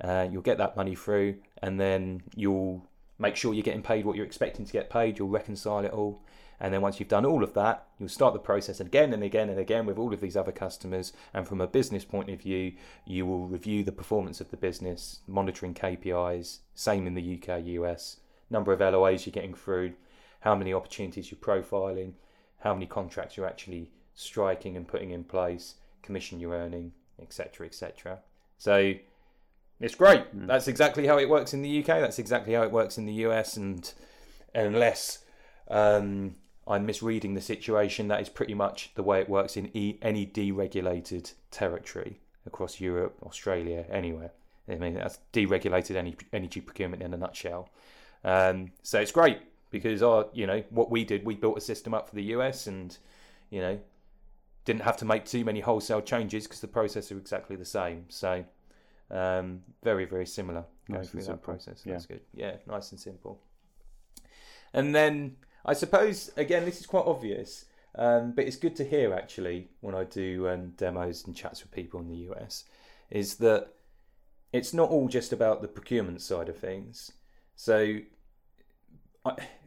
Uh, 0.00 0.28
you'll 0.30 0.42
get 0.42 0.58
that 0.58 0.76
money 0.76 0.94
through, 0.94 1.36
and 1.62 1.80
then 1.80 2.22
you'll 2.34 2.86
make 3.18 3.34
sure 3.34 3.54
you're 3.54 3.62
getting 3.62 3.82
paid 3.82 4.04
what 4.04 4.14
you're 4.14 4.26
expecting 4.26 4.66
to 4.66 4.72
get 4.72 4.90
paid. 4.90 5.18
You'll 5.18 5.28
reconcile 5.28 5.84
it 5.84 5.92
all, 5.92 6.22
and 6.60 6.72
then 6.72 6.82
once 6.82 7.00
you've 7.00 7.08
done 7.08 7.24
all 7.24 7.42
of 7.42 7.54
that, 7.54 7.86
you'll 7.98 8.08
start 8.08 8.34
the 8.34 8.38
process 8.38 8.80
again 8.80 9.12
and 9.12 9.22
again 9.22 9.48
and 9.48 9.58
again 9.58 9.86
with 9.86 9.98
all 9.98 10.12
of 10.12 10.20
these 10.20 10.36
other 10.36 10.52
customers. 10.52 11.12
And 11.32 11.46
from 11.46 11.60
a 11.60 11.66
business 11.66 12.04
point 12.04 12.30
of 12.30 12.40
view, 12.40 12.74
you 13.06 13.24
will 13.26 13.46
review 13.46 13.82
the 13.82 13.92
performance 13.92 14.40
of 14.40 14.50
the 14.50 14.56
business, 14.56 15.20
monitoring 15.26 15.74
KPIs. 15.74 16.58
Same 16.74 17.06
in 17.06 17.14
the 17.14 17.40
UK, 17.42 17.64
US. 17.64 18.18
Number 18.50 18.72
of 18.72 18.80
LOAs 18.80 19.26
you're 19.26 19.32
getting 19.32 19.54
through, 19.54 19.94
how 20.46 20.54
many 20.54 20.72
opportunities 20.72 21.28
you're 21.28 21.40
profiling, 21.40 22.12
how 22.60 22.72
many 22.72 22.86
contracts 22.86 23.36
you're 23.36 23.48
actually 23.48 23.90
striking 24.14 24.76
and 24.76 24.86
putting 24.86 25.10
in 25.10 25.24
place, 25.24 25.74
commission 26.02 26.38
you're 26.38 26.54
earning, 26.54 26.92
etc., 27.20 27.66
etc. 27.66 28.20
So 28.56 28.94
it's 29.80 29.96
great. 29.96 30.22
Mm. 30.36 30.46
That's 30.46 30.68
exactly 30.68 31.04
how 31.08 31.18
it 31.18 31.28
works 31.28 31.52
in 31.52 31.62
the 31.62 31.80
UK. 31.80 31.86
That's 31.86 32.20
exactly 32.20 32.54
how 32.54 32.62
it 32.62 32.70
works 32.70 32.96
in 32.96 33.06
the 33.06 33.12
US. 33.26 33.56
And 33.56 33.92
unless 34.54 35.24
um, 35.66 36.36
I'm 36.68 36.86
misreading 36.86 37.34
the 37.34 37.40
situation, 37.40 38.06
that 38.06 38.20
is 38.20 38.28
pretty 38.28 38.54
much 38.54 38.92
the 38.94 39.02
way 39.02 39.18
it 39.18 39.28
works 39.28 39.56
in 39.56 39.76
e- 39.76 39.98
any 40.00 40.26
deregulated 40.26 41.32
territory 41.50 42.20
across 42.46 42.80
Europe, 42.80 43.16
Australia, 43.24 43.84
anywhere. 43.90 44.30
I 44.68 44.76
mean, 44.76 44.94
that's 44.94 45.18
deregulated 45.32 45.96
energy 46.32 46.60
procurement 46.60 47.02
in 47.02 47.12
a 47.12 47.16
nutshell. 47.16 47.68
Um, 48.22 48.70
so 48.84 49.00
it's 49.00 49.10
great 49.10 49.40
because 49.70 50.02
our, 50.02 50.26
you 50.32 50.46
know, 50.46 50.62
what 50.70 50.90
we 50.90 51.04
did, 51.04 51.24
we 51.24 51.34
built 51.34 51.58
a 51.58 51.60
system 51.60 51.94
up 51.94 52.08
for 52.08 52.14
the 52.14 52.24
US, 52.24 52.66
and 52.66 52.96
you 53.50 53.60
know, 53.60 53.78
didn't 54.64 54.82
have 54.82 54.96
to 54.98 55.04
make 55.04 55.24
too 55.24 55.44
many 55.44 55.60
wholesale 55.60 56.02
changes 56.02 56.44
because 56.44 56.60
the 56.60 56.68
process 56.68 57.10
are 57.12 57.18
exactly 57.18 57.56
the 57.56 57.64
same. 57.64 58.04
So 58.08 58.44
um, 59.10 59.62
very 59.82 60.04
very 60.04 60.26
similar 60.26 60.64
going 60.88 61.00
nice 61.00 61.10
through 61.10 61.22
that 61.22 61.42
process. 61.42 61.82
Yeah. 61.84 61.92
That's 61.92 62.06
good. 62.06 62.20
Yeah, 62.34 62.56
nice 62.66 62.90
and 62.90 63.00
simple. 63.00 63.40
And 64.74 64.94
then 64.94 65.36
I 65.64 65.72
suppose 65.72 66.30
again 66.36 66.64
this 66.64 66.80
is 66.80 66.86
quite 66.86 67.06
obvious, 67.06 67.66
um, 67.94 68.32
but 68.32 68.44
it's 68.44 68.56
good 68.56 68.76
to 68.76 68.84
hear 68.84 69.14
actually 69.14 69.68
when 69.80 69.94
I 69.94 70.04
do 70.04 70.48
um, 70.48 70.70
demos 70.76 71.24
and 71.26 71.34
chats 71.34 71.62
with 71.62 71.72
people 71.72 72.00
in 72.00 72.08
the 72.08 72.30
US, 72.32 72.64
is 73.10 73.36
that 73.36 73.68
it's 74.52 74.74
not 74.74 74.90
all 74.90 75.08
just 75.08 75.32
about 75.32 75.62
the 75.62 75.68
procurement 75.68 76.20
side 76.22 76.48
of 76.48 76.58
things. 76.58 77.12
So 77.54 77.98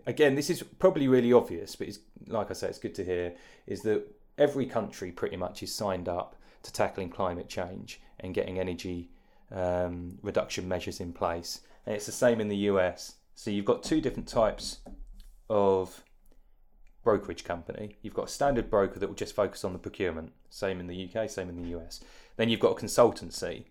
Again, 0.05 0.35
this 0.35 0.49
is 0.49 0.63
probably 0.63 1.07
really 1.07 1.33
obvious, 1.33 1.75
but 1.75 1.87
it's 1.87 1.99
like 2.27 2.49
I 2.49 2.53
say, 2.53 2.67
it's 2.67 2.79
good 2.79 2.95
to 2.95 3.05
hear. 3.05 3.33
Is 3.67 3.81
that 3.83 4.05
every 4.37 4.65
country 4.65 5.11
pretty 5.11 5.37
much 5.37 5.61
is 5.61 5.73
signed 5.73 6.07
up 6.07 6.35
to 6.63 6.73
tackling 6.73 7.09
climate 7.09 7.47
change 7.47 8.01
and 8.19 8.33
getting 8.33 8.59
energy 8.59 9.09
um, 9.51 10.17
reduction 10.21 10.67
measures 10.67 10.99
in 10.99 11.13
place. 11.13 11.61
And 11.85 11.95
it's 11.95 12.05
the 12.05 12.11
same 12.11 12.41
in 12.41 12.47
the 12.47 12.57
US. 12.57 13.15
So 13.35 13.51
you've 13.51 13.65
got 13.65 13.83
two 13.83 14.01
different 14.01 14.27
types 14.27 14.79
of 15.49 16.03
brokerage 17.03 17.43
company. 17.43 17.97
You've 18.01 18.13
got 18.13 18.25
a 18.25 18.31
standard 18.31 18.69
broker 18.69 18.99
that 18.99 19.07
will 19.07 19.15
just 19.15 19.35
focus 19.35 19.63
on 19.63 19.73
the 19.73 19.79
procurement, 19.79 20.31
same 20.49 20.79
in 20.79 20.87
the 20.87 21.09
UK, 21.09 21.29
same 21.29 21.49
in 21.49 21.61
the 21.61 21.77
US. 21.77 22.01
Then 22.35 22.49
you've 22.49 22.59
got 22.59 22.71
a 22.71 22.85
consultancy 22.85 23.63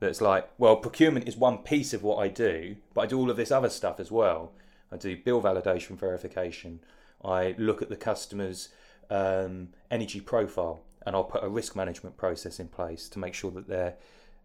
that's 0.00 0.20
like, 0.20 0.48
well, 0.58 0.76
procurement 0.76 1.28
is 1.28 1.36
one 1.36 1.58
piece 1.58 1.94
of 1.94 2.02
what 2.02 2.16
I 2.16 2.28
do, 2.28 2.76
but 2.94 3.02
I 3.02 3.06
do 3.06 3.18
all 3.18 3.30
of 3.30 3.36
this 3.36 3.52
other 3.52 3.70
stuff 3.70 4.00
as 4.00 4.10
well. 4.10 4.52
I 4.92 4.96
do 4.96 5.16
bill 5.16 5.40
validation 5.40 5.98
verification. 5.98 6.80
I 7.24 7.54
look 7.58 7.82
at 7.82 7.88
the 7.88 7.96
customer's 7.96 8.68
um, 9.10 9.68
energy 9.90 10.20
profile, 10.20 10.82
and 11.06 11.16
I'll 11.16 11.24
put 11.24 11.42
a 11.42 11.48
risk 11.48 11.74
management 11.76 12.16
process 12.16 12.60
in 12.60 12.68
place 12.68 13.08
to 13.10 13.18
make 13.18 13.34
sure 13.34 13.50
that 13.52 13.68
they're, 13.68 13.94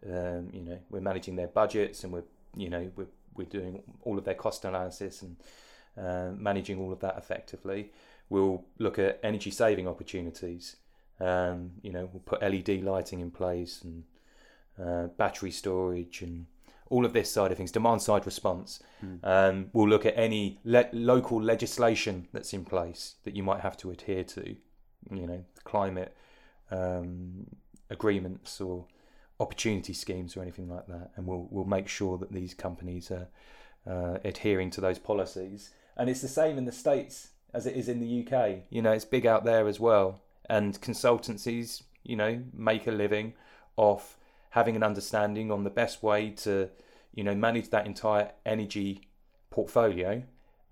um, 0.06 0.48
you 0.52 0.62
know, 0.62 0.78
we're 0.90 1.00
managing 1.00 1.36
their 1.36 1.48
budgets 1.48 2.04
and 2.04 2.12
we're, 2.12 2.24
you 2.56 2.70
know, 2.70 2.90
we're 2.96 3.06
we're 3.34 3.46
doing 3.46 3.82
all 4.02 4.18
of 4.18 4.24
their 4.24 4.34
cost 4.34 4.64
analysis 4.64 5.22
and 5.22 5.36
uh, 5.96 6.30
managing 6.36 6.78
all 6.80 6.92
of 6.92 7.00
that 7.00 7.16
effectively. 7.16 7.92
We'll 8.28 8.64
look 8.78 8.98
at 8.98 9.20
energy 9.22 9.50
saving 9.50 9.88
opportunities. 9.88 10.76
Um, 11.20 11.72
you 11.82 11.92
know, 11.92 12.10
we'll 12.12 12.22
put 12.24 12.42
LED 12.42 12.82
lighting 12.82 13.20
in 13.20 13.30
place 13.30 13.82
and 13.82 14.04
uh, 14.78 15.06
battery 15.16 15.50
storage 15.50 16.20
and 16.22 16.46
all 16.90 17.04
of 17.04 17.12
this 17.12 17.30
side 17.30 17.50
of 17.50 17.56
things, 17.56 17.72
demand 17.72 18.02
side 18.02 18.24
response. 18.26 18.80
Mm. 19.04 19.18
Um, 19.22 19.70
we'll 19.72 19.88
look 19.88 20.06
at 20.06 20.16
any 20.16 20.58
le- 20.64 20.88
local 20.92 21.42
legislation 21.42 22.28
that's 22.32 22.52
in 22.52 22.64
place 22.64 23.16
that 23.24 23.36
you 23.36 23.42
might 23.42 23.60
have 23.60 23.76
to 23.78 23.90
adhere 23.90 24.24
to, 24.24 24.56
you 25.12 25.26
know, 25.26 25.44
climate 25.64 26.16
um, 26.70 27.46
agreements 27.90 28.60
or 28.60 28.86
opportunity 29.40 29.92
schemes 29.92 30.36
or 30.36 30.42
anything 30.42 30.68
like 30.68 30.86
that, 30.86 31.10
and 31.16 31.26
we'll 31.26 31.46
we'll 31.50 31.64
make 31.64 31.88
sure 31.88 32.18
that 32.18 32.32
these 32.32 32.54
companies 32.54 33.10
are 33.10 33.28
uh, 33.86 34.18
adhering 34.24 34.70
to 34.70 34.80
those 34.80 34.98
policies. 34.98 35.70
And 35.96 36.08
it's 36.08 36.20
the 36.20 36.28
same 36.28 36.58
in 36.58 36.64
the 36.64 36.72
states 36.72 37.28
as 37.54 37.66
it 37.66 37.76
is 37.76 37.88
in 37.88 38.00
the 38.00 38.26
UK. 38.26 38.64
You 38.70 38.82
know, 38.82 38.92
it's 38.92 39.04
big 39.04 39.26
out 39.26 39.44
there 39.44 39.66
as 39.66 39.80
well, 39.80 40.22
and 40.48 40.80
consultancies, 40.80 41.82
you 42.02 42.16
know, 42.16 42.42
make 42.52 42.86
a 42.86 42.92
living 42.92 43.34
off 43.76 44.17
having 44.50 44.76
an 44.76 44.82
understanding 44.82 45.50
on 45.50 45.64
the 45.64 45.70
best 45.70 46.02
way 46.02 46.30
to, 46.30 46.68
you 47.14 47.24
know, 47.24 47.34
manage 47.34 47.70
that 47.70 47.86
entire 47.86 48.32
energy 48.46 49.02
portfolio 49.50 50.22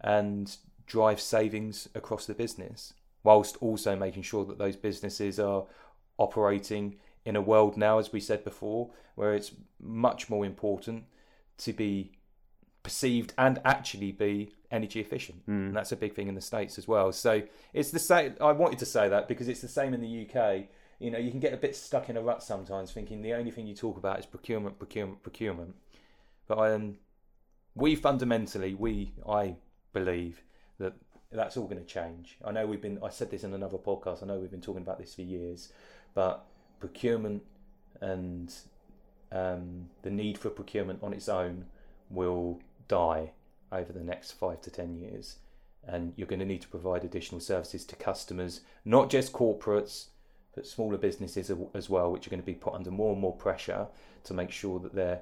and 0.01 0.57
drive 0.87 1.21
savings 1.21 1.89
across 1.95 2.27
the 2.27 2.35
business, 2.35 2.95
whilst 3.23 3.57
also 3.61 3.97
making 3.97 4.23
sure 4.23 4.45
that 4.45 4.59
those 4.59 4.77
businesses 4.77 5.39
are 5.41 5.65
operating 6.19 6.97
in 7.25 7.37
a 7.37 7.41
world 7.41 7.77
now, 7.77 7.99
as 7.99 8.13
we 8.13 8.21
said 8.21 8.45
before, 8.45 8.91
where 9.17 9.35
it's 9.35 9.53
much 9.81 10.31
more 10.31 10.47
important 10.47 11.05
to 11.59 11.73
be 11.73 12.13
perceived 12.83 13.35
and 13.37 13.61
actually 13.65 14.13
be 14.13 14.53
energy 14.71 15.01
efficient. 15.01 15.45
Mm. 15.47 15.69
And 15.69 15.77
that's 15.77 15.91
a 15.91 15.97
big 15.97 16.15
thing 16.15 16.29
in 16.29 16.35
the 16.35 16.41
States 16.41 16.79
as 16.79 16.87
well. 16.87 17.11
So 17.13 17.43
it's 17.73 17.91
the 17.91 17.99
same. 17.99 18.37
I 18.41 18.53
wanted 18.53 18.79
to 18.79 18.87
say 18.87 19.09
that 19.09 19.27
because 19.27 19.49
it's 19.49 19.61
the 19.61 19.69
same 19.69 19.93
in 19.93 20.01
the 20.01 20.29
UK. 20.29 20.69
You 20.99 21.11
know, 21.11 21.19
you 21.19 21.31
can 21.31 21.41
get 21.41 21.53
a 21.53 21.59
bit 21.59 21.77
stuck 21.77 22.09
in 22.09 22.17
a 22.17 22.23
rut 22.23 22.43
sometimes 22.43 22.91
thinking 22.91 23.23
the 23.23 23.35
only 23.35 23.51
thing 23.51 23.67
you 23.67 23.75
talk 23.75 23.99
about 23.99 24.19
is 24.19 24.27
procurement, 24.27 24.79
procurement, 24.79 25.23
procurement. 25.23 25.75
But 26.47 26.59
um, 26.59 26.99
we 27.75 27.95
fundamentally, 27.95 28.75
we, 28.75 29.13
I 29.29 29.57
believe 29.93 30.43
that 30.79 30.95
that's 31.31 31.57
all 31.57 31.67
going 31.67 31.81
to 31.81 31.87
change. 31.87 32.39
I 32.45 32.53
know 32.53 32.67
we've 32.67 32.81
been, 32.81 32.99
I 33.03 33.11
said 33.11 33.31
this 33.31 33.45
in 33.45 33.53
another 33.53 33.79
podcast, 33.79 34.23
I 34.23 34.27
know 34.27 34.39
we've 34.39 34.51
been 34.51 34.61
talking 34.61 34.83
about 34.83 34.99
this 34.99 35.15
for 35.15 35.23
years, 35.23 35.73
but 36.15 36.47
procurement 36.81 37.43
and 38.01 38.55
um, 39.33 39.91
the 40.03 40.11
need 40.11 40.39
for 40.39 40.49
procurement 40.51 41.01
on 41.03 41.13
its 41.13 41.29
own 41.29 41.67
will 42.09 42.61
die 42.89 43.33
over 43.73 43.93
the 43.93 44.05
next 44.05 44.33
five 44.33 44.61
to 44.63 44.71
ten 44.71 44.97
years. 44.97 45.39
And 45.85 46.15
you're 46.17 46.27
going 46.27 46.41
to 46.41 46.47
need 46.47 46.63
to 46.63 46.69
provide 46.69 47.05
additional 47.05 47.41
services 47.41 47.85
to 47.87 47.97
customers, 47.97 48.63
not 48.85 49.11
just 49.11 49.33
corporates, 49.33 50.07
but 50.57 50.67
smaller 50.67 50.97
businesses 50.97 51.53
as 51.75 51.89
well, 51.89 52.11
which 52.11 52.27
are 52.27 52.31
going 52.31 52.41
to 52.41 52.47
be 52.47 52.55
put 52.55 52.75
under 52.75 52.91
more 52.91 53.13
and 53.13 53.21
more 53.21 53.35
pressure 53.35 53.87
to 54.25 54.35
make 54.35 54.51
sure 54.51 54.81
that 54.81 54.95
they're 54.95 55.21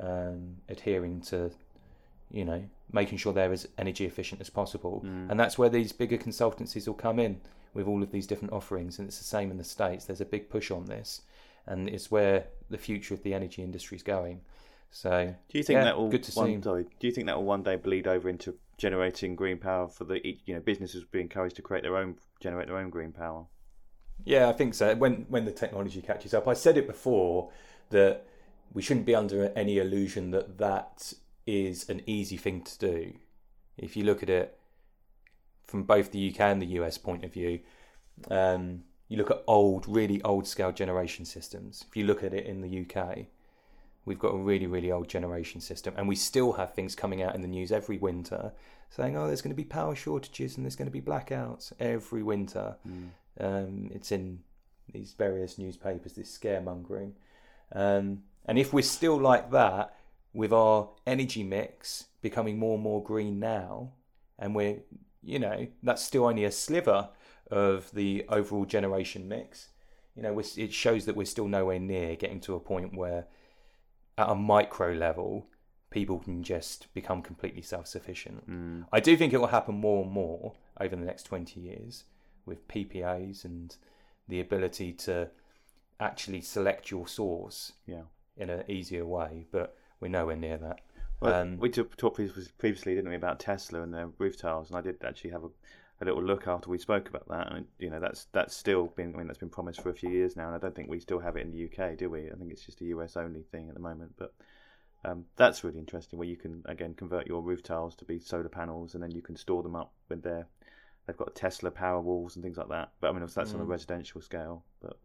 um, 0.00 0.56
adhering 0.68 1.20
to, 1.20 1.50
you 2.30 2.44
know, 2.44 2.62
making 2.92 3.18
sure 3.18 3.32
they're 3.32 3.52
as 3.52 3.68
energy 3.76 4.06
efficient 4.06 4.40
as 4.40 4.48
possible. 4.48 5.02
Mm. 5.04 5.30
And 5.30 5.38
that's 5.38 5.58
where 5.58 5.68
these 5.68 5.92
bigger 5.92 6.16
consultancies 6.16 6.86
will 6.86 6.94
come 6.94 7.18
in 7.18 7.40
with 7.74 7.86
all 7.88 8.02
of 8.02 8.12
these 8.12 8.26
different 8.26 8.54
offerings. 8.54 8.98
And 8.98 9.08
it's 9.08 9.18
the 9.18 9.24
same 9.24 9.50
in 9.50 9.58
the 9.58 9.64
States. 9.64 10.06
There's 10.06 10.20
a 10.20 10.24
big 10.24 10.48
push 10.48 10.70
on 10.70 10.86
this. 10.86 11.22
And 11.66 11.88
it's 11.88 12.10
where 12.10 12.46
the 12.70 12.78
future 12.78 13.12
of 13.12 13.22
the 13.24 13.34
energy 13.34 13.62
industry 13.62 13.96
is 13.96 14.02
going. 14.02 14.40
So, 14.90 15.34
Do 15.50 15.58
you 15.58 15.64
think 15.64 15.78
yeah, 15.78 15.84
that 15.84 15.98
will 15.98 16.08
good 16.08 16.22
to 16.22 16.32
one, 16.32 16.46
see. 16.46 16.62
sorry, 16.62 16.84
do 16.98 17.06
you 17.06 17.12
think 17.12 17.26
that 17.26 17.36
will 17.36 17.44
one 17.44 17.62
day 17.62 17.76
bleed 17.76 18.06
over 18.06 18.28
into 18.28 18.56
generating 18.78 19.36
green 19.36 19.58
power 19.58 19.86
for 19.86 20.04
the 20.04 20.18
you 20.46 20.54
know 20.54 20.60
businesses 20.60 21.02
will 21.02 21.10
be 21.10 21.20
encouraged 21.20 21.56
to 21.56 21.62
create 21.62 21.82
their 21.82 21.96
own 21.96 22.16
generate 22.40 22.68
their 22.68 22.78
own 22.78 22.88
green 22.88 23.12
power? 23.12 23.44
Yeah, 24.24 24.48
I 24.48 24.52
think 24.52 24.74
so. 24.74 24.94
When 24.94 25.26
when 25.28 25.44
the 25.44 25.52
technology 25.52 26.02
catches 26.02 26.34
up, 26.34 26.46
I 26.46 26.54
said 26.54 26.76
it 26.76 26.86
before 26.86 27.50
that 27.90 28.24
we 28.72 28.82
shouldn't 28.82 29.06
be 29.06 29.14
under 29.14 29.52
any 29.56 29.78
illusion 29.78 30.30
that 30.32 30.58
that 30.58 31.12
is 31.46 31.88
an 31.88 32.02
easy 32.06 32.36
thing 32.36 32.62
to 32.62 32.78
do. 32.78 33.14
If 33.76 33.96
you 33.96 34.04
look 34.04 34.22
at 34.22 34.28
it 34.28 34.58
from 35.64 35.84
both 35.84 36.12
the 36.12 36.30
UK 36.30 36.40
and 36.40 36.60
the 36.60 36.66
US 36.66 36.98
point 36.98 37.24
of 37.24 37.32
view, 37.32 37.60
um, 38.30 38.84
you 39.08 39.16
look 39.16 39.30
at 39.30 39.42
old, 39.46 39.88
really 39.88 40.20
old 40.22 40.46
scale 40.46 40.72
generation 40.72 41.24
systems. 41.24 41.84
If 41.88 41.96
you 41.96 42.04
look 42.04 42.22
at 42.22 42.34
it 42.34 42.44
in 42.46 42.60
the 42.60 42.80
UK, 42.80 43.26
we've 44.04 44.18
got 44.18 44.34
a 44.34 44.38
really, 44.38 44.66
really 44.66 44.92
old 44.92 45.08
generation 45.08 45.60
system, 45.60 45.94
and 45.96 46.06
we 46.06 46.16
still 46.16 46.52
have 46.54 46.74
things 46.74 46.94
coming 46.94 47.22
out 47.22 47.34
in 47.34 47.40
the 47.40 47.48
news 47.48 47.72
every 47.72 47.98
winter 47.98 48.52
saying, 48.90 49.16
"Oh, 49.16 49.26
there's 49.26 49.42
going 49.42 49.54
to 49.54 49.56
be 49.56 49.64
power 49.64 49.94
shortages 49.94 50.56
and 50.56 50.64
there's 50.64 50.76
going 50.76 50.90
to 50.90 50.92
be 50.92 51.00
blackouts 51.00 51.72
every 51.80 52.22
winter." 52.22 52.76
Um, 53.40 53.90
it's 53.92 54.12
in 54.12 54.40
these 54.92 55.12
various 55.12 55.58
newspapers, 55.58 56.14
this 56.14 56.36
scaremongering. 56.36 57.12
Um, 57.72 58.22
and 58.46 58.58
if 58.58 58.72
we're 58.72 58.82
still 58.82 59.20
like 59.20 59.50
that, 59.50 59.94
with 60.32 60.52
our 60.52 60.90
energy 61.06 61.42
mix 61.42 62.06
becoming 62.20 62.58
more 62.58 62.74
and 62.74 62.82
more 62.82 63.02
green 63.02 63.38
now, 63.38 63.92
and 64.38 64.54
we're, 64.54 64.78
you 65.22 65.38
know, 65.38 65.66
that's 65.82 66.04
still 66.04 66.26
only 66.26 66.44
a 66.44 66.52
sliver 66.52 67.08
of 67.50 67.90
the 67.92 68.24
overall 68.28 68.64
generation 68.64 69.28
mix, 69.28 69.68
you 70.14 70.22
know, 70.22 70.32
we're, 70.32 70.44
it 70.56 70.72
shows 70.72 71.06
that 71.06 71.16
we're 71.16 71.24
still 71.24 71.48
nowhere 71.48 71.78
near 71.78 72.16
getting 72.16 72.40
to 72.40 72.54
a 72.54 72.60
point 72.60 72.94
where, 72.94 73.26
at 74.16 74.28
a 74.28 74.34
micro 74.34 74.92
level, 74.92 75.46
people 75.90 76.18
can 76.18 76.42
just 76.42 76.92
become 76.92 77.22
completely 77.22 77.62
self 77.62 77.86
sufficient. 77.86 78.48
Mm. 78.50 78.86
I 78.92 79.00
do 79.00 79.16
think 79.16 79.32
it 79.32 79.38
will 79.38 79.46
happen 79.46 79.76
more 79.76 80.02
and 80.02 80.12
more 80.12 80.54
over 80.80 80.96
the 80.96 81.04
next 81.04 81.24
20 81.24 81.60
years 81.60 82.04
with 82.48 82.66
PPAs 82.68 83.44
and 83.44 83.76
the 84.26 84.40
ability 84.40 84.92
to 84.92 85.30
actually 86.00 86.40
select 86.40 86.90
your 86.90 87.06
source 87.08 87.72
Yeah. 87.86 88.04
in 88.36 88.50
an 88.50 88.68
easier 88.70 89.04
way, 89.06 89.46
but 89.50 89.76
we're 90.00 90.08
nowhere 90.08 90.36
near 90.36 90.58
that. 90.58 90.80
Well, 91.20 91.34
Um, 91.34 91.58
we 91.58 91.70
talked 91.70 91.98
previously, 91.98 92.94
didn't 92.94 93.10
we, 93.10 93.16
about 93.16 93.40
Tesla 93.40 93.82
and 93.82 93.92
their 93.92 94.06
roof 94.18 94.36
tiles, 94.36 94.70
and 94.70 94.78
I 94.78 94.80
did 94.80 95.02
actually 95.04 95.30
have 95.30 95.44
a, 95.44 95.50
a 96.00 96.04
little 96.04 96.22
look 96.22 96.46
after 96.46 96.70
we 96.70 96.78
spoke 96.78 97.08
about 97.08 97.26
that, 97.28 97.52
and 97.52 97.66
you 97.78 97.90
know 97.90 97.98
that's 97.98 98.26
that's 98.26 98.54
still 98.54 98.86
been 98.86 99.14
I 99.14 99.18
mean 99.18 99.26
that's 99.26 99.38
been 99.40 99.50
promised 99.50 99.80
for 99.80 99.90
a 99.90 99.94
few 99.94 100.10
years 100.10 100.36
now, 100.36 100.46
and 100.46 100.54
I 100.54 100.58
don't 100.58 100.74
think 100.76 100.88
we 100.88 101.00
still 101.00 101.18
have 101.18 101.36
it 101.36 101.40
in 101.40 101.50
the 101.50 101.64
UK, 101.64 101.96
do 101.96 102.08
we? 102.08 102.30
I 102.30 102.34
think 102.36 102.52
it's 102.52 102.64
just 102.64 102.80
a 102.82 102.84
US 102.86 103.16
only 103.16 103.42
thing 103.42 103.68
at 103.68 103.74
the 103.74 103.80
moment, 103.80 104.12
but 104.16 104.32
um, 105.04 105.24
that's 105.36 105.64
really 105.64 105.78
interesting 105.80 106.18
where 106.20 106.28
you 106.28 106.36
can 106.36 106.62
again 106.66 106.94
convert 106.94 107.26
your 107.26 107.42
roof 107.42 107.64
tiles 107.64 107.96
to 107.96 108.04
be 108.04 108.20
solar 108.20 108.48
panels, 108.48 108.94
and 108.94 109.02
then 109.02 109.10
you 109.10 109.22
can 109.22 109.34
store 109.34 109.64
them 109.64 109.74
up 109.74 109.92
with 110.08 110.22
their 110.22 110.46
they've 111.08 111.16
got 111.16 111.34
Tesla 111.34 111.70
Powerwalls 111.72 112.36
and 112.36 112.44
things 112.44 112.56
like 112.58 112.68
that. 112.68 112.92
But 113.00 113.08
I 113.08 113.12
mean 113.12 113.20
that's 113.22 113.36
on 113.54 113.60
a 113.60 113.64
Mm. 113.64 113.68
residential 113.68 114.20
scale, 114.20 114.62
but 114.80 114.96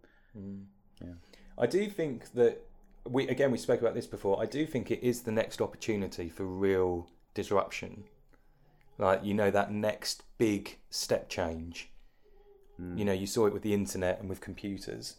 Yeah. 1.01 1.13
I 1.57 1.65
do 1.65 1.89
think 1.89 2.31
that 2.33 2.61
we 3.09 3.27
again 3.27 3.49
we 3.51 3.57
spoke 3.57 3.81
about 3.81 3.95
this 3.95 4.05
before. 4.05 4.39
I 4.41 4.45
do 4.45 4.65
think 4.67 4.91
it 4.91 5.01
is 5.01 5.23
the 5.23 5.31
next 5.31 5.61
opportunity 5.61 6.29
for 6.29 6.45
real 6.45 7.09
disruption. 7.33 8.03
Like 8.97 9.23
you 9.23 9.33
know 9.33 9.49
that 9.49 9.71
next 9.71 10.23
big 10.37 10.77
step 10.89 11.29
change. 11.29 11.89
mm, 12.79 12.97
You 12.97 13.05
know, 13.05 13.13
you 13.13 13.25
saw 13.27 13.45
it 13.47 13.53
with 13.53 13.63
the 13.63 13.73
internet 13.73 14.19
and 14.19 14.27
with 14.29 14.41
computers. 14.41 15.15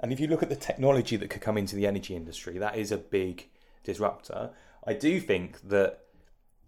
And 0.00 0.12
if 0.12 0.20
you 0.20 0.26
look 0.28 0.42
at 0.44 0.48
the 0.48 0.56
technology 0.56 1.16
that 1.16 1.28
could 1.28 1.42
come 1.42 1.58
into 1.58 1.74
the 1.76 1.86
energy 1.86 2.14
industry, 2.14 2.56
that 2.58 2.76
is 2.76 2.92
a 2.92 2.96
big 2.98 3.48
disruptor. 3.82 4.54
I 4.86 4.94
do 4.94 5.20
think 5.20 5.60
that 5.68 6.04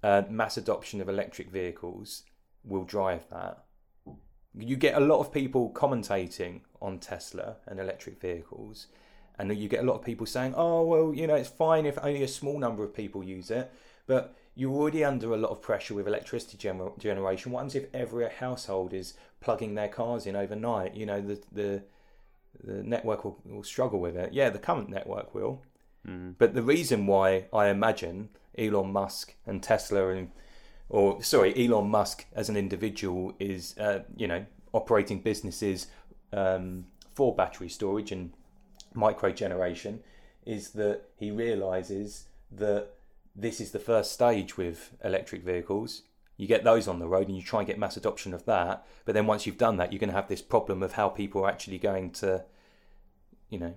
uh, 0.02 0.22
mass 0.28 0.56
adoption 0.56 1.00
of 1.00 1.08
electric 1.08 1.48
vehicles 1.50 2.24
will 2.64 2.84
drive 2.84 3.28
that. 3.30 3.64
You 4.54 4.76
get 4.76 4.96
a 4.96 5.00
lot 5.00 5.20
of 5.20 5.32
people 5.32 5.70
commentating 5.70 6.60
on 6.82 6.98
Tesla 6.98 7.56
and 7.66 7.78
electric 7.78 8.20
vehicles, 8.20 8.88
and 9.38 9.56
you 9.56 9.68
get 9.68 9.80
a 9.80 9.86
lot 9.86 9.94
of 9.94 10.02
people 10.04 10.26
saying, 10.26 10.54
"Oh, 10.56 10.82
well, 10.84 11.14
you 11.14 11.26
know, 11.26 11.36
it's 11.36 11.48
fine 11.48 11.86
if 11.86 11.98
only 12.02 12.22
a 12.22 12.28
small 12.28 12.58
number 12.58 12.82
of 12.82 12.92
people 12.94 13.22
use 13.22 13.50
it." 13.50 13.70
But 14.06 14.34
you're 14.56 14.72
already 14.72 15.04
under 15.04 15.32
a 15.32 15.36
lot 15.36 15.50
of 15.52 15.62
pressure 15.62 15.94
with 15.94 16.08
electricity 16.08 16.58
gener- 16.58 16.98
generation. 16.98 17.52
What 17.52 17.60
happens 17.60 17.76
if 17.76 17.94
every 17.94 18.28
household 18.28 18.92
is 18.92 19.14
plugging 19.40 19.74
their 19.74 19.88
cars 19.88 20.26
in 20.26 20.34
overnight? 20.34 20.94
You 20.94 21.06
know, 21.06 21.20
the 21.20 21.40
the 21.52 21.82
the 22.64 22.82
network 22.82 23.24
will, 23.24 23.38
will 23.44 23.62
struggle 23.62 24.00
with 24.00 24.16
it. 24.16 24.32
Yeah, 24.32 24.50
the 24.50 24.58
current 24.58 24.88
network 24.88 25.32
will. 25.34 25.62
mm, 26.06 26.34
But 26.36 26.54
the 26.54 26.62
reason 26.62 27.06
why 27.06 27.46
I 27.52 27.68
imagine 27.68 28.30
Elon 28.58 28.92
Musk 28.92 29.34
and 29.46 29.62
Tesla 29.62 30.08
and 30.08 30.32
or 30.90 31.22
sorry, 31.22 31.54
Elon 31.56 31.88
Musk 31.88 32.26
as 32.34 32.48
an 32.48 32.56
individual 32.56 33.32
is 33.38 33.76
uh, 33.78 34.00
you 34.16 34.26
know 34.26 34.44
operating 34.72 35.20
businesses 35.20 35.86
um, 36.32 36.86
for 37.14 37.34
battery 37.34 37.68
storage 37.68 38.12
and 38.12 38.32
micro 38.94 39.32
generation 39.32 40.00
is 40.44 40.70
that 40.70 41.02
he 41.16 41.30
realizes 41.30 42.26
that 42.50 42.88
this 43.34 43.60
is 43.60 43.70
the 43.70 43.78
first 43.78 44.12
stage 44.12 44.56
with 44.56 44.96
electric 45.04 45.42
vehicles. 45.42 46.02
You 46.36 46.46
get 46.46 46.64
those 46.64 46.88
on 46.88 46.98
the 46.98 47.06
road 47.06 47.28
and 47.28 47.36
you 47.36 47.42
try 47.42 47.60
and 47.60 47.66
get 47.66 47.78
mass 47.78 47.96
adoption 47.96 48.32
of 48.32 48.46
that. 48.46 48.86
But 49.04 49.14
then 49.14 49.26
once 49.26 49.46
you've 49.46 49.58
done 49.58 49.76
that, 49.76 49.92
you're 49.92 50.00
going 50.00 50.10
to 50.10 50.16
have 50.16 50.28
this 50.28 50.40
problem 50.40 50.82
of 50.82 50.94
how 50.94 51.08
people 51.08 51.44
are 51.44 51.50
actually 51.50 51.78
going 51.78 52.12
to, 52.12 52.44
you 53.50 53.58
know, 53.58 53.74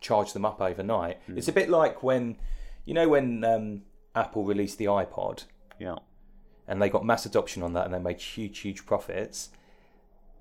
charge 0.00 0.32
them 0.32 0.46
up 0.46 0.60
overnight. 0.60 1.18
It's 1.28 1.48
a 1.48 1.52
bit 1.52 1.68
like 1.68 2.02
when, 2.02 2.38
you 2.86 2.94
know, 2.94 3.08
when 3.08 3.44
um, 3.44 3.82
Apple 4.14 4.44
released 4.44 4.78
the 4.78 4.86
iPod 4.86 5.44
yeah, 5.78 5.96
and 6.68 6.80
they 6.80 6.88
got 6.88 7.04
mass 7.04 7.26
adoption 7.26 7.62
on 7.62 7.72
that 7.72 7.86
and 7.86 7.94
they 7.94 7.98
made 7.98 8.20
huge, 8.20 8.58
huge 8.60 8.86
profits. 8.86 9.50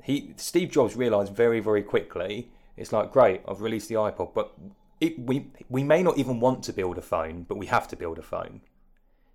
He 0.04 0.34
Steve 0.38 0.70
Jobs 0.70 0.96
realized 0.96 1.34
very, 1.34 1.60
very 1.60 1.82
quickly. 1.82 2.50
It's 2.76 2.94
like 2.94 3.12
great, 3.12 3.42
I've 3.48 3.62
released 3.62 3.90
the 3.90 3.96
iPod, 3.96 4.34
but 4.34 4.54
it, 5.00 5.18
we 5.18 5.48
we 5.70 5.84
may 5.84 6.04
not 6.04 6.18
even 6.18 6.40
want 6.40 6.64
to 6.66 6.74
build 6.74 6.98
a 6.98 7.02
phone, 7.02 7.44
but 7.44 7.58
we 7.58 7.66
have 7.68 7.88
to 7.90 7.96
build 7.96 8.20
a 8.20 8.24
phone 8.24 8.62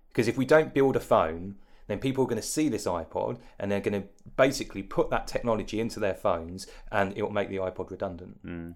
because 0.09 0.27
if 0.27 0.37
we 0.37 0.45
don't 0.45 0.73
build 0.73 0.95
a 0.95 0.99
phone, 0.99 1.55
then 1.87 1.99
people 1.99 2.23
are 2.23 2.27
going 2.27 2.41
to 2.41 2.47
see 2.47 2.69
this 2.69 2.85
iPod 2.85 3.39
and 3.59 3.71
they're 3.71 3.81
going 3.81 4.01
to 4.01 4.07
basically 4.37 4.83
put 4.83 5.09
that 5.09 5.27
technology 5.27 5.79
into 5.79 5.99
their 5.99 6.13
phones, 6.13 6.67
and 6.91 7.17
it 7.17 7.23
will 7.23 7.31
make 7.31 7.49
the 7.49 7.57
iPod 7.57 7.89
redundant 7.89 8.45
mm, 8.45 8.75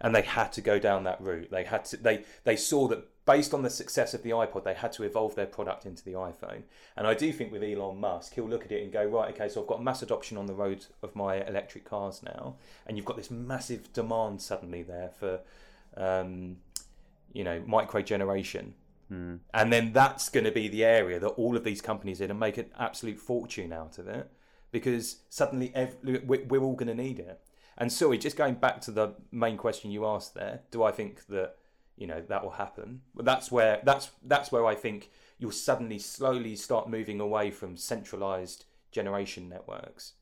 and 0.00 0.14
they 0.14 0.22
had 0.22 0.52
to 0.52 0.60
go 0.60 0.78
down 0.78 1.04
that 1.04 1.20
route. 1.20 1.50
They 1.50 1.64
had 1.64 1.84
to. 1.86 1.96
They 1.96 2.24
they 2.44 2.56
saw 2.56 2.88
that 2.88 3.06
based 3.26 3.52
on 3.52 3.62
the 3.62 3.70
success 3.70 4.14
of 4.14 4.22
the 4.22 4.30
iPod, 4.30 4.64
they 4.64 4.74
had 4.74 4.92
to 4.92 5.02
evolve 5.02 5.34
their 5.34 5.46
product 5.46 5.84
into 5.84 6.02
the 6.04 6.12
iPhone. 6.12 6.62
And 6.96 7.06
I 7.06 7.14
do 7.14 7.32
think 7.32 7.52
with 7.52 7.62
Elon 7.62 7.98
Musk, 8.00 8.34
he'll 8.34 8.48
look 8.48 8.64
at 8.64 8.72
it 8.72 8.82
and 8.82 8.92
go, 8.92 9.04
right, 9.04 9.34
okay, 9.34 9.48
so 9.48 9.60
I've 9.60 9.66
got 9.66 9.82
mass 9.82 10.00
adoption 10.00 10.38
on 10.38 10.46
the 10.46 10.54
road 10.54 10.86
of 11.02 11.14
my 11.16 11.44
electric 11.44 11.84
cars 11.84 12.22
now, 12.22 12.54
and 12.86 12.96
you've 12.96 13.04
got 13.04 13.16
this 13.16 13.30
massive 13.30 13.92
demand 13.92 14.40
suddenly 14.40 14.82
there 14.82 15.10
for, 15.10 15.40
um, 15.96 16.58
you 17.32 17.42
know, 17.42 17.60
micro 17.66 18.00
generation. 18.00 18.74
mm, 19.12 19.40
And 19.52 19.72
then 19.72 19.92
that's 19.92 20.28
going 20.28 20.44
to 20.44 20.52
be 20.52 20.68
the 20.68 20.84
area 20.84 21.18
that 21.18 21.28
all 21.28 21.56
of 21.56 21.64
these 21.64 21.80
companies 21.80 22.20
are 22.20 22.28
going 22.28 22.36
to 22.36 22.40
make 22.40 22.58
an 22.58 22.70
absolute 22.78 23.18
fortune 23.18 23.72
out 23.72 23.98
of 23.98 24.06
it 24.06 24.30
because 24.70 25.16
suddenly 25.30 25.72
we're 26.02 26.62
all 26.62 26.76
going 26.76 26.88
to 26.88 26.94
need 26.94 27.18
it. 27.18 27.40
And 27.78 27.92
sorry, 27.92 28.18
just 28.18 28.36
going 28.36 28.54
back 28.54 28.80
to 28.82 28.90
the 28.90 29.14
main 29.30 29.56
question 29.56 29.90
you 29.90 30.06
asked 30.06 30.34
there, 30.34 30.60
do 30.70 30.82
I 30.82 30.92
think 30.92 31.26
that 31.26 31.56
you 31.96 32.06
know 32.06 32.22
that 32.28 32.42
will 32.42 32.52
happen? 32.52 33.02
Well, 33.14 33.24
that's 33.24 33.50
where 33.50 33.80
that's 33.84 34.10
that's 34.24 34.52
where 34.52 34.66
I 34.66 34.74
think 34.74 35.10
you'll 35.38 35.52
suddenly 35.52 35.98
slowly 35.98 36.56
start 36.56 36.88
moving 36.88 37.20
away 37.20 37.50
from 37.50 37.76
centralized 37.76 38.64
generation 38.90 39.48
networks 39.48 40.14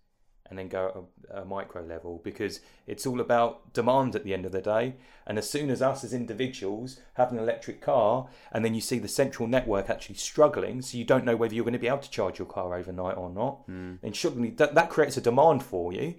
and 0.51 0.59
then 0.59 0.69
go 0.69 1.09
at 1.31 1.37
a, 1.37 1.43
a, 1.43 1.45
micro 1.45 1.83
level 1.83 2.21
because 2.23 2.61
it's 2.87 3.07
all 3.07 3.21
about 3.21 3.73
demand 3.73 4.15
at 4.15 4.25
the 4.25 4.35
end 4.35 4.45
of 4.45 4.53
the 4.53 4.61
day. 4.61 4.95
And 5.27 5.39
as 5.39 5.49
soon 5.49 5.71
as 5.71 5.81
us 5.81 6.05
as 6.05 6.13
individuals 6.13 7.01
have 7.15 7.33
an 7.33 7.39
electric 7.39 7.81
car, 7.81 8.29
and 8.53 8.65
then 8.65 8.75
you 8.75 8.81
see 8.83 8.99
the 8.99 9.09
central 9.09 9.49
network 9.49 9.89
actually 9.89 10.17
struggling, 10.17 10.83
so 10.83 10.99
you 10.99 11.05
don't 11.05 11.25
know 11.25 11.37
whether 11.37 11.55
you're 11.55 11.65
going 11.65 11.73
to 11.73 11.79
be 11.79 11.89
able 11.89 11.99
to 11.99 12.11
charge 12.11 12.39
your 12.39 12.47
car 12.47 12.75
overnight 12.75 13.17
or 13.17 13.31
not, 13.31 13.67
mm. 13.67 13.99
then 14.03 14.13
suddenly 14.13 14.51
that, 14.51 14.75
that 14.75 14.91
creates 14.91 15.17
a 15.17 15.23
demand 15.23 15.63
for 15.63 15.93
you 15.93 16.17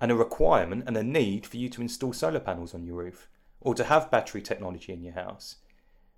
and 0.00 0.10
a 0.10 0.16
requirement 0.16 0.84
and 0.86 0.96
a 0.96 1.02
need 1.02 1.46
for 1.46 1.58
you 1.58 1.68
to 1.68 1.82
install 1.82 2.14
solar 2.14 2.40
panels 2.40 2.74
on 2.74 2.86
your 2.86 2.96
roof 2.96 3.28
or 3.60 3.74
to 3.74 3.84
have 3.84 4.10
battery 4.10 4.42
technology 4.42 4.92
in 4.92 5.02
your 5.02 5.14
house. 5.14 5.56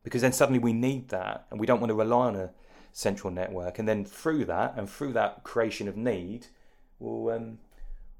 Because 0.02 0.22
then 0.22 0.32
suddenly 0.32 0.58
we 0.58 0.72
need 0.72 1.08
that 1.08 1.46
and 1.50 1.60
we 1.60 1.66
don't 1.66 1.80
want 1.80 1.90
to 1.90 1.94
rely 1.94 2.26
on 2.26 2.36
a 2.36 2.50
central 2.92 3.32
network. 3.32 3.78
And 3.78 3.88
then 3.88 4.04
through 4.04 4.46
that 4.46 4.74
and 4.76 4.88
through 4.88 5.12
that 5.14 5.42
creation 5.44 5.88
of 5.88 5.96
need, 5.96 6.46
we'll 6.98 7.34
um, 7.34 7.58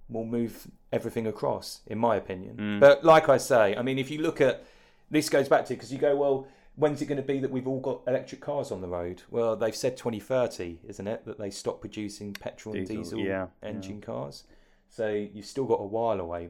will 0.09 0.25
move 0.25 0.66
everything 0.93 1.27
across, 1.27 1.81
in 1.87 1.99
my 1.99 2.16
opinion. 2.16 2.57
Mm. 2.57 2.81
But 2.81 3.05
like 3.05 3.29
I 3.29 3.39
say, 3.39 3.77
I 3.77 3.83
mean, 3.83 3.99
if 3.99 4.11
you 4.11 4.21
look 4.21 4.41
at 4.41 4.64
this 5.11 5.29
goes 5.29 5.49
back 5.49 5.64
to 5.66 5.75
because 5.75 5.93
you 5.93 5.99
go, 5.99 6.16
well, 6.16 6.47
when's 6.77 7.03
it 7.03 7.07
going 7.07 7.16
to 7.16 7.23
be 7.23 7.39
that 7.41 7.51
we've 7.51 7.66
all 7.66 7.81
got 7.81 8.03
electric 8.07 8.41
cars 8.41 8.71
on 8.71 8.81
the 8.81 8.89
road? 8.89 9.23
Well, 9.31 9.57
they've 9.57 9.75
said 9.75 9.97
2030, 9.97 10.81
isn't 10.87 11.07
it, 11.07 11.25
that 11.27 11.39
they 11.39 11.51
stop 11.51 11.81
producing 11.81 12.33
petrol 12.33 12.75
and 12.75 12.87
Diesel, 12.87 13.03
diesel 13.03 13.18
yeah, 13.21 13.47
engine 13.62 13.99
yeah. 14.01 14.07
cars. 14.07 14.45
So 14.89 15.09
you've 15.09 15.47
still 15.47 15.66
got 15.66 15.81
a 15.81 15.87
while 15.87 16.21
away 16.21 16.49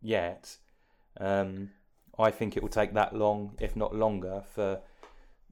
yet. 0.00 0.56
Um, 1.18 1.70
I 2.18 2.30
think 2.30 2.56
it 2.56 2.62
will 2.62 2.70
take 2.70 2.94
that 2.94 3.14
long, 3.14 3.56
if 3.60 3.74
not 3.76 3.94
longer, 3.94 4.42
for 4.54 4.80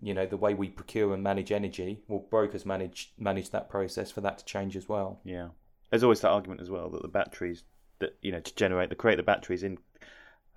you 0.03 0.15
know 0.15 0.27
the 0.27 0.37
way 0.37 0.55
we 0.55 0.69
procure 0.69 1.13
and 1.15 1.23
manage 1.23 1.53
energy. 1.53 2.01
Well, 2.09 2.25
brokers 2.31 2.65
manage 2.65 3.13
manage 3.19 3.51
that 3.51 3.69
process 3.69 4.11
for 4.11 4.21
that 4.23 4.39
to 4.39 4.45
change 4.45 4.77
as 4.77 4.89
well. 4.89 5.21
Yeah, 5.25 5.49
there's 5.91 6.03
always 6.03 6.21
that 6.21 6.31
argument 6.31 6.61
as 6.61 6.71
well 6.71 6.89
that 6.91 7.03
the 7.03 7.09
batteries 7.09 7.65
that 7.99 8.17
you 8.23 8.33
know 8.33 8.41
to 8.41 8.55
generate 8.55 8.89
the 8.89 8.95
create 8.95 9.17
the 9.17 9.23
batteries 9.23 9.63
in 9.63 9.79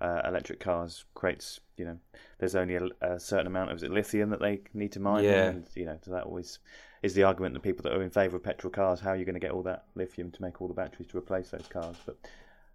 uh, 0.00 0.22
electric 0.26 0.60
cars 0.60 1.04
creates 1.14 1.60
you 1.76 1.84
know 1.84 1.98
there's 2.38 2.54
only 2.54 2.74
a, 2.76 2.88
a 3.02 3.18
certain 3.20 3.46
amount 3.46 3.70
of 3.70 3.76
is 3.76 3.82
it 3.82 3.90
lithium 3.90 4.30
that 4.30 4.40
they 4.40 4.60
need 4.72 4.92
to 4.92 5.00
mine 5.00 5.24
Yeah. 5.24 5.48
and 5.50 5.66
you 5.74 5.84
know 5.84 5.98
so 6.02 6.10
that 6.10 6.24
always 6.24 6.58
is 7.02 7.14
the 7.14 7.22
argument 7.22 7.54
that 7.54 7.60
people 7.62 7.82
that 7.84 7.92
are 7.92 8.02
in 8.02 8.10
favour 8.10 8.36
of 8.36 8.42
petrol 8.42 8.70
cars 8.70 9.00
how 9.00 9.10
are 9.10 9.16
you 9.16 9.24
going 9.24 9.34
to 9.34 9.40
get 9.40 9.50
all 9.52 9.62
that 9.62 9.84
lithium 9.94 10.30
to 10.32 10.42
make 10.42 10.60
all 10.60 10.68
the 10.68 10.74
batteries 10.74 11.08
to 11.08 11.18
replace 11.18 11.50
those 11.50 11.66
cars 11.68 11.96
but 12.06 12.16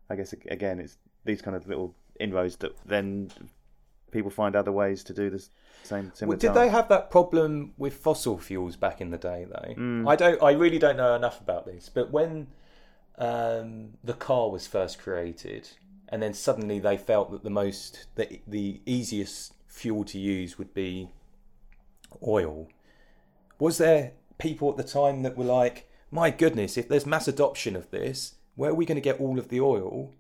I 0.10 0.16
guess 0.16 0.34
again 0.50 0.80
it's 0.80 0.98
these 1.26 1.42
kind 1.42 1.58
of 1.58 1.68
little 1.68 1.94
inroads 2.20 2.58
that 2.58 2.76
then 2.86 3.32
people 4.12 4.32
find 4.32 4.56
other 4.56 4.72
ways 4.72 5.04
to 5.04 5.14
do 5.14 5.30
this 5.30 5.50
same 5.84 6.12
similar 6.14 6.30
Well, 6.36 6.38
did 6.40 6.48
task. 6.48 6.60
they 6.60 6.70
have 6.70 6.90
that 6.90 7.10
problem 7.12 7.74
with 7.78 7.94
fossil 7.96 8.38
fuels 8.38 8.76
back 8.76 9.02
in 9.02 9.12
the 9.12 9.18
day 9.18 9.46
though? 9.50 9.74
Mm. 9.76 10.10
I 10.10 10.16
don't. 10.16 10.42
I 10.44 10.52
really 10.52 10.80
don't 10.80 10.98
know 10.98 11.16
enough 11.16 11.40
about 11.42 11.66
this. 11.66 11.90
But 11.90 12.12
when 12.12 12.48
um, 13.18 13.92
the 14.04 14.14
car 14.14 14.50
was 14.50 14.68
first 14.68 15.00
created, 15.00 15.70
and 16.10 16.22
then 16.22 16.34
suddenly 16.34 16.80
they 16.80 16.98
felt 16.98 17.32
that 17.32 17.44
the 17.44 17.50
most 17.50 18.08
the 18.16 18.42
the 18.48 18.82
easiest 18.86 19.54
fuel 19.68 20.04
to 20.06 20.20
use 20.20 20.58
would 20.58 20.74
be 20.74 21.10
oil. 22.26 22.68
Was 23.60 23.78
there 23.78 24.14
people 24.38 24.70
at 24.72 24.78
the 24.78 24.84
time 24.84 25.24
that 25.24 25.38
were 25.38 25.46
like, 25.46 25.90
"My 26.12 26.30
goodness, 26.32 26.78
if 26.78 26.88
there's 26.88 27.06
mass 27.06 27.28
adoption 27.28 27.76
of 27.76 27.92
this, 27.92 28.36
where 28.56 28.72
are 28.72 28.76
we 28.76 28.86
going 28.86 28.96
to 28.96 29.02
get 29.02 29.20
all 29.20 29.38
of 29.38 29.50
the 29.50 29.62
oil 29.62 30.14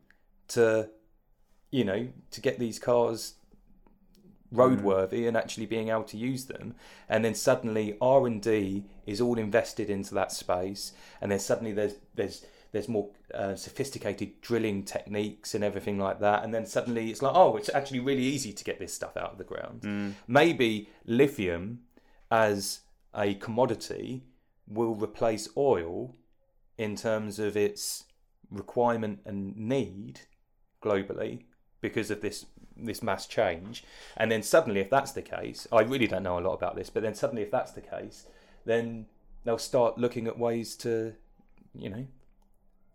to, 0.49 0.89
you 1.71 1.83
know, 1.83 2.07
to 2.31 2.41
get 2.41 2.59
these 2.59 2.79
cars 2.79 3.35
roadworthy 4.53 5.27
and 5.27 5.37
actually 5.37 5.65
being 5.65 5.89
able 5.89 6.03
to 6.03 6.17
use 6.17 6.45
them. 6.45 6.75
And 7.07 7.23
then 7.23 7.35
suddenly 7.35 7.97
r&d 8.01 8.83
is 9.05 9.21
all 9.21 9.37
invested 9.37 9.89
into 9.89 10.13
that 10.15 10.31
space. 10.31 10.93
And 11.21 11.31
then 11.31 11.39
suddenly 11.39 11.71
there's 11.71 11.95
there's 12.15 12.45
there's 12.71 12.87
more 12.87 13.09
uh, 13.33 13.55
sophisticated 13.55 14.41
drilling 14.41 14.83
techniques 14.83 15.55
and 15.55 15.63
everything 15.63 15.97
like 15.97 16.19
that. 16.19 16.43
And 16.43 16.53
then 16.53 16.65
suddenly 16.65 17.09
it's 17.09 17.21
like 17.21 17.35
oh 17.35 17.57
it's 17.57 17.69
actually 17.69 17.99
really 17.99 18.23
easy 18.23 18.53
to 18.53 18.63
get 18.63 18.79
this 18.79 18.93
stuff 18.93 19.17
out 19.17 19.31
of 19.31 19.37
the 19.37 19.43
ground. 19.43 19.81
Mm. 19.81 20.13
maybe 20.27 20.89
lithium 21.05 21.79
as 22.31 22.81
a 23.15 23.33
commodity 23.35 24.23
will 24.67 24.93
replace 24.95 25.49
oil 25.57 26.15
in 26.77 26.95
terms 26.95 27.39
of 27.39 27.57
its 27.57 28.05
requirement 28.51 29.19
and 29.25 29.57
need 29.57 30.21
globally 30.81 31.43
because 31.81 32.11
of 32.11 32.21
this 32.21 32.45
this 32.77 33.03
mass 33.03 33.27
change 33.27 33.83
and 34.15 34.31
then 34.31 34.41
suddenly 34.41 34.79
if 34.79 34.89
that's 34.89 35.11
the 35.11 35.21
case 35.21 35.67
i 35.71 35.81
really 35.81 36.07
don't 36.07 36.23
know 36.23 36.39
a 36.39 36.41
lot 36.41 36.53
about 36.53 36.75
this 36.75 36.89
but 36.89 37.03
then 37.03 37.13
suddenly 37.13 37.41
if 37.41 37.51
that's 37.51 37.71
the 37.71 37.81
case 37.81 38.25
then 38.65 39.05
they'll 39.43 39.57
start 39.57 39.97
looking 39.97 40.27
at 40.27 40.37
ways 40.37 40.75
to 40.75 41.13
you 41.75 41.89
know 41.89 42.05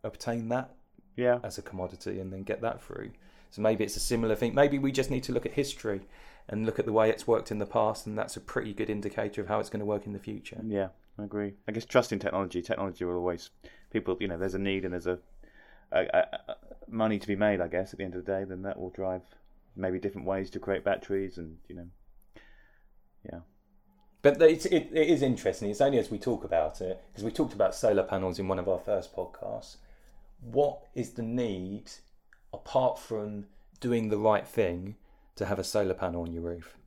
obtain 0.03 0.49
that 0.49 0.71
yeah 1.17 1.39
as 1.45 1.59
a 1.59 1.63
commodity 1.63 2.19
and 2.19 2.33
then 2.33 2.43
get 2.43 2.63
that 2.63 2.83
through 2.83 3.11
so 3.51 3.61
maybe 3.61 3.85
it's 3.85 3.97
a 3.97 4.01
similar 4.01 4.35
thing 4.35 4.55
maybe 4.55 4.79
we 4.79 4.91
just 4.91 5.11
need 5.11 5.23
to 5.23 5.33
look 5.33 5.45
at 5.45 5.53
history 5.53 6.01
and 6.49 6.67
look 6.67 6.79
at 6.79 6.87
the 6.87 6.93
way 6.93 7.11
it's 7.11 7.27
worked 7.27 7.51
in 7.51 7.59
the 7.59 7.67
past 7.67 8.07
and 8.07 8.19
that's 8.19 8.37
a 8.37 8.41
pretty 8.41 8.73
good 8.73 8.91
indicator 8.91 9.41
of 9.41 9.49
how 9.49 9.61
it's 9.61 9.71
going 9.71 9.81
to 9.81 9.87
work 9.87 10.07
in 10.07 10.13
the 10.13 10.19
future 10.19 10.61
Yeah, 10.65 10.89
I 11.19 11.25
agree. 11.25 11.55
I 11.69 11.73
guess 11.73 11.85
trusting 11.85 12.19
technology. 12.19 12.61
Technology 12.63 13.05
will 13.05 13.17
always 13.17 13.51
people. 13.91 14.17
You 14.21 14.29
know, 14.29 14.39
there's 14.39 14.55
a 14.55 14.59
need 14.59 14.85
and 14.85 14.93
there's 14.93 15.07
a, 15.07 15.19
a 15.93 16.57
money 16.89 17.19
to 17.19 17.27
be 17.27 17.37
made. 17.37 17.61
I 17.61 17.69
guess 17.69 17.93
at 17.93 17.99
the 17.99 18.05
end 18.05 18.15
of 18.15 18.25
the 18.25 18.33
day, 18.33 18.45
then 18.45 18.63
that 18.63 18.79
will 18.79 18.91
drive 18.91 19.23
maybe 19.77 19.99
different 19.99 20.27
ways 20.27 20.51
to 20.51 20.59
create 20.59 20.85
batteries 20.85 21.39
and 21.39 21.59
you 21.69 21.77
know. 21.77 21.89
Yeah. 23.31 23.41
But 24.23 24.41
it's, 24.41 24.65
it, 24.67 24.89
it 24.93 25.09
is 25.09 25.21
interesting. 25.23 25.71
It's 25.71 25.83
only 25.83 25.99
as 25.99 26.11
we 26.11 26.19
talk 26.19 26.45
about 26.45 26.81
it, 26.81 27.03
because 27.09 27.25
we 27.25 27.31
talked 27.31 27.53
about 27.53 27.75
solar 27.75 28.03
panels 28.03 28.39
in 28.39 28.49
one 28.49 28.59
of 28.59 28.69
our 28.69 28.79
first 28.79 29.15
podcasts. 29.15 29.77
What 30.41 30.81
is 30.95 31.11
the 31.13 31.23
need, 31.23 31.91
apart 32.53 32.99
from 32.99 33.47
doing 33.81 34.09
the 34.09 34.17
right 34.19 34.47
thing, 34.47 34.97
to 35.37 35.45
have 35.47 35.59
a 35.59 35.65
solar 35.65 35.95
panel 35.95 36.23
on 36.23 36.33
your 36.33 36.43
roof? 36.43 36.79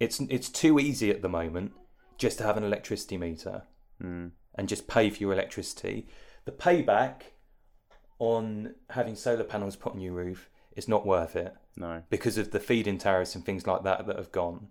It's 0.00 0.18
it's 0.20 0.48
too 0.48 0.78
easy 0.78 1.10
at 1.10 1.22
the 1.22 1.28
moment 1.28 1.72
just 2.18 2.38
to 2.38 2.44
have 2.44 2.56
an 2.56 2.64
electricity 2.64 3.18
meter 3.18 3.62
Mm. 4.02 4.32
and 4.56 4.68
just 4.68 4.88
pay 4.88 5.10
for 5.10 5.18
your 5.18 5.32
electricity. 5.32 6.08
The 6.44 6.50
payback 6.52 7.22
on 8.22 8.72
having 8.90 9.16
solar 9.16 9.42
panels 9.42 9.74
put 9.74 9.94
on 9.94 10.00
your 10.00 10.12
roof 10.12 10.48
is 10.76 10.86
not 10.86 11.04
worth 11.04 11.34
it 11.34 11.56
No. 11.76 12.02
because 12.08 12.38
of 12.38 12.52
the 12.52 12.60
feed-in 12.60 12.96
tariffs 12.98 13.34
and 13.34 13.44
things 13.44 13.66
like 13.66 13.82
that 13.82 14.06
that 14.06 14.14
have 14.16 14.30
gone. 14.30 14.68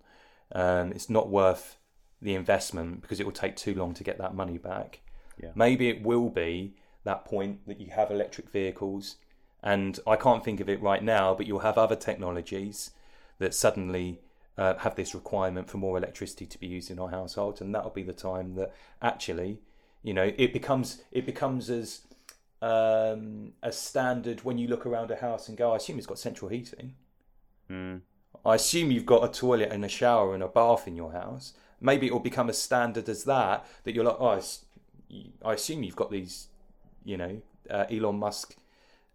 Um, 0.54 0.94
it's 0.94 1.10
not 1.10 1.28
worth 1.30 1.76
the 2.22 2.34
investment 2.34 3.02
because 3.02 3.20
it 3.20 3.26
will 3.26 3.34
take 3.34 3.58
too 3.58 3.76
long 3.76 3.94
to 3.96 4.06
get 4.06 4.18
that 4.20 4.34
money 4.34 4.58
back. 4.58 5.02
Yeah. 5.38 5.50
Maybe 5.54 5.90
it 5.90 6.02
will 6.02 6.30
be 6.30 6.76
that 7.04 7.26
point 7.26 7.68
that 7.68 7.82
you 7.82 7.90
have 7.92 8.10
electric 8.10 8.50
vehicles, 8.50 9.18
and 9.62 10.00
I 10.08 10.16
can't 10.16 10.46
think 10.46 10.62
of 10.62 10.70
it 10.70 10.82
right 10.82 11.04
now, 11.04 11.36
but 11.36 11.46
you'll 11.46 11.60
have 11.60 11.78
other 11.78 11.98
technologies 11.98 12.92
that 13.40 13.54
suddenly 13.54 14.22
uh, 14.58 14.76
have 14.78 14.96
this 14.96 15.14
requirement 15.14 15.70
for 15.70 15.78
more 15.78 15.98
electricity 15.98 16.46
to 16.46 16.58
be 16.58 16.68
used 16.68 16.90
in 16.90 17.00
our 17.00 17.10
households, 17.10 17.60
and 17.60 17.76
that'll 17.76 17.90
be 17.90 18.04
the 18.04 18.14
time 18.14 18.56
that 18.56 18.74
actually, 19.02 19.60
you 20.04 20.14
know, 20.14 20.32
it 20.38 20.54
becomes 20.54 21.02
it 21.12 21.26
becomes 21.26 21.70
as 21.70 22.02
um, 22.62 23.54
as 23.64 23.78
standard 23.78 24.44
when 24.44 24.58
you 24.58 24.68
look 24.68 24.86
around 24.86 25.12
a 25.12 25.16
house 25.16 25.50
and 25.50 25.58
go, 25.58 25.74
I 25.74 25.78
assume 25.78 25.98
it's 25.98 26.08
got 26.08 26.20
central 26.20 26.50
heating. 26.50 26.94
Mm. 27.70 28.02
I 28.46 28.56
assume 28.56 28.92
you've 28.92 29.06
got 29.06 29.24
a 29.24 29.28
toilet 29.32 29.70
and 29.72 29.84
a 29.86 29.90
shower 29.90 30.34
and 30.34 30.44
a 30.44 30.48
bath 30.48 30.88
in 30.88 30.96
your 30.96 31.12
house. 31.12 31.54
Maybe 31.80 32.08
it 32.08 32.14
will 32.14 32.20
become 32.20 32.50
as 32.50 32.58
standard 32.60 33.10
as 33.10 33.24
that 33.26 33.66
that 33.84 33.96
you're 33.96 34.06
like, 34.06 34.18
oh, 34.20 34.28
I, 34.30 34.42
I 35.50 35.54
assume 35.54 35.84
you've 35.84 35.96
got 35.96 36.12
these, 36.12 36.48
you 37.04 37.18
know, 37.18 37.42
uh, 37.70 37.86
Elon 37.90 38.18
Musk 38.20 38.56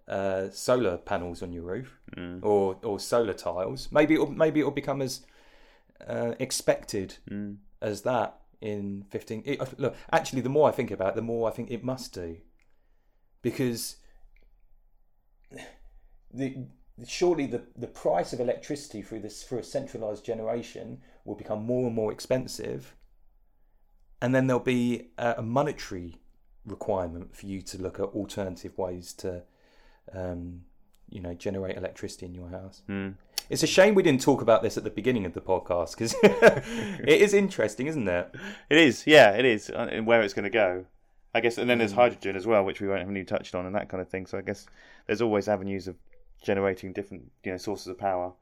uh, 0.08 0.48
solar 0.50 0.96
panels 0.98 1.42
on 1.42 1.52
your 1.52 1.64
roof 1.64 1.98
Mm. 2.16 2.38
or 2.44 2.76
or 2.84 2.98
solar 3.00 3.32
tiles. 3.34 3.88
Maybe 3.90 4.14
it'll, 4.14 4.30
maybe 4.30 4.60
it'll 4.60 4.70
become 4.72 5.02
as 5.02 5.20
uh, 6.06 6.34
expected 6.38 7.16
Mm. 7.30 7.56
as 7.82 8.02
that 8.02 8.38
in 8.62 9.04
15 9.10 9.42
it, 9.44 9.78
look 9.78 9.94
actually 10.10 10.40
the 10.40 10.48
more 10.48 10.66
i 10.66 10.72
think 10.72 10.90
about 10.90 11.10
it 11.10 11.14
the 11.16 11.20
more 11.22 11.46
i 11.46 11.52
think 11.52 11.70
it 11.70 11.84
must 11.84 12.14
do 12.14 12.38
because 13.50 13.96
the 16.32 16.48
surely 17.06 17.46
the, 17.46 17.62
the 17.76 17.86
price 17.86 18.32
of 18.32 18.40
electricity 18.40 19.02
through 19.02 19.20
this 19.20 19.42
through 19.44 19.58
a 19.58 19.62
centralized 19.62 20.24
generation 20.24 20.98
will 21.24 21.34
become 21.34 21.62
more 21.64 21.86
and 21.86 21.94
more 21.94 22.10
expensive 22.12 22.94
and 24.22 24.34
then 24.34 24.46
there'll 24.46 24.58
be 24.78 25.08
a, 25.18 25.34
a 25.38 25.42
monetary 25.42 26.16
requirement 26.64 27.36
for 27.36 27.46
you 27.46 27.60
to 27.62 27.80
look 27.80 28.00
at 28.00 28.06
alternative 28.06 28.76
ways 28.78 29.12
to 29.12 29.42
um, 30.14 30.62
you 31.08 31.20
know 31.20 31.34
generate 31.34 31.76
electricity 31.76 32.26
in 32.26 32.34
your 32.34 32.48
house 32.48 32.82
Mm. 32.88 33.14
it's 33.50 33.62
a 33.62 33.66
shame 33.66 33.94
we 33.94 34.02
didn't 34.02 34.22
talk 34.22 34.40
about 34.42 34.62
this 34.62 34.76
at 34.78 34.84
the 34.84 34.90
beginning 34.90 35.26
of 35.26 35.34
the 35.34 35.40
podcast 35.40 35.90
because 35.92 36.14
it 37.12 37.20
is 37.20 37.34
interesting, 37.34 37.86
isn't 37.88 38.08
it? 38.08 38.34
It 38.70 38.78
is. 38.78 39.06
Yeah, 39.06 39.30
it 39.40 39.44
is. 39.44 39.70
uh, 39.70 39.88
And 39.92 40.06
where 40.06 40.22
it's 40.22 40.34
going 40.34 40.50
to 40.52 40.58
go. 40.66 40.86
I 41.36 41.40
guess, 41.40 41.58
and 41.58 41.68
then 41.68 41.76
Mm. 41.76 41.80
there's 41.80 41.92
hydrogen 41.92 42.34
as 42.34 42.46
well, 42.46 42.64
which 42.64 42.80
we 42.80 42.88
won't 42.88 43.02
even 43.02 43.26
touched 43.26 43.54
on, 43.54 43.66
and 43.66 43.74
that 43.74 43.88
kind 43.90 44.00
of 44.00 44.08
thing. 44.08 44.26
So 44.26 44.38
I 44.38 44.42
guess 44.42 44.66
there's 45.06 45.20
always 45.20 45.48
avenues 45.48 45.86
of 45.86 45.96
generating 46.42 46.92
different, 46.94 47.30
you 47.44 47.52
know, 47.52 47.58
sources 47.58 47.88
of 47.88 47.98
power. 47.98 48.32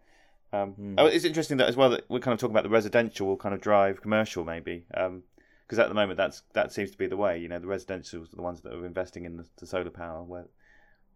Um, 0.52 0.74
Mm. 0.74 0.94
oh, 0.98 1.06
it's 1.06 1.24
interesting 1.24 1.56
that 1.56 1.68
as 1.68 1.76
well 1.76 1.90
that 1.90 2.04
we're 2.08 2.20
kind 2.20 2.34
of 2.34 2.38
talking 2.38 2.54
about 2.54 2.62
the 2.62 2.76
residential 2.80 3.26
will 3.26 3.36
kind 3.36 3.54
of 3.54 3.60
drive 3.60 4.00
commercial, 4.00 4.44
maybe, 4.44 4.86
because 4.88 5.78
at 5.78 5.88
the 5.88 5.94
moment 5.94 6.16
that's 6.16 6.42
that 6.52 6.72
seems 6.72 6.92
to 6.92 6.98
be 6.98 7.08
the 7.08 7.16
way. 7.16 7.36
You 7.38 7.48
know, 7.48 7.58
the 7.58 7.66
residentials 7.66 8.32
are 8.32 8.36
the 8.36 8.42
ones 8.42 8.60
that 8.60 8.72
are 8.72 8.86
investing 8.86 9.24
in 9.24 9.36
the, 9.38 9.46
the 9.56 9.66
solar 9.66 9.90
power. 9.90 10.22
Where, 10.22 10.46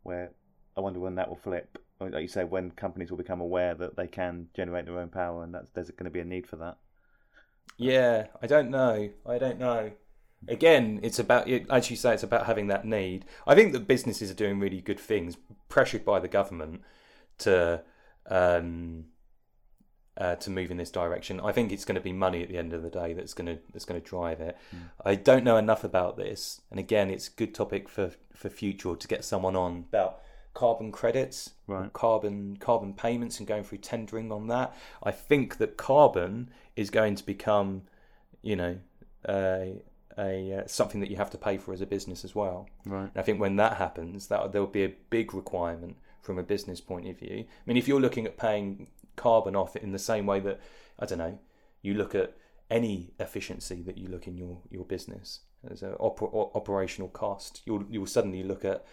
where 0.02 0.32
I 0.76 0.80
wonder 0.80 0.98
when 0.98 1.14
that 1.14 1.28
will 1.28 1.36
flip. 1.36 1.78
Like 2.00 2.22
you 2.22 2.28
say, 2.28 2.44
when 2.44 2.70
companies 2.72 3.10
will 3.10 3.18
become 3.18 3.40
aware 3.40 3.74
that 3.74 3.96
they 3.96 4.06
can 4.06 4.48
generate 4.54 4.86
their 4.86 4.98
own 4.98 5.10
power, 5.10 5.44
and 5.44 5.54
that's 5.54 5.70
there's 5.70 5.90
going 5.92 6.04
to 6.04 6.10
be 6.10 6.20
a 6.20 6.24
need 6.24 6.46
for 6.46 6.56
that. 6.56 6.76
Yeah, 7.76 8.26
I 8.42 8.46
don't 8.48 8.70
know. 8.70 9.10
I 9.24 9.38
don't 9.38 9.58
know. 9.58 9.92
Again, 10.46 11.00
it's 11.02 11.18
about 11.18 11.48
it- 11.48 11.66
as 11.68 11.90
you 11.90 11.96
say, 11.96 12.14
it's 12.14 12.22
about 12.22 12.46
having 12.46 12.68
that 12.68 12.84
need. 12.84 13.24
I 13.46 13.54
think 13.54 13.72
that 13.72 13.88
businesses 13.88 14.30
are 14.30 14.34
doing 14.34 14.60
really 14.60 14.80
good 14.80 15.00
things, 15.00 15.36
pressured 15.68 16.04
by 16.04 16.20
the 16.20 16.28
government 16.28 16.82
to 17.38 17.82
um, 18.30 19.06
uh, 20.16 20.34
to 20.36 20.50
move 20.50 20.70
in 20.70 20.76
this 20.76 20.90
direction. 20.90 21.40
I 21.40 21.52
think 21.52 21.70
it's 21.72 21.84
going 21.84 21.94
to 21.94 22.00
be 22.00 22.12
money 22.12 22.42
at 22.42 22.48
the 22.48 22.58
end 22.58 22.72
of 22.72 22.82
the 22.82 22.90
day 22.90 23.12
that's 23.14 23.34
going 23.34 23.46
to 23.46 23.62
that's 23.72 23.84
going 23.84 24.00
to 24.00 24.06
drive 24.06 24.40
it. 24.40 24.56
I 25.04 25.14
don't 25.14 25.44
know 25.44 25.56
enough 25.56 25.82
about 25.84 26.16
this, 26.16 26.60
and 26.70 26.78
again, 26.78 27.08
it's 27.10 27.28
a 27.28 27.32
good 27.32 27.54
topic 27.54 27.88
for 27.88 28.12
for 28.34 28.48
future 28.48 28.94
to 28.96 29.08
get 29.08 29.24
someone 29.24 29.56
on 29.56 29.86
about 29.88 30.20
carbon 30.54 30.90
credits, 30.90 31.50
Right. 31.68 31.92
carbon 31.92 32.56
carbon 32.58 32.94
payments, 32.94 33.38
and 33.38 33.46
going 33.46 33.64
through 33.64 33.78
tendering 33.78 34.30
on 34.32 34.48
that. 34.48 34.74
I 35.02 35.10
think 35.12 35.58
that 35.58 35.76
carbon 35.76 36.50
is 36.76 36.90
going 36.90 37.14
to 37.14 37.24
become, 37.24 37.82
you 38.42 38.56
know, 38.56 38.78
a 39.28 39.82
a 40.18 40.52
uh, 40.52 40.66
something 40.66 41.00
that 41.00 41.10
you 41.10 41.16
have 41.16 41.30
to 41.30 41.38
pay 41.38 41.56
for 41.56 41.72
as 41.72 41.80
a 41.80 41.86
business 41.86 42.24
as 42.24 42.34
well. 42.34 42.68
Right. 42.84 43.10
And 43.14 43.16
I 43.16 43.22
think 43.22 43.40
when 43.40 43.56
that 43.56 43.76
happens, 43.76 44.26
that 44.28 44.52
there 44.52 44.60
will 44.60 44.68
be 44.68 44.84
a 44.84 44.94
big 45.10 45.32
requirement 45.32 45.96
from 46.20 46.38
a 46.38 46.42
business 46.42 46.80
point 46.80 47.08
of 47.08 47.18
view. 47.18 47.44
I 47.46 47.62
mean, 47.66 47.76
if 47.76 47.86
you're 47.88 48.00
looking 48.00 48.26
at 48.26 48.36
paying 48.36 48.88
carbon 49.16 49.56
off 49.56 49.76
in 49.76 49.92
the 49.92 49.98
same 49.98 50.26
way 50.26 50.40
that 50.40 50.60
I 50.98 51.06
don't 51.06 51.18
know, 51.18 51.38
you 51.82 51.94
look 51.94 52.14
at 52.14 52.36
any 52.70 53.12
efficiency 53.18 53.82
that 53.82 53.96
you 53.96 54.08
look 54.08 54.26
in 54.26 54.36
your, 54.36 54.58
your 54.70 54.84
business 54.84 55.40
as 55.70 55.82
an 55.82 55.92
oper- 55.94 56.54
operational 56.54 57.08
cost, 57.08 57.62
you'll 57.64 57.84
you'll 57.88 58.06
suddenly 58.06 58.42
look 58.42 58.64
at 58.64 58.84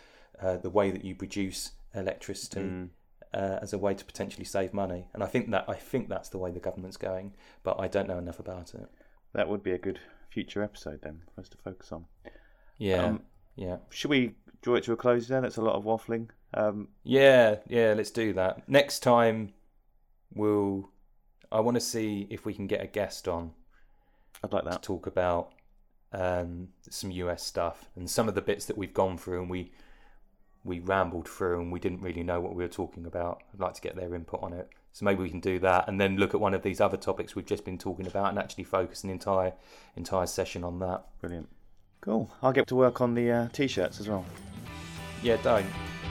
uh, 0.42 0.58
the 0.58 0.70
way 0.70 0.92
that 0.92 1.04
you 1.04 1.16
produce 1.16 1.72
electricity 1.94 2.62
Mm. 2.62 2.90
uh, 3.34 3.60
as 3.62 3.74
a 3.74 3.78
way 3.78 3.94
to 3.94 4.06
potentially 4.06 4.46
save 4.46 4.74
money. 4.74 5.08
And 5.14 5.24
I 5.24 5.28
think 5.28 5.52
that 5.52 5.66
I 5.68 5.76
think 5.76 6.10
that's 6.10 6.30
the 6.30 6.38
way 6.38 6.52
the 6.52 6.60
government's 6.60 6.98
going, 6.98 7.34
but 7.64 7.80
I 7.80 7.88
don't 7.88 8.08
know 8.08 8.18
enough 8.18 8.40
about 8.40 8.74
it. 8.74 8.88
That 9.34 9.50
would 9.50 9.64
be 9.64 9.72
a 9.72 9.78
good 9.78 10.00
future 10.36 10.62
episode 10.64 11.00
then 11.02 11.22
for 11.34 11.42
us 11.42 11.50
to 11.50 11.58
focus 11.58 11.92
on. 11.92 12.06
Yeah, 12.78 13.06
Um, 13.06 13.22
yeah. 13.56 13.78
Should 13.90 14.12
we 14.12 14.36
draw 14.62 14.76
it 14.76 14.84
to 14.84 14.94
a 14.94 14.98
close 14.98 15.28
then? 15.30 15.44
That's 15.44 15.58
a 15.58 15.62
lot 15.62 15.76
of 15.76 15.84
waffling. 15.86 16.28
Um, 16.54 16.90
Yeah, 17.04 17.58
yeah, 17.68 17.94
let's 17.96 18.12
do 18.12 18.34
that. 18.34 18.68
Next 18.68 19.00
time 19.00 19.54
we'll 20.34 20.90
I 21.52 21.60
want 21.62 21.76
to 21.76 21.82
see 21.82 22.28
if 22.30 22.46
we 22.46 22.54
can 22.54 22.68
get 22.68 22.82
a 22.82 22.88
guest 22.88 23.28
on 23.28 23.52
I'd 24.44 24.52
like 24.52 24.66
that. 24.66 24.82
to 24.82 24.88
talk 24.88 25.08
about 25.08 25.54
um, 26.12 26.70
some 26.90 27.12
US 27.12 27.44
stuff 27.44 27.90
and 27.96 28.10
some 28.10 28.28
of 28.28 28.36
the 28.36 28.42
bits 28.42 28.66
that 28.66 28.78
we've 28.78 28.94
gone 28.94 29.18
through 29.18 29.42
and 29.42 29.50
we 29.50 29.72
we 30.66 30.80
rambled 30.80 31.30
through 31.30 31.62
and 31.62 31.72
we 31.72 31.80
didn't 31.80 32.02
really 32.02 32.24
know 32.24 32.42
what 32.42 32.56
we 32.56 32.64
were 32.64 32.78
talking 32.82 33.06
about. 33.06 33.42
I'd 33.54 33.60
like 33.62 33.76
to 33.76 33.82
get 33.82 33.96
their 33.96 34.14
input 34.16 34.42
on 34.44 34.52
it. 34.54 34.68
So 34.96 35.04
maybe 35.04 35.22
we 35.22 35.30
can 35.30 35.42
do 35.42 35.60
that 35.60 35.90
and 35.90 36.00
then 36.00 36.16
look 36.16 36.34
at 36.34 36.40
one 36.40 36.54
of 36.54 36.64
these 36.64 36.80
other 36.80 36.96
topics 36.96 37.36
we've 37.36 37.46
just 37.46 37.66
been 37.66 37.78
talking 37.78 38.08
about 38.08 38.30
and 38.30 38.40
actually 38.40 38.64
focus 38.64 39.04
an 39.04 39.10
entire 39.10 39.52
entire 39.98 40.26
session 40.26 40.64
on 40.64 40.80
that. 40.80 41.04
Brilliant. 41.20 41.50
Cool. 42.00 42.32
I'll 42.42 42.54
get 42.54 42.66
to 42.68 42.76
work 42.76 43.02
on 43.02 43.14
the 43.14 43.30
uh, 43.30 43.48
t-shirts 43.50 44.00
as 44.00 44.08
well. 44.08 44.26
Yeah, 45.22 45.36
don't. 45.44 45.66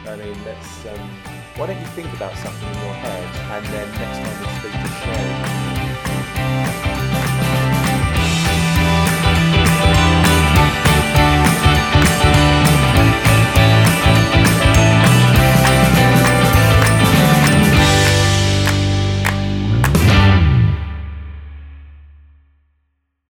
I 0.07 0.16
mean, 0.16 0.37
let's. 0.45 0.85
Um, 0.85 1.11
why 1.57 1.68
don't 1.68 1.80
you 1.80 1.87
think 1.87 2.12
about 2.12 2.37
something 2.37 2.68
in 2.68 2.74
your 2.74 2.93
head, 2.93 3.64
and 3.64 3.66
then 3.72 3.89
next 3.89 4.18
time 4.18 4.41
we 4.43 4.61
speak, 4.61 5.03
share 5.03 5.61
it. 5.61 5.64